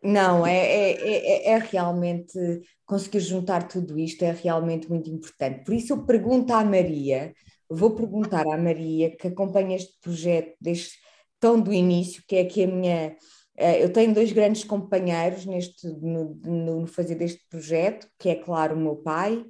Não, 0.02 0.44
é, 0.44 0.56
é, 0.56 0.92
é, 0.92 1.50
é, 1.52 1.58
realmente 1.58 2.36
conseguir 2.84 3.20
juntar 3.20 3.68
tudo 3.68 3.96
isto 3.98 4.24
é 4.24 4.32
realmente 4.32 4.88
muito 4.88 5.08
importante. 5.08 5.64
Por 5.64 5.74
isso 5.74 5.92
eu 5.92 6.04
pergunto 6.04 6.52
à 6.52 6.64
Maria, 6.64 7.32
vou 7.70 7.94
perguntar 7.94 8.44
à 8.46 8.58
Maria 8.58 9.16
que 9.16 9.28
acompanha 9.28 9.76
este 9.76 9.94
projeto 10.00 10.56
desde 10.60 10.90
tão 11.38 11.60
do 11.60 11.72
início, 11.72 12.22
que 12.26 12.36
é 12.36 12.40
aqui 12.42 12.64
a 12.64 12.66
minha. 12.66 13.16
Eh, 13.56 13.84
eu 13.84 13.92
tenho 13.92 14.12
dois 14.12 14.32
grandes 14.32 14.64
companheiros 14.64 15.46
neste, 15.46 15.86
no, 15.86 16.34
no 16.44 16.86
fazer 16.86 17.14
deste 17.14 17.40
projeto, 17.48 18.08
que 18.18 18.28
é 18.28 18.34
claro 18.34 18.74
o 18.76 18.80
meu 18.80 18.96
pai 18.96 19.44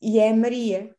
e 0.00 0.18
é 0.18 0.30
a 0.30 0.36
Maria. 0.36 0.94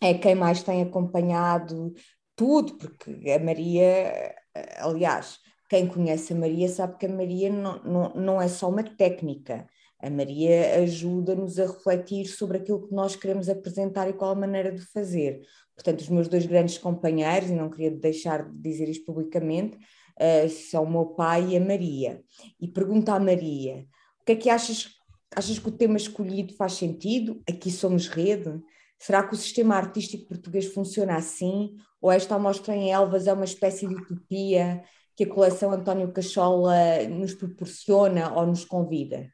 É 0.00 0.14
quem 0.14 0.34
mais 0.34 0.62
tem 0.62 0.82
acompanhado 0.82 1.92
tudo, 2.36 2.76
porque 2.76 3.30
a 3.30 3.38
Maria, 3.38 4.34
aliás, 4.78 5.38
quem 5.68 5.86
conhece 5.86 6.32
a 6.32 6.36
Maria 6.36 6.68
sabe 6.68 6.98
que 6.98 7.06
a 7.06 7.08
Maria 7.08 7.50
não, 7.50 7.82
não, 7.82 8.14
não 8.14 8.42
é 8.42 8.48
só 8.48 8.68
uma 8.68 8.82
técnica. 8.82 9.66
A 9.98 10.10
Maria 10.10 10.82
ajuda-nos 10.82 11.58
a 11.58 11.66
refletir 11.66 12.26
sobre 12.26 12.58
aquilo 12.58 12.86
que 12.86 12.94
nós 12.94 13.16
queremos 13.16 13.48
apresentar 13.48 14.08
e 14.08 14.12
qual 14.12 14.32
a 14.32 14.34
maneira 14.34 14.70
de 14.70 14.82
fazer. 14.82 15.40
Portanto, 15.74 16.00
os 16.00 16.08
meus 16.08 16.28
dois 16.28 16.44
grandes 16.44 16.76
companheiros, 16.76 17.48
e 17.48 17.54
não 17.54 17.70
queria 17.70 17.90
deixar 17.90 18.44
de 18.44 18.58
dizer 18.58 18.88
isto 18.88 19.06
publicamente, 19.06 19.76
uh, 19.76 20.48
são 20.48 20.84
o 20.84 20.90
meu 20.90 21.06
pai 21.06 21.52
e 21.52 21.56
a 21.56 21.60
Maria. 21.60 22.22
E 22.60 22.68
pergunto 22.68 23.10
à 23.10 23.18
Maria: 23.18 23.86
o 24.20 24.24
que 24.24 24.32
é 24.32 24.36
que 24.36 24.50
achas? 24.50 24.90
Achas 25.34 25.58
que 25.58 25.68
o 25.68 25.72
tema 25.72 25.96
escolhido 25.96 26.54
faz 26.54 26.74
sentido? 26.74 27.42
Aqui 27.48 27.70
somos 27.70 28.06
rede? 28.06 28.60
Será 28.98 29.26
que 29.26 29.34
o 29.34 29.38
sistema 29.38 29.74
artístico 29.74 30.28
português 30.28 30.66
funciona 30.66 31.16
assim? 31.16 31.74
Ou 32.00 32.12
esta 32.12 32.36
amostra 32.36 32.76
em 32.76 32.92
Elvas 32.92 33.26
é 33.26 33.32
uma 33.32 33.44
espécie 33.44 33.88
de 33.88 33.94
utopia 33.94 34.82
que 35.16 35.24
a 35.24 35.28
coleção 35.28 35.72
António 35.72 36.12
Cachola 36.12 37.02
nos 37.08 37.34
proporciona 37.34 38.32
ou 38.34 38.46
nos 38.46 38.64
convida? 38.64 39.28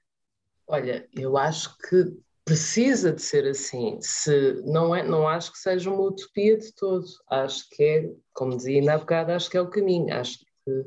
Olha, 0.67 1.09
eu 1.15 1.37
acho 1.37 1.77
que 1.79 2.17
precisa 2.45 3.13
de 3.13 3.23
ser 3.23 3.47
assim. 3.47 3.99
Se 4.01 4.61
não 4.65 4.95
é, 4.95 5.03
não 5.03 5.27
acho 5.29 5.53
que 5.53 5.59
seja 5.59 5.91
uma 5.91 6.03
utopia 6.03 6.57
de 6.59 6.73
todo. 6.75 7.05
Acho 7.29 7.69
que 7.71 7.83
é, 7.83 8.11
como 8.33 8.57
dizia 8.57 8.81
ainda 8.81 8.95
há 8.95 8.99
bocado, 8.99 9.33
acho 9.33 9.51
que 9.51 9.57
é 9.57 9.61
o 9.61 9.71
caminho. 9.71 10.15
Acho 10.15 10.39
que 10.39 10.85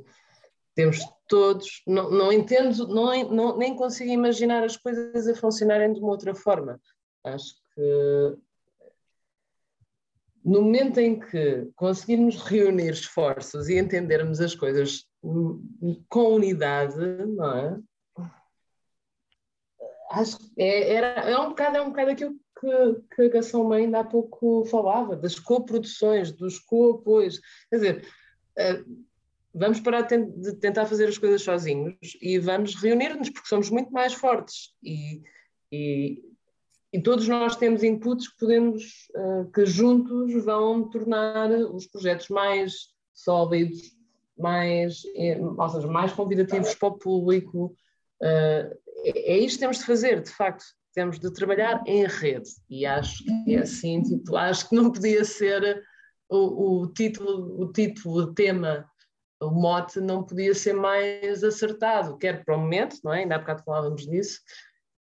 temos 0.75 0.99
todos, 1.27 1.81
não, 1.87 2.09
não 2.09 2.31
entendo, 2.31 2.87
não, 2.87 3.29
não, 3.29 3.57
nem 3.57 3.75
consigo 3.75 4.11
imaginar 4.11 4.63
as 4.63 4.75
coisas 4.75 5.27
a 5.27 5.35
funcionarem 5.35 5.93
de 5.93 5.99
uma 5.99 6.11
outra 6.11 6.33
forma. 6.35 6.79
Acho 7.23 7.55
que 7.73 8.37
no 10.43 10.61
momento 10.61 10.99
em 10.99 11.19
que 11.19 11.69
conseguirmos 11.75 12.37
reunir 12.37 12.91
esforços 12.91 13.69
e 13.69 13.77
entendermos 13.77 14.41
as 14.41 14.53
coisas 14.53 15.05
com 16.09 16.35
unidade, 16.35 16.97
não 17.27 17.57
é? 17.57 17.79
Acho 20.11 20.37
que 20.37 20.61
é, 20.61 20.93
era, 20.93 21.07
é, 21.29 21.39
um 21.39 21.49
bocado, 21.49 21.77
é 21.77 21.81
um 21.81 21.89
bocado 21.89 22.11
aquilo 22.11 22.35
que, 22.59 23.15
que 23.15 23.21
a 23.23 23.29
Gação 23.29 23.63
Mãe 23.63 23.85
ainda 23.85 24.01
há 24.01 24.03
pouco 24.03 24.63
falava, 24.65 25.15
das 25.15 25.39
coproduções, 25.39 26.31
dos 26.31 26.59
co-apoios. 26.59 27.39
Quer 27.69 27.75
dizer, 27.77 28.07
eh, 28.57 28.83
vamos 29.53 29.79
parar 29.79 30.01
de 30.01 30.55
tentar 30.57 30.85
fazer 30.85 31.07
as 31.07 31.17
coisas 31.17 31.41
sozinhos 31.41 31.97
e 32.21 32.37
vamos 32.37 32.75
reunir-nos, 32.75 33.29
porque 33.29 33.47
somos 33.47 33.69
muito 33.69 33.91
mais 33.91 34.13
fortes. 34.13 34.75
E, 34.83 35.23
e 35.71 36.23
e 36.93 37.01
todos 37.01 37.27
nós 37.27 37.55
temos 37.55 37.83
inputs 37.83 38.27
que 38.27 38.37
podemos, 38.37 38.83
uh, 39.15 39.51
que 39.51 39.65
juntos 39.65 40.31
vão 40.45 40.87
tornar 40.87 41.49
os 41.49 41.87
projetos 41.87 42.29
mais 42.29 42.93
sólidos, 43.11 43.81
mais, 44.37 45.01
eh, 45.15 45.39
ou 45.39 45.69
seja, 45.69 45.87
mais 45.87 46.13
convidativos 46.13 46.75
para 46.75 46.89
o 46.89 46.97
público. 46.97 47.75
Uh, 48.21 48.77
é, 49.05 49.33
é 49.33 49.37
isto 49.39 49.55
que 49.55 49.61
temos 49.61 49.79
de 49.79 49.85
fazer, 49.85 50.21
de 50.21 50.29
facto, 50.29 50.63
temos 50.93 51.19
de 51.19 51.33
trabalhar 51.33 51.83
em 51.87 52.05
rede 52.05 52.49
e 52.69 52.85
acho 52.85 53.23
que 53.23 53.55
é 53.55 53.59
assim, 53.59 54.03
tipo, 54.03 54.35
acho 54.35 54.69
que 54.69 54.75
não 54.75 54.91
podia 54.91 55.25
ser 55.25 55.83
o, 56.29 56.81
o 56.81 56.87
título, 56.93 57.59
o 57.59 57.71
título, 57.71 58.21
o 58.21 58.33
tema, 58.33 58.87
o 59.41 59.49
mote 59.49 59.99
não 59.99 60.23
podia 60.23 60.53
ser 60.53 60.73
mais 60.73 61.43
acertado, 61.43 62.17
quer 62.17 62.45
para 62.45 62.55
o 62.55 62.59
momento, 62.59 62.97
não 63.03 63.13
é? 63.13 63.21
Ainda 63.21 63.35
há 63.35 63.39
bocado 63.39 63.63
falávamos 63.63 64.05
disso, 64.05 64.39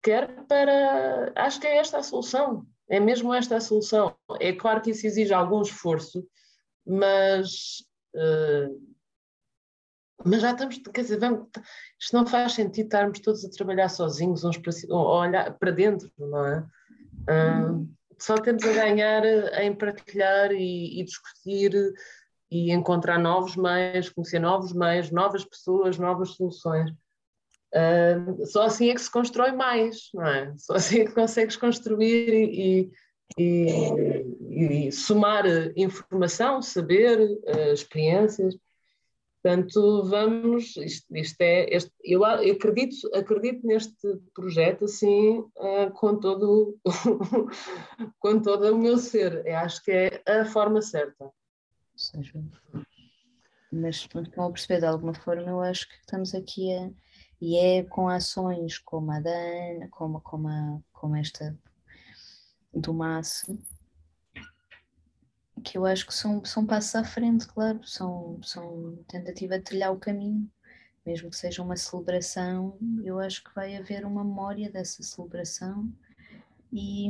quer 0.03 0.45
para. 0.47 1.33
Acho 1.35 1.61
que 1.61 1.67
é 1.67 1.77
esta 1.77 1.99
a 1.99 2.03
solução, 2.03 2.67
é 2.89 3.01
mesmo 3.01 3.33
esta 3.35 3.57
a 3.57 3.61
solução. 3.61 4.15
É 4.41 4.53
claro 4.53 4.81
que 4.81 4.91
isso 4.91 5.07
exige 5.07 5.33
algum 5.33 5.63
esforço, 5.63 6.27
mas. 6.87 7.83
Uh, 8.15 8.89
mas 10.25 10.43
já 10.43 10.51
estamos, 10.51 10.79
quer 10.79 11.03
dizer, 11.03 11.21
vamos, 11.21 11.47
isto 12.01 12.17
não 12.17 12.27
faz 12.27 12.53
sentido 12.53 12.87
estarmos 12.87 13.21
todos 13.21 13.45
a 13.45 13.51
trabalhar 13.51 13.89
sozinhos, 13.89 14.43
uns 14.43 14.59
para, 14.59 14.73
ou 14.91 15.07
olhar 15.21 15.57
para 15.57 15.71
dentro, 15.71 16.11
não 16.19 16.45
é? 16.45 16.67
Uh, 17.31 17.89
só 18.19 18.35
temos 18.37 18.65
a 18.65 18.73
ganhar 18.73 19.25
em 19.63 19.73
partilhar 19.77 20.51
e, 20.51 21.01
e 21.01 21.05
discutir 21.05 21.73
e 22.51 22.73
encontrar 22.73 23.19
novos 23.19 23.55
meios, 23.55 24.09
conhecer 24.09 24.41
novos 24.41 24.73
meios, 24.73 25.11
novas 25.11 25.45
pessoas, 25.45 25.99
novas 25.99 26.31
soluções. 26.31 26.91
Uh, 27.75 28.47
só 28.47 28.63
assim 28.63 28.89
é 28.89 28.95
que 28.95 29.01
se 29.01 29.11
constrói 29.11 29.53
mais, 29.53 30.09
não 30.15 30.27
é? 30.27 30.55
Só 30.57 30.75
assim 30.75 31.01
é 31.01 31.05
que 31.05 31.13
consegues 31.13 31.57
construir 31.57 32.33
e, 32.33 32.91
e, 33.39 34.87
e 34.87 34.93
somar 34.93 35.45
informação, 35.77 36.63
saber, 36.63 37.21
uh, 37.21 37.73
experiências. 37.73 38.57
Portanto, 39.43 40.03
vamos, 40.05 40.77
isto, 40.79 41.17
isto 41.17 41.41
é, 41.41 41.73
este, 41.75 41.93
eu, 42.03 42.23
eu, 42.23 42.55
acredito, 42.55 42.97
acredito 43.15 43.65
neste 43.67 44.17
projeto 44.35 44.87
assim, 44.87 45.39
uh, 45.39 45.91
com, 45.95 46.19
todo, 46.19 46.77
com 48.19 48.41
todo 48.41 48.75
o 48.75 48.79
meu 48.79 48.99
ser. 48.99 49.47
Eu 49.47 49.57
acho 49.59 49.83
que 49.85 49.93
é 49.93 50.23
a 50.27 50.45
forma 50.45 50.83
certa. 50.83 51.31
Seja, 51.95 52.33
mas 53.71 54.09
a 54.37 54.51
perceber 54.51 54.81
de 54.81 54.87
alguma 54.87 55.15
forma, 55.15 55.49
eu 55.49 55.61
acho 55.61 55.89
que 55.89 55.95
estamos 55.97 56.35
aqui 56.35 56.75
a 56.75 56.91
e 57.41 57.57
é 57.57 57.85
com 57.85 58.09
ações 58.09 58.79
como 58.79 59.13
a 59.13 59.21
da 59.21 59.31
Ana, 59.31 59.89
como, 59.91 60.21
como, 60.21 60.49
a, 60.49 60.81
como 60.93 61.17
esta 61.17 61.57
do 62.73 62.93
Márcio, 62.93 63.59
que 65.65 65.79
eu 65.79 65.87
acho 65.87 66.07
que 66.07 66.15
são, 66.15 66.45
são 66.45 66.67
passos 66.67 66.95
à 66.95 67.05
frente, 67.05 67.47
claro, 67.47 67.81
são, 67.85 68.41
são 68.43 68.97
tentativa 69.09 69.59
de 69.59 69.65
trilhar 69.65 69.93
o 69.93 69.99
caminho, 69.99 70.51
mesmo 71.05 71.31
que 71.31 71.37
seja 71.37 71.63
uma 71.63 71.77
celebração, 71.77 72.77
eu 73.05 73.19
acho 73.19 73.43
que 73.43 73.55
vai 73.55 73.77
haver 73.77 74.05
uma 74.05 74.25
memória 74.25 74.71
dessa 74.71 75.03
celebração. 75.03 75.91
E, 76.71 77.09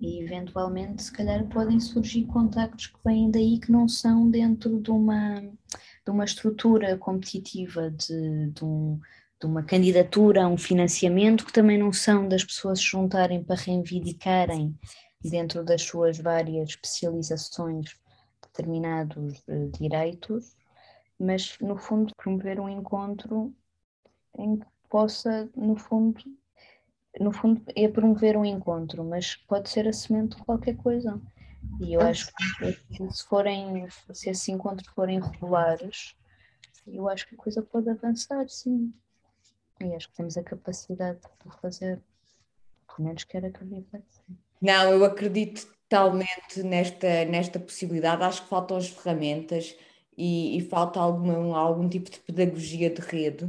e 0.00 0.22
eventualmente 0.22 1.02
se 1.02 1.12
calhar 1.12 1.44
podem 1.48 1.80
surgir 1.80 2.26
contactos 2.26 2.86
que 2.86 2.98
vêm 3.04 3.28
daí 3.28 3.58
que 3.58 3.72
não 3.72 3.88
são 3.88 4.30
dentro 4.30 4.80
de 4.80 4.92
uma, 4.92 5.40
de 5.40 6.10
uma 6.10 6.24
estrutura 6.24 6.96
competitiva 6.96 7.90
de, 7.90 8.52
de 8.52 8.64
um 8.64 9.00
de 9.40 9.46
uma 9.46 9.62
candidatura 9.62 10.44
a 10.44 10.48
um 10.48 10.56
financiamento 10.56 11.44
que 11.44 11.52
também 11.52 11.78
não 11.78 11.92
são 11.92 12.28
das 12.28 12.44
pessoas 12.44 12.78
se 12.78 12.86
juntarem 12.86 13.42
para 13.42 13.56
reivindicarem 13.56 14.78
dentro 15.22 15.64
das 15.64 15.82
suas 15.82 16.18
várias 16.18 16.70
especializações 16.70 17.94
determinados 18.42 19.42
uh, 19.48 19.70
direitos, 19.70 20.56
mas 21.18 21.56
no 21.60 21.76
fundo 21.76 22.14
promover 22.16 22.60
um 22.60 22.68
encontro 22.68 23.54
em 24.38 24.58
que 24.58 24.66
possa, 24.88 25.48
no 25.56 25.76
fundo, 25.76 26.20
no 27.18 27.32
fundo 27.32 27.62
é 27.74 27.88
promover 27.88 28.36
um 28.36 28.44
encontro, 28.44 29.04
mas 29.04 29.36
pode 29.36 29.68
ser 29.68 29.88
a 29.88 29.92
semente 29.92 30.36
de 30.36 30.42
qualquer 30.42 30.76
coisa. 30.76 31.20
E 31.80 31.94
eu 31.94 32.00
acho 32.00 32.30
que 32.88 33.10
se 33.10 33.26
forem, 33.26 33.88
se 34.12 34.30
esses 34.30 34.48
encontros 34.48 34.88
forem 34.88 35.20
regulares, 35.20 36.14
eu 36.86 37.08
acho 37.08 37.26
que 37.26 37.34
a 37.34 37.38
coisa 37.38 37.62
pode 37.62 37.88
avançar, 37.88 38.48
sim. 38.48 38.92
E 39.80 39.94
acho 39.94 40.08
que 40.08 40.16
temos 40.16 40.36
a 40.36 40.42
capacidade 40.42 41.20
de 41.44 41.56
fazer. 41.60 42.00
Pelo 42.86 43.08
menos 43.08 43.24
quero 43.24 43.46
acreditar. 43.46 44.02
Não, 44.60 44.92
eu 44.92 45.04
acredito 45.04 45.66
totalmente 45.88 46.62
nesta, 46.62 47.24
nesta 47.24 47.58
possibilidade. 47.58 48.22
Acho 48.22 48.42
que 48.42 48.48
faltam 48.48 48.76
as 48.76 48.88
ferramentas 48.88 49.76
e, 50.16 50.56
e 50.58 50.60
falta 50.60 51.00
alguma, 51.00 51.58
algum 51.58 51.88
tipo 51.88 52.10
de 52.10 52.18
pedagogia 52.20 52.90
de 52.90 53.00
rede 53.00 53.48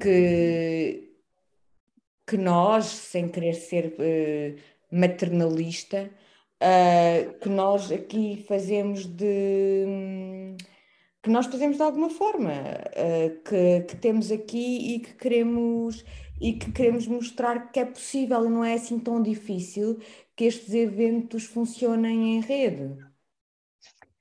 que, 0.00 1.12
que 2.26 2.36
nós, 2.36 2.86
sem 2.86 3.28
querer 3.28 3.54
ser 3.54 3.94
uh, 3.94 4.60
maternalista, 4.90 6.10
uh, 6.60 7.38
que 7.38 7.48
nós 7.48 7.90
aqui 7.92 8.44
fazemos 8.48 9.06
de. 9.06 10.56
Que 11.24 11.30
nós 11.30 11.46
fazemos 11.46 11.76
de 11.78 11.82
alguma 11.82 12.10
forma, 12.10 12.52
uh, 12.52 13.42
que, 13.42 13.80
que, 13.88 13.96
temos 13.96 14.30
aqui 14.30 14.94
e 14.94 15.00
que 15.00 15.14
queremos 15.14 16.04
e 16.40 16.52
que 16.52 16.70
queremos 16.70 17.06
mostrar 17.06 17.72
que 17.72 17.80
é 17.80 17.84
possível 17.86 18.44
e 18.44 18.50
não 18.50 18.64
é 18.64 18.74
assim 18.74 18.98
tão 18.98 19.22
difícil 19.22 19.98
que 20.36 20.44
estes 20.44 20.74
eventos 20.74 21.44
funcionem 21.44 22.36
em 22.36 22.40
rede. 22.40 22.96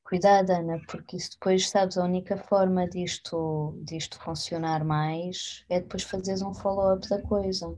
Cuidado, 0.04 0.52
Ana, 0.52 0.80
porque 0.88 1.18
isso 1.18 1.32
depois, 1.32 1.70
sabes, 1.70 1.98
a 1.98 2.06
única 2.06 2.38
forma 2.38 2.88
disto, 2.88 3.74
disto 3.84 4.20
funcionar 4.22 4.86
mais 4.86 5.66
é 5.70 5.82
depois 5.82 6.04
fazeres 6.04 6.42
um 6.42 6.54
follow-up 6.54 7.08
da 7.10 7.22
coisa. 7.22 7.78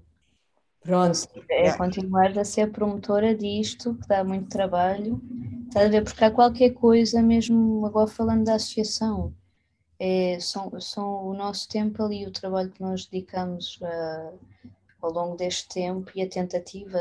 Pronto. 0.85 1.27
É 1.49 1.75
continuar 1.75 2.37
a 2.37 2.45
ser 2.45 2.71
promotora 2.71 3.33
disto, 3.33 3.95
que 3.95 4.07
dá 4.07 4.23
muito 4.23 4.49
trabalho. 4.49 5.19
Estás 5.67 5.87
a 5.87 5.89
ver? 5.89 6.03
Porque 6.03 6.23
há 6.23 6.29
qualquer 6.29 6.69
coisa, 6.75 7.23
mesmo 7.23 7.83
agora 7.87 8.07
falando 8.07 8.45
da 8.45 8.53
associação, 8.53 9.33
é, 9.99 10.37
são, 10.39 10.79
são 10.79 11.25
o 11.25 11.33
nosso 11.33 11.67
tempo 11.67 12.03
ali, 12.03 12.27
o 12.27 12.31
trabalho 12.31 12.69
que 12.69 12.81
nós 12.81 13.07
dedicamos 13.07 13.79
uh, 13.81 14.37
ao 15.01 15.11
longo 15.11 15.35
deste 15.35 15.69
tempo 15.69 16.11
e 16.13 16.21
a 16.21 16.29
tentativa 16.29 16.99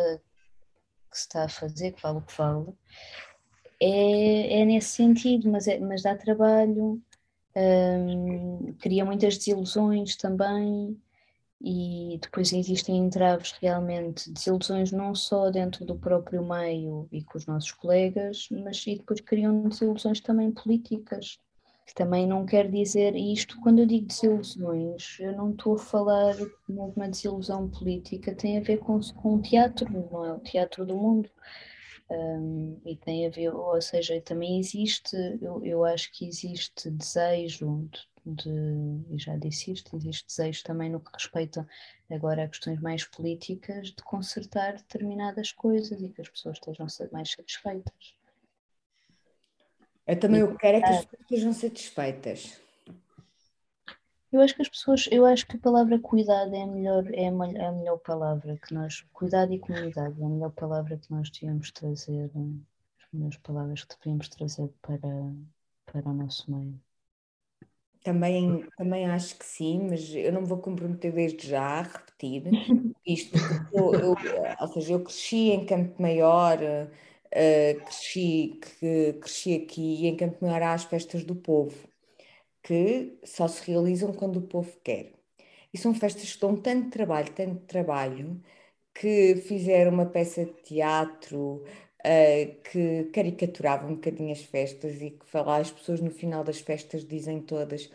que 1.11 1.19
se 1.19 1.27
está 1.27 1.45
a 1.45 1.49
fazer, 1.49 1.93
que 1.93 2.03
vale 2.03 2.19
o 2.19 2.23
que 2.23 2.37
vale, 2.37 2.73
é, 3.81 4.61
é 4.61 4.65
nesse 4.65 4.89
sentido, 4.89 5.51
mas, 5.51 5.69
é, 5.69 5.79
mas 5.79 6.03
dá 6.03 6.17
trabalho, 6.17 7.03
um, 7.55 8.75
cria 8.81 9.05
muitas 9.05 9.37
desilusões 9.37 10.17
também, 10.17 11.01
e 11.61 12.19
depois 12.21 12.53
existem 12.53 12.99
entraves 12.99 13.53
realmente, 13.61 14.31
desilusões 14.31 14.93
não 14.93 15.15
só 15.15 15.51
dentro 15.51 15.85
do 15.85 15.97
próprio 15.97 16.45
meio 16.45 17.09
e 17.11 17.23
com 17.23 17.39
os 17.39 17.47
nossos 17.47 17.73
colegas, 17.73 18.49
mas 18.51 18.87
e 18.87 18.97
depois 18.97 19.21
criam 19.21 19.69
desilusões 19.69 20.21
também 20.21 20.51
políticas 20.51 21.39
que 21.87 21.95
também 21.95 22.27
não 22.27 22.47
quer 22.47 22.71
dizer 22.71 23.15
isto, 23.15 23.61
quando 23.61 23.81
eu 23.81 23.87
digo 23.87 24.07
desilusões, 24.07 25.19
eu 25.21 25.33
não 25.33 25.51
estou 25.51 25.75
a 25.75 25.79
falar 25.79 26.35
de 26.35 26.51
uma 26.69 27.09
desilusão 27.09 27.69
política, 27.69 28.35
tem 28.35 28.57
a 28.57 28.63
ver 28.63 28.79
com, 28.79 28.99
com 29.01 29.35
o 29.35 29.43
teatro, 29.43 29.91
não 29.93 30.25
é 30.25 30.33
o 30.33 30.39
teatro 30.39 30.87
do 30.87 30.97
mundo. 30.97 31.29
Um, 32.11 32.79
e 32.85 32.97
tem 32.97 33.27
a 33.27 33.31
ver, 33.31 33.55
ou 33.55 33.81
seja, 33.81 34.21
também 34.21 34.59
existe, 34.59 35.17
eu, 35.41 35.65
eu 35.65 35.85
acho 35.85 36.13
que 36.13 36.27
existe 36.27 36.91
desejo 36.91 37.89
de, 37.91 38.01
de, 38.25 39.05
e 39.11 39.19
já 39.19 39.37
disse 39.37 39.73
isto, 39.73 39.97
existe 39.97 40.27
desejo 40.27 40.63
também 40.65 40.91
no 40.91 41.01
que 41.01 41.13
respeita 41.13 41.67
agora 42.11 42.45
a 42.45 42.49
questões 42.49 42.81
mais 42.81 43.05
políticas 43.05 43.89
de 43.89 44.03
consertar 44.03 44.77
determinadas 44.77 45.53
coisas 45.53 46.01
e 46.01 46.09
que 46.09 46.23
as 46.23 46.29
pessoas 46.29 46.57
estejam 46.57 46.87
mais 47.13 47.31
satisfeitas. 47.31 48.17
Eu 50.07 50.21
também 50.21 50.41
eu 50.41 50.57
quero 50.57 50.79
é 50.79 50.81
que 50.81 50.87
as 50.87 51.05
pessoas 51.05 51.21
estejam 51.23 51.53
satisfeitas. 51.53 52.61
Eu 54.33 54.41
acho 54.41 54.55
que 54.57 54.63
as 54.63 54.69
pessoas, 54.69 55.09
eu 55.13 55.25
acho 55.25 55.47
que 55.47 55.57
a 55.57 55.61
palavra 55.61 55.99
cuidado 55.99 56.53
é 56.55 56.63
a 56.63 56.67
melhor, 56.67 57.05
é 57.15 57.29
a 57.29 57.73
melhor 57.73 57.99
palavra 57.99 58.57
que 58.57 58.75
nós, 58.75 59.07
cuidado 59.13 59.53
e 59.53 59.61
comunidade 59.61 60.21
é 60.21 60.25
a 60.25 60.29
melhor 60.29 60.51
palavra 60.51 60.97
que 60.97 61.11
nós 61.11 61.31
devíamos 61.31 61.71
trazer, 61.71 62.31
as 62.35 63.13
melhores 63.13 63.39
palavras 63.39 63.85
que 63.85 63.97
devíamos 63.97 64.29
trazer 64.29 64.69
para, 64.83 64.99
para 65.87 66.09
o 66.09 66.13
nosso 66.13 66.51
meio. 66.51 66.81
Também, 68.05 68.71
também 68.77 69.07
acho 69.07 69.37
que 69.39 69.47
sim, 69.47 69.89
mas 69.91 70.15
eu 70.15 70.33
não 70.33 70.43
me 70.43 70.47
vou 70.49 70.59
comprometer 70.61 71.13
desde 71.13 71.49
já 71.49 71.63
a 71.81 71.83
repetir 71.83 72.45
isto, 73.07 73.39
eu, 73.73 73.95
eu, 73.97 74.17
ou 74.61 74.69
seja, 74.69 74.93
eu 74.95 75.05
cresci 75.05 75.51
em 75.53 75.67
Campo 75.67 76.01
Maior, 76.03 76.59
Uh, 77.37 77.85
cresci, 77.85 78.61
que, 78.63 79.15
cresci 79.15 79.55
aqui 79.57 80.07
em 80.07 80.17
Campo 80.17 80.39
Maior 80.47 80.63
às 80.63 80.85
festas 80.85 81.25
do 81.25 81.35
povo, 81.35 81.77
que 82.63 83.19
só 83.25 83.49
se 83.49 83.71
realizam 83.71 84.13
quando 84.13 84.39
o 84.39 84.43
povo 84.43 84.73
quer. 84.85 85.13
E 85.73 85.79
são 85.79 85.95
festas 85.95 86.35
que 86.35 86.41
dão 86.41 86.57
tanto 86.57 86.91
trabalho, 86.91 87.33
tanto 87.35 87.63
trabalho, 87.67 88.43
que 88.95 89.37
fizeram 89.37 89.93
uma 89.93 90.07
peça 90.07 90.45
de 90.47 90.53
teatro 90.63 91.65
uh, 92.05 92.63
que 92.71 93.05
caricaturava 93.13 93.87
um 93.87 93.95
bocadinho 93.95 94.33
as 94.33 94.43
festas 94.43 95.01
e 95.03 95.11
que 95.11 95.27
falar 95.27 95.59
as 95.59 95.71
pessoas 95.71 96.01
no 96.01 96.11
final 96.11 96.45
das 96.45 96.61
festas 96.61 97.05
dizem 97.05 97.41
todas 97.41 97.91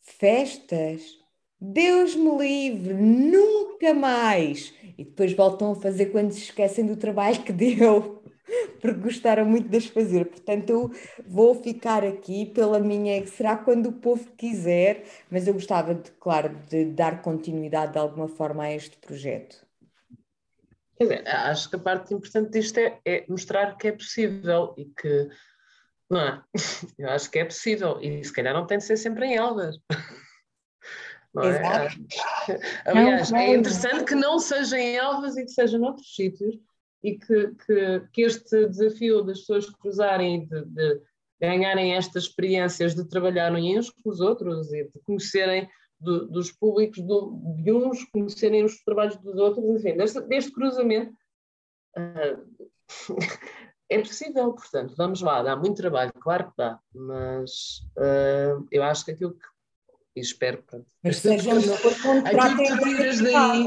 festas, 0.00 1.18
Deus 1.60 2.14
me 2.14 2.36
livre, 2.38 2.94
nunca 2.94 3.94
mais! 3.94 4.72
E 4.98 5.04
depois 5.04 5.32
voltam 5.32 5.72
a 5.72 5.76
fazer 5.76 6.06
quando 6.06 6.32
se 6.32 6.40
esquecem 6.40 6.86
do 6.86 6.96
trabalho 6.96 7.42
que 7.42 7.52
deu 7.52 8.22
porque 8.80 9.00
gostaram 9.00 9.46
muito 9.46 9.68
de 9.68 9.78
as 9.78 9.86
fazer. 9.86 10.26
Portanto, 10.26 10.70
eu 10.70 10.90
vou 11.26 11.54
ficar 11.54 12.04
aqui 12.04 12.46
pela 12.46 12.78
minha. 12.78 13.26
Será 13.26 13.56
quando 13.56 13.86
o 13.86 13.92
povo 13.92 14.30
quiser, 14.36 15.04
mas 15.30 15.46
eu 15.46 15.54
gostava, 15.54 15.94
de, 15.94 16.10
claro, 16.12 16.54
de 16.68 16.84
dar 16.86 17.22
continuidade 17.22 17.92
de 17.92 17.98
alguma 17.98 18.28
forma 18.28 18.64
a 18.64 18.72
este 18.74 18.96
projeto. 18.98 19.63
Quer 20.96 21.04
dizer, 21.04 21.28
acho 21.28 21.68
que 21.68 21.76
a 21.76 21.78
parte 21.78 22.14
importante 22.14 22.50
disto 22.50 22.78
é, 22.78 23.00
é 23.04 23.24
mostrar 23.28 23.76
que 23.76 23.88
é 23.88 23.92
possível 23.92 24.74
e 24.76 24.84
que. 24.86 25.28
Não 26.08 26.20
é? 26.20 26.42
Eu 26.98 27.10
acho 27.10 27.30
que 27.30 27.38
é 27.38 27.44
possível 27.44 27.98
e 28.00 28.22
se 28.22 28.32
calhar 28.32 28.54
não 28.54 28.66
tem 28.66 28.78
de 28.78 28.84
ser 28.84 28.96
sempre 28.96 29.26
em 29.26 29.36
Elvas. 29.36 29.76
Não 31.34 31.42
é? 31.42 31.48
Exato. 31.48 31.96
Aliás, 32.86 33.32
é 33.32 33.56
interessante 33.56 34.04
que 34.04 34.14
não 34.14 34.38
seja 34.38 34.78
em 34.78 34.94
Elvas 34.94 35.36
e 35.36 35.44
que 35.44 35.50
seja 35.50 35.76
noutros 35.76 36.14
sítios, 36.14 36.54
e 37.02 37.18
que, 37.18 37.48
que, 37.66 38.00
que 38.12 38.22
este 38.22 38.68
desafio 38.68 39.22
das 39.22 39.40
pessoas 39.40 39.68
cruzarem, 39.68 40.46
de, 40.46 40.64
de, 40.64 41.02
ganharem 41.40 41.94
estas 41.94 42.24
experiências 42.24 42.94
de 42.94 43.04
trabalharem 43.06 43.78
uns 43.78 43.90
com 43.90 44.08
os 44.08 44.20
outros 44.20 44.72
e 44.72 44.84
de 44.84 45.00
conhecerem 45.04 45.68
do, 46.04 46.26
dos 46.28 46.52
públicos 46.52 47.00
do, 47.00 47.40
de 47.56 47.72
uns, 47.72 48.04
conhecerem 48.04 48.64
os 48.64 48.82
trabalhos 48.84 49.16
dos 49.16 49.36
outros, 49.36 49.64
enfim, 49.64 49.96
deste, 49.96 50.20
deste 50.22 50.52
cruzamento. 50.52 51.12
Uh, 51.96 52.76
é 53.88 53.98
possível, 53.98 54.52
portanto, 54.52 54.94
vamos 54.96 55.20
lá, 55.20 55.42
dá 55.42 55.56
muito 55.56 55.76
trabalho, 55.76 56.12
claro 56.20 56.50
que 56.50 56.56
dá, 56.56 56.78
mas 56.94 57.80
uh, 57.98 58.66
eu 58.70 58.82
acho 58.82 59.04
que 59.04 59.12
aquilo 59.12 59.34
que 59.34 59.54
e 60.16 60.20
espero, 60.20 60.62
pronto. 60.62 60.86
Mas 61.02 61.16
sejam 61.16 61.60
que 61.60 62.84
tiras 62.84 63.20
daí. 63.20 63.66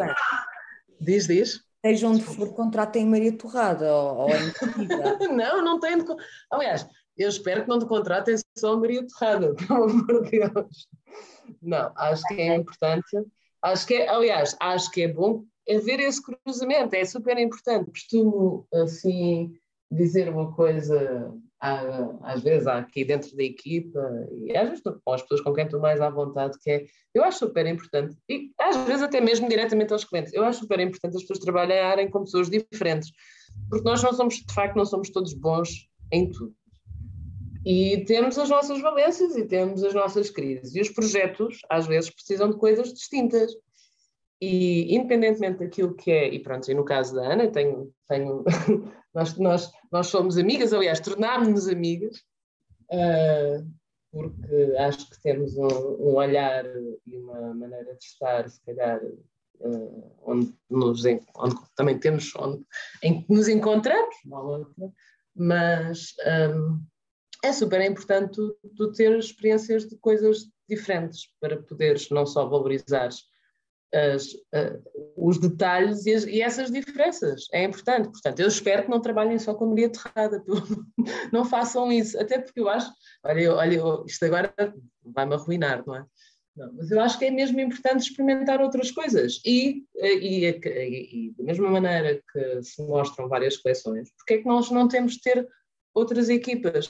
Diz, 1.00 1.28
diz. 1.28 1.62
Seja 1.86 2.08
onde 2.08 2.24
for, 2.24 2.54
contratem 2.54 3.06
Maria 3.06 3.38
Torrada 3.38 3.94
ou, 3.94 4.22
ou 4.22 4.30
Não, 5.36 5.64
não 5.64 5.80
tem. 5.80 5.98
De... 5.98 6.06
Aliás, 6.50 6.88
eu 7.18 7.30
espero 7.30 7.64
que 7.64 7.70
não 7.70 7.80
te 7.80 7.86
contratem 7.86 8.36
só 8.58 8.78
Maria 8.78 9.06
Torrada, 9.08 9.54
pelo 9.68 9.84
amor 9.84 10.24
de 10.24 10.32
Deus. 10.32 10.88
Não, 11.62 11.92
acho 11.96 12.24
que 12.28 12.42
é 12.42 12.56
importante. 12.56 13.18
Acho 13.62 13.88
que 13.88 13.96
é, 13.96 14.10
aliás, 14.10 14.56
acho 14.60 14.92
que 14.92 15.02
é 15.04 15.08
bom 15.08 15.44
haver 15.70 16.00
esse 16.00 16.22
cruzamento, 16.22 16.96
é 16.96 17.04
super 17.06 17.38
importante. 17.38 17.92
Costumo, 17.92 18.68
assim, 18.72 19.54
dizer 19.92 20.30
uma 20.30 20.54
coisa 20.54 21.34
às 21.60 22.44
vezes 22.44 22.68
aqui 22.68 23.04
dentro 23.04 23.36
da 23.36 23.44
equipa 23.44 24.00
e 24.32 24.56
às 24.56 24.70
vezes 24.70 24.84
com 24.84 25.14
as 25.14 25.22
pessoas 25.24 25.42
com 25.42 25.54
quem 25.54 25.66
estou 25.66 25.80
mais 25.80 26.00
à 26.00 26.10
vontade, 26.10 26.58
que 26.60 26.70
é, 26.70 26.86
eu 27.14 27.24
acho 27.24 27.40
super 27.40 27.66
importante, 27.66 28.16
e 28.30 28.52
às 28.60 28.78
vezes 28.86 29.02
até 29.02 29.20
mesmo 29.20 29.50
diretamente 29.50 29.92
aos 29.92 30.04
clientes, 30.04 30.34
eu 30.34 30.44
acho 30.44 30.60
super 30.60 30.80
importante 30.80 31.16
as 31.16 31.24
pessoas 31.24 31.40
trabalharem 31.40 32.10
com 32.10 32.24
pessoas 32.24 32.50
diferentes, 32.50 33.12
porque 33.70 33.84
nós 33.84 34.04
não 34.04 34.14
somos, 34.14 34.36
de 34.36 34.54
facto, 34.54 34.76
não 34.76 34.86
somos 34.86 35.10
todos 35.10 35.34
bons 35.34 35.90
em 36.12 36.30
tudo. 36.30 36.54
E 37.70 38.06
temos 38.06 38.40
as 38.40 38.50
nossas 38.50 38.80
valências 38.80 39.36
e 39.36 39.44
temos 39.44 39.84
as 39.84 39.94
nossas 39.94 40.30
crises. 40.30 40.74
E 40.74 40.80
os 40.80 40.88
projetos, 40.88 41.60
às 41.70 41.86
vezes, 41.86 42.10
precisam 42.10 42.50
de 42.50 42.56
coisas 42.56 42.94
distintas. 42.94 43.52
E 44.40 44.96
independentemente 44.96 45.60
daquilo 45.60 45.94
que 45.94 46.10
é, 46.10 46.34
e 46.34 46.40
pronto, 46.40 46.72
e 46.72 46.74
no 46.74 46.86
caso 46.86 47.16
da 47.16 47.34
Ana, 47.34 47.52
tenho, 47.52 47.92
tenho 48.08 48.46
nós, 49.14 49.38
nós, 49.38 49.72
nós 49.92 50.08
somos 50.08 50.38
amigas, 50.38 50.72
aliás, 50.72 51.02
tornámos-nos 51.02 51.68
amigas, 51.68 52.16
uh, 52.90 53.70
porque 54.14 54.76
acho 54.78 55.10
que 55.10 55.20
temos 55.22 55.58
um, 55.58 55.68
um, 55.68 56.16
olhar 56.16 56.64
e 57.06 57.18
uma 57.18 57.54
maneira 57.54 57.96
de 57.96 58.06
estar, 58.06 58.48
se 58.48 58.62
calhar, 58.64 59.02
uh, 59.60 60.16
onde, 60.24 60.56
nos, 60.70 61.04
onde 61.36 61.56
também 61.76 62.00
temos, 62.00 62.34
onde, 62.38 62.64
em 63.04 63.22
que 63.22 63.34
nos 63.34 63.50
encontramos, 63.50 64.16
mas 65.36 66.14
um, 66.56 66.80
é 67.48 67.54
super 67.54 67.82
importante 67.82 68.34
tu, 68.34 68.58
tu 68.76 68.92
ter 68.92 69.18
experiências 69.18 69.88
de 69.88 69.98
coisas 69.98 70.50
diferentes 70.70 71.30
para 71.40 71.62
poderes 71.62 72.10
não 72.10 72.26
só 72.26 72.46
valorizares 72.46 73.24
as, 73.94 74.34
uh, 74.34 74.84
os 75.16 75.40
detalhes 75.40 76.06
e, 76.06 76.14
as, 76.14 76.24
e, 76.26 76.42
essas 76.42 76.72
diferenças. 76.72 77.46
É 77.54 77.64
importante. 77.64 78.10
Portanto, 78.10 78.40
eu 78.40 78.48
espero 78.48 78.84
que 78.84 78.90
não 78.90 79.02
trabalhem 79.02 79.40
só 79.40 79.54
com 79.54 79.68
Maria 79.68 79.90
Terrada, 79.90 80.44
não 81.32 81.46
façam 81.46 81.92
isso, 81.92 82.20
até 82.20 82.40
porque 82.40 82.60
eu 82.60 82.70
acho, 82.70 82.92
olha, 83.24 83.54
olha 83.54 84.04
isto 84.06 84.26
agora 84.26 84.54
vai-me 85.04 85.36
arruinar, 85.36 85.84
não 85.88 85.96
é? 85.96 86.06
Não, 86.56 86.74
mas 86.74 86.90
eu 86.90 87.00
acho 87.00 87.20
que 87.20 87.26
é 87.26 87.32
mesmo 87.32 87.60
importante 87.60 88.02
experimentar 88.02 88.60
outras 88.60 88.90
coisas 88.90 89.40
e, 89.46 89.86
e, 89.96 90.48
e, 90.48 91.28
e, 91.28 91.34
da 91.38 91.44
mesma 91.44 91.70
maneira 91.70 92.20
que 92.34 92.64
se 92.64 92.82
mostram 92.82 93.30
várias 93.30 93.58
coleções, 93.58 94.10
porque 94.18 94.34
é 94.34 94.38
que 94.40 94.48
nós 94.48 94.72
não 94.72 94.88
temos 94.88 95.14
de 95.14 95.22
ter 95.22 95.48
outras 95.94 96.30
equipas? 96.30 96.90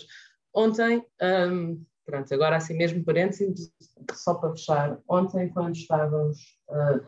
Ontem, 0.57 1.05
um, 1.21 1.85
Pronto, 2.05 2.33
agora 2.33 2.55
assim 2.55 2.73
mesmo 2.73 3.03
parênteses, 3.03 3.69
só 4.13 4.33
para 4.35 4.51
fechar, 4.51 4.97
ontem 5.09 5.49
quando 5.49 5.75
estávamos 5.75 6.37
uh, 6.69 7.05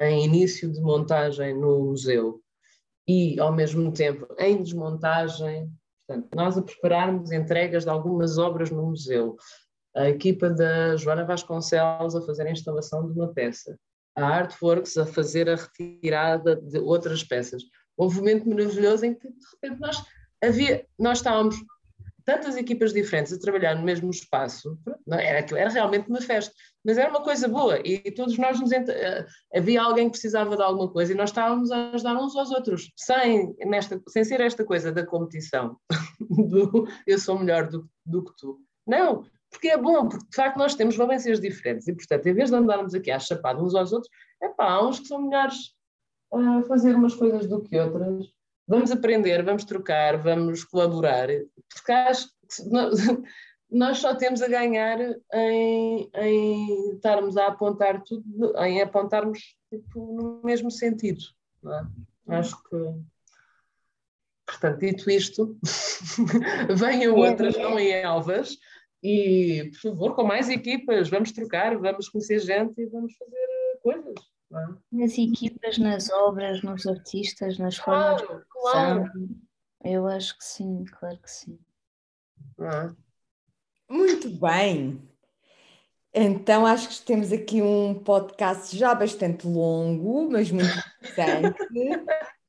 em 0.00 0.24
início 0.24 0.72
de 0.72 0.80
montagem 0.80 1.54
no 1.54 1.78
museu 1.84 2.40
e 3.06 3.38
ao 3.38 3.52
mesmo 3.52 3.92
tempo 3.92 4.26
em 4.38 4.62
desmontagem, 4.62 5.70
Portanto, 6.10 6.28
nós 6.34 6.58
a 6.58 6.62
prepararmos 6.62 7.30
entregas 7.30 7.84
de 7.84 7.90
algumas 7.90 8.36
obras 8.36 8.68
no 8.68 8.84
museu, 8.84 9.36
a 9.94 10.08
equipa 10.08 10.50
da 10.50 10.96
Joana 10.96 11.24
Vasconcelos 11.24 12.16
a 12.16 12.22
fazer 12.22 12.48
a 12.48 12.50
instalação 12.50 13.06
de 13.06 13.12
uma 13.12 13.32
peça, 13.32 13.78
a 14.16 14.26
Artworks 14.26 14.96
a 14.96 15.06
fazer 15.06 15.48
a 15.48 15.54
retirada 15.54 16.56
de 16.56 16.78
outras 16.80 17.22
peças. 17.22 17.62
Houve 17.96 18.16
um 18.16 18.18
momento 18.20 18.48
maravilhoso 18.48 19.06
em 19.06 19.14
que, 19.14 19.28
de 19.28 19.46
repente, 19.54 19.80
nós, 19.80 20.04
havia, 20.42 20.84
nós 20.98 21.18
estávamos 21.18 21.54
tantas 22.30 22.56
equipas 22.56 22.92
diferentes 22.92 23.32
a 23.32 23.40
trabalhar 23.40 23.74
no 23.74 23.82
mesmo 23.82 24.08
espaço, 24.08 24.78
era, 25.10 25.44
era 25.58 25.68
realmente 25.68 26.08
uma 26.08 26.20
festa, 26.20 26.54
mas 26.84 26.96
era 26.96 27.10
uma 27.10 27.24
coisa 27.24 27.48
boa 27.48 27.80
e 27.84 27.98
todos 28.12 28.38
nós 28.38 28.60
nos 28.60 28.70
ent... 28.70 28.88
Eh, 28.88 29.26
havia 29.52 29.82
alguém 29.82 30.04
que 30.04 30.12
precisava 30.12 30.56
de 30.56 30.62
alguma 30.62 30.88
coisa 30.88 31.12
e 31.12 31.16
nós 31.16 31.30
estávamos 31.30 31.72
a 31.72 31.90
ajudar 31.90 32.14
uns 32.16 32.36
aos 32.36 32.52
outros, 32.52 32.92
sem, 32.96 33.52
nesta, 33.66 34.00
sem 34.08 34.22
ser 34.22 34.40
esta 34.40 34.64
coisa 34.64 34.92
da 34.92 35.04
competição, 35.04 35.76
do 36.48 36.86
eu 37.04 37.18
sou 37.18 37.36
melhor 37.36 37.68
do, 37.68 37.90
do 38.06 38.22
que 38.22 38.30
tu. 38.38 38.60
Não, 38.86 39.24
porque 39.50 39.68
é 39.68 39.76
bom, 39.76 40.08
porque 40.08 40.28
de 40.30 40.36
facto 40.36 40.56
nós 40.56 40.76
temos 40.76 40.94
valências 40.94 41.40
diferentes 41.40 41.88
e, 41.88 41.92
portanto, 41.92 42.26
em 42.28 42.32
vez 42.32 42.50
de 42.50 42.56
andarmos 42.56 42.94
aqui 42.94 43.10
a 43.10 43.18
chapar 43.18 43.60
uns 43.60 43.74
aos 43.74 43.92
outros, 43.92 44.12
é 44.40 44.48
pá, 44.50 44.70
há 44.70 44.88
uns 44.88 45.00
que 45.00 45.08
são 45.08 45.20
melhores 45.20 45.74
a 46.32 46.62
fazer 46.62 46.94
umas 46.94 47.16
coisas 47.16 47.48
do 47.48 47.60
que 47.60 47.76
outras. 47.76 48.26
Vamos 48.70 48.92
aprender, 48.92 49.42
vamos 49.42 49.64
trocar, 49.64 50.16
vamos 50.22 50.62
colaborar, 50.62 51.26
porque 51.68 51.90
acho 51.90 52.28
que 52.28 52.62
nós 53.68 53.98
só 53.98 54.14
temos 54.14 54.40
a 54.40 54.46
ganhar 54.46 54.96
em, 55.34 56.08
em 56.14 56.94
estarmos 56.94 57.36
a 57.36 57.48
apontar 57.48 58.00
tudo, 58.04 58.56
em 58.64 58.80
apontarmos 58.80 59.40
tipo, 59.68 60.12
no 60.14 60.40
mesmo 60.44 60.70
sentido. 60.70 61.20
É? 62.28 62.36
Acho 62.36 62.62
que 62.62 62.76
Portanto, 64.46 64.80
dito 64.80 65.10
isto, 65.10 65.56
venham 66.76 67.16
outras, 67.16 67.56
não 67.56 67.78
em 67.78 67.90
Elvas, 67.90 68.56
e, 69.02 69.70
por 69.72 69.90
favor, 69.90 70.14
com 70.14 70.24
mais 70.24 70.48
equipas, 70.48 71.08
vamos 71.08 71.32
trocar, 71.32 71.76
vamos 71.76 72.08
conhecer 72.08 72.38
gente 72.38 72.80
e 72.80 72.86
vamos 72.86 73.14
fazer 73.16 73.78
coisas. 73.82 74.14
Nas 74.90 75.16
equipas, 75.16 75.78
nas 75.78 76.10
obras, 76.10 76.62
nos 76.62 76.86
artistas, 76.86 77.58
nas 77.58 77.76
formas 77.76 78.20
claro, 78.20 78.38
de 78.38 78.44
claro. 78.48 79.30
Eu 79.84 80.06
acho 80.06 80.36
que 80.36 80.44
sim, 80.44 80.84
claro 80.84 81.18
que 81.18 81.30
sim. 81.30 81.58
É? 82.60 82.90
Muito 83.88 84.28
bem. 84.30 85.00
Então, 86.12 86.66
acho 86.66 86.88
que 86.88 87.06
temos 87.06 87.32
aqui 87.32 87.62
um 87.62 87.94
podcast 87.94 88.76
já 88.76 88.94
bastante 88.94 89.46
longo, 89.46 90.28
mas 90.30 90.50
muito 90.50 90.68
interessante. 90.98 91.62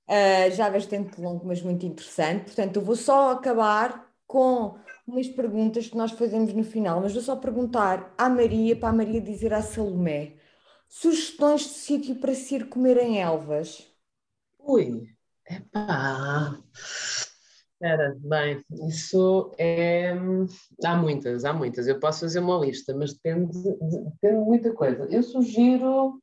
uh, 0.08 0.52
já 0.56 0.70
bastante 0.70 1.22
longo, 1.22 1.46
mas 1.46 1.62
muito 1.62 1.86
interessante. 1.86 2.46
Portanto, 2.46 2.78
eu 2.78 2.82
vou 2.82 2.96
só 2.96 3.32
acabar 3.32 4.12
com 4.26 4.80
umas 5.06 5.28
perguntas 5.28 5.88
que 5.88 5.96
nós 5.96 6.12
fazemos 6.12 6.54
no 6.54 6.64
final, 6.64 7.02
mas 7.02 7.14
vou 7.14 7.22
só 7.22 7.36
perguntar 7.36 8.14
à 8.18 8.28
Maria, 8.28 8.76
para 8.76 8.90
a 8.90 8.94
Maria 8.94 9.22
dizer 9.22 9.54
à 9.54 9.62
Salomé, 9.62 10.38
sugestões 10.92 11.62
de 11.62 11.70
sítio 11.70 12.16
para 12.16 12.36
se 12.36 12.56
ir 12.56 12.68
comer 12.68 12.98
em 12.98 13.22
Elvas? 13.22 13.88
Ui, 14.60 15.08
epá... 15.50 16.62
Espera, 17.82 18.16
bem, 18.20 18.64
isso 18.88 19.52
é. 19.58 20.14
Há 20.86 20.96
muitas, 20.96 21.46
há 21.46 21.52
muitas. 21.52 21.88
Eu 21.88 22.00
posso 22.00 22.20
fazer 22.20 22.40
uma 22.40 22.60
lista, 22.64 22.96
mas 22.96 23.14
depende 23.14 23.52
de, 23.52 23.72
depende 23.72 24.20
de 24.22 24.46
muita 24.46 24.72
coisa. 24.72 25.08
Eu 25.10 25.24
sugiro, 25.24 26.22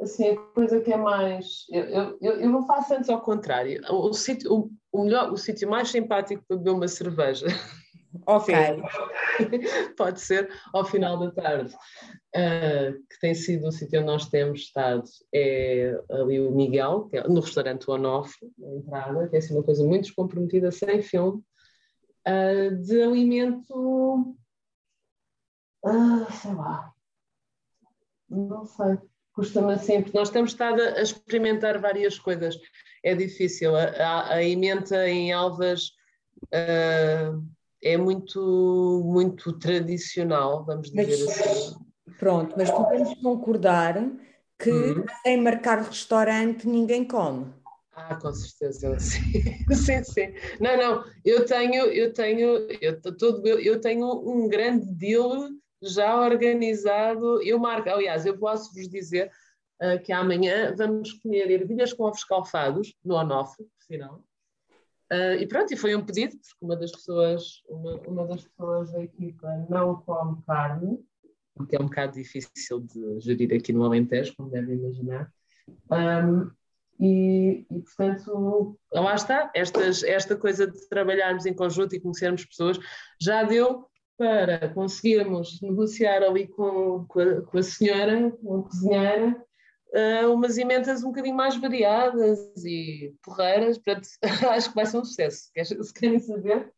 assim, 0.00 0.28
a 0.28 0.36
coisa 0.54 0.80
que 0.80 0.90
é 0.90 0.96
mais. 0.96 1.66
Eu, 1.70 2.16
eu, 2.22 2.40
eu 2.40 2.48
não 2.48 2.66
faço 2.66 2.94
antes 2.94 3.10
ao 3.10 3.20
contrário. 3.20 3.82
O, 3.90 4.08
o, 4.08 4.14
sítio, 4.14 4.50
o, 4.50 4.70
o, 4.90 5.04
melhor, 5.04 5.30
o 5.30 5.36
sítio 5.36 5.68
mais 5.68 5.90
simpático 5.90 6.42
para 6.48 6.56
beber 6.56 6.70
uma 6.70 6.88
cerveja 6.88 7.46
Ok. 8.26 8.54
Pode 9.96 10.20
ser 10.20 10.50
ao 10.72 10.84
final 10.84 11.18
da 11.18 11.30
tarde, 11.30 11.74
uh, 11.74 12.92
que 13.08 13.20
tem 13.20 13.34
sido 13.34 13.68
o 13.68 13.72
sítio 13.72 14.00
onde 14.00 14.06
nós 14.06 14.28
temos 14.28 14.60
estado, 14.60 15.04
é 15.34 15.98
ali 16.10 16.40
o 16.40 16.50
Miguel, 16.50 17.08
é 17.12 17.26
no 17.28 17.40
restaurante 17.40 17.90
Onofre, 17.90 18.50
na 18.56 18.74
entrada, 18.74 19.28
que 19.28 19.36
é 19.36 19.38
assim 19.38 19.54
uma 19.54 19.62
coisa 19.62 19.84
muito 19.84 20.04
descomprometida, 20.04 20.70
sem 20.70 21.02
filme, 21.02 21.42
uh, 22.26 22.76
de 22.76 23.02
alimento, 23.02 24.36
uh, 25.84 26.32
sei 26.32 26.54
lá, 26.54 26.92
não 28.28 28.64
sei, 28.64 28.98
custa-me 29.32 29.74
assim, 29.74 30.02
porque 30.02 30.18
nós 30.18 30.30
temos 30.30 30.52
estado 30.52 30.80
a 30.80 31.02
experimentar 31.02 31.78
várias 31.78 32.18
coisas, 32.18 32.58
é 33.04 33.14
difícil, 33.14 33.76
a, 33.76 33.84
a, 33.84 34.34
a 34.34 34.42
emenda 34.42 35.08
em 35.08 35.32
Alvas... 35.32 35.90
Uh, 36.54 37.57
é 37.82 37.96
muito, 37.96 39.02
muito 39.04 39.52
tradicional, 39.58 40.64
vamos 40.64 40.90
dizer 40.90 41.24
mas, 41.26 41.40
assim. 41.40 41.76
Pronto, 42.18 42.54
mas 42.56 42.70
podemos 42.70 43.14
concordar 43.20 43.94
que 44.58 44.70
uhum. 44.70 45.04
sem 45.22 45.40
marcar 45.40 45.82
restaurante 45.82 46.66
ninguém 46.66 47.04
come. 47.04 47.52
Ah, 47.92 48.16
com 48.16 48.32
certeza, 48.32 48.98
sim. 48.98 49.20
sim, 49.74 50.04
sim. 50.04 50.34
Não, 50.60 50.76
não, 50.76 51.04
eu 51.24 51.44
tenho, 51.44 51.86
eu 51.86 52.12
tenho, 52.12 52.68
eu, 52.80 53.00
todo, 53.00 53.46
eu 53.46 53.80
tenho 53.80 54.06
um 54.28 54.48
grande 54.48 54.86
deal 54.94 55.48
já 55.82 56.20
organizado. 56.20 57.42
Eu 57.42 57.58
marco, 57.58 57.88
aliás, 57.88 58.24
eu 58.24 58.38
posso 58.38 58.72
vos 58.72 58.88
dizer 58.88 59.30
uh, 59.82 60.00
que 60.02 60.12
amanhã 60.12 60.74
vamos 60.76 61.12
comer 61.14 61.50
ervilhas 61.50 61.92
com 61.92 62.04
ovos 62.04 62.24
calfados 62.24 62.94
no 63.04 63.14
Onofre, 63.14 63.64
por 63.64 63.84
sinal. 63.84 64.24
Uh, 65.12 65.40
e 65.40 65.46
pronto, 65.46 65.72
e 65.72 65.76
foi 65.76 65.96
um 65.96 66.04
pedido, 66.04 66.36
porque 66.36 66.64
uma 66.64 66.76
das 66.76 66.92
pessoas, 66.92 67.62
uma, 67.66 67.94
uma 68.06 68.26
das 68.26 68.44
pessoas 68.44 68.92
da 68.92 69.02
equipa 69.02 69.66
não 69.70 69.96
come 70.02 70.42
carne, 70.46 70.98
o 71.58 71.66
que 71.66 71.76
é 71.76 71.80
um 71.80 71.86
bocado 71.86 72.12
difícil 72.12 72.80
de 72.80 73.20
gerir 73.20 73.54
aqui 73.54 73.72
no 73.72 73.84
Alentejo, 73.84 74.34
como 74.36 74.50
devem 74.50 74.76
imaginar. 74.76 75.32
Um, 75.90 76.50
e, 77.00 77.64
e, 77.70 77.80
portanto, 77.80 78.78
lá 78.92 79.14
está, 79.14 79.50
estas, 79.54 80.02
esta 80.02 80.36
coisa 80.36 80.66
de 80.66 80.88
trabalharmos 80.88 81.46
em 81.46 81.54
conjunto 81.54 81.94
e 81.94 82.00
conhecermos 82.00 82.44
pessoas 82.44 82.78
já 83.20 83.44
deu 83.44 83.86
para 84.16 84.68
conseguirmos 84.70 85.60
negociar 85.62 86.24
ali 86.24 86.48
com, 86.48 87.04
com, 87.06 87.20
a, 87.20 87.42
com 87.42 87.58
a 87.58 87.62
senhora, 87.62 88.32
com 88.32 88.56
a 88.56 88.62
cozinheira, 88.64 89.44
uh, 89.94 90.32
umas 90.32 90.58
emendas 90.58 91.02
um 91.02 91.08
bocadinho 91.08 91.36
mais 91.36 91.56
variadas 91.56 92.38
e 92.64 93.14
porreiras. 93.22 93.78
Portanto, 93.78 94.08
acho 94.50 94.68
que 94.68 94.74
vai 94.74 94.86
ser 94.86 94.98
um 94.98 95.04
sucesso. 95.04 95.50
Se 95.64 95.94
querem 95.94 96.18
saber, 96.18 96.72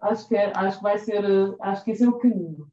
acho 0.00 0.28
que, 0.28 0.36
é, 0.36 0.52
acho 0.54 0.78
que 0.78 0.82
vai 0.82 0.98
ser, 0.98 1.24
acho 1.60 1.84
que 1.84 1.90
esse 1.92 2.04
é 2.04 2.08
o 2.08 2.18
caminho. 2.18 2.66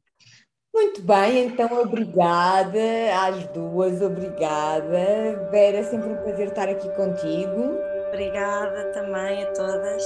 Muito 0.74 1.02
bem, 1.02 1.48
então 1.48 1.82
obrigada 1.82 2.78
às 3.26 3.46
duas, 3.48 4.00
obrigada. 4.00 5.48
Vera, 5.50 5.78
é 5.78 5.82
sempre 5.82 6.08
um 6.08 6.16
prazer 6.16 6.48
estar 6.48 6.66
aqui 6.66 6.88
contigo. 6.96 7.76
Obrigada 8.08 8.90
também 8.92 9.42
a 9.42 9.52
todas. 9.52 10.02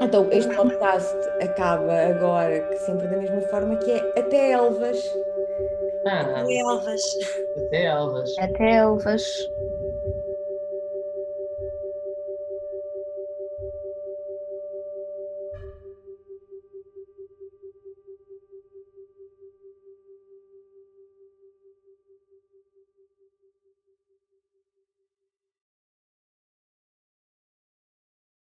Então, 0.00 0.28
este 0.32 0.54
podcast 0.54 1.16
acaba 1.40 1.92
agora, 1.92 2.60
que 2.60 2.76
sempre 2.78 3.06
da 3.06 3.16
mesma 3.16 3.40
forma, 3.42 3.76
que 3.76 3.90
é 3.90 4.18
Até 4.18 4.52
Elvas. 4.52 4.98
Até 6.04 6.58
Elvas. 6.58 7.02
Até 7.56 7.84
Elvas. 7.84 8.38
Até 8.38 8.76
Elvas. 8.76 9.50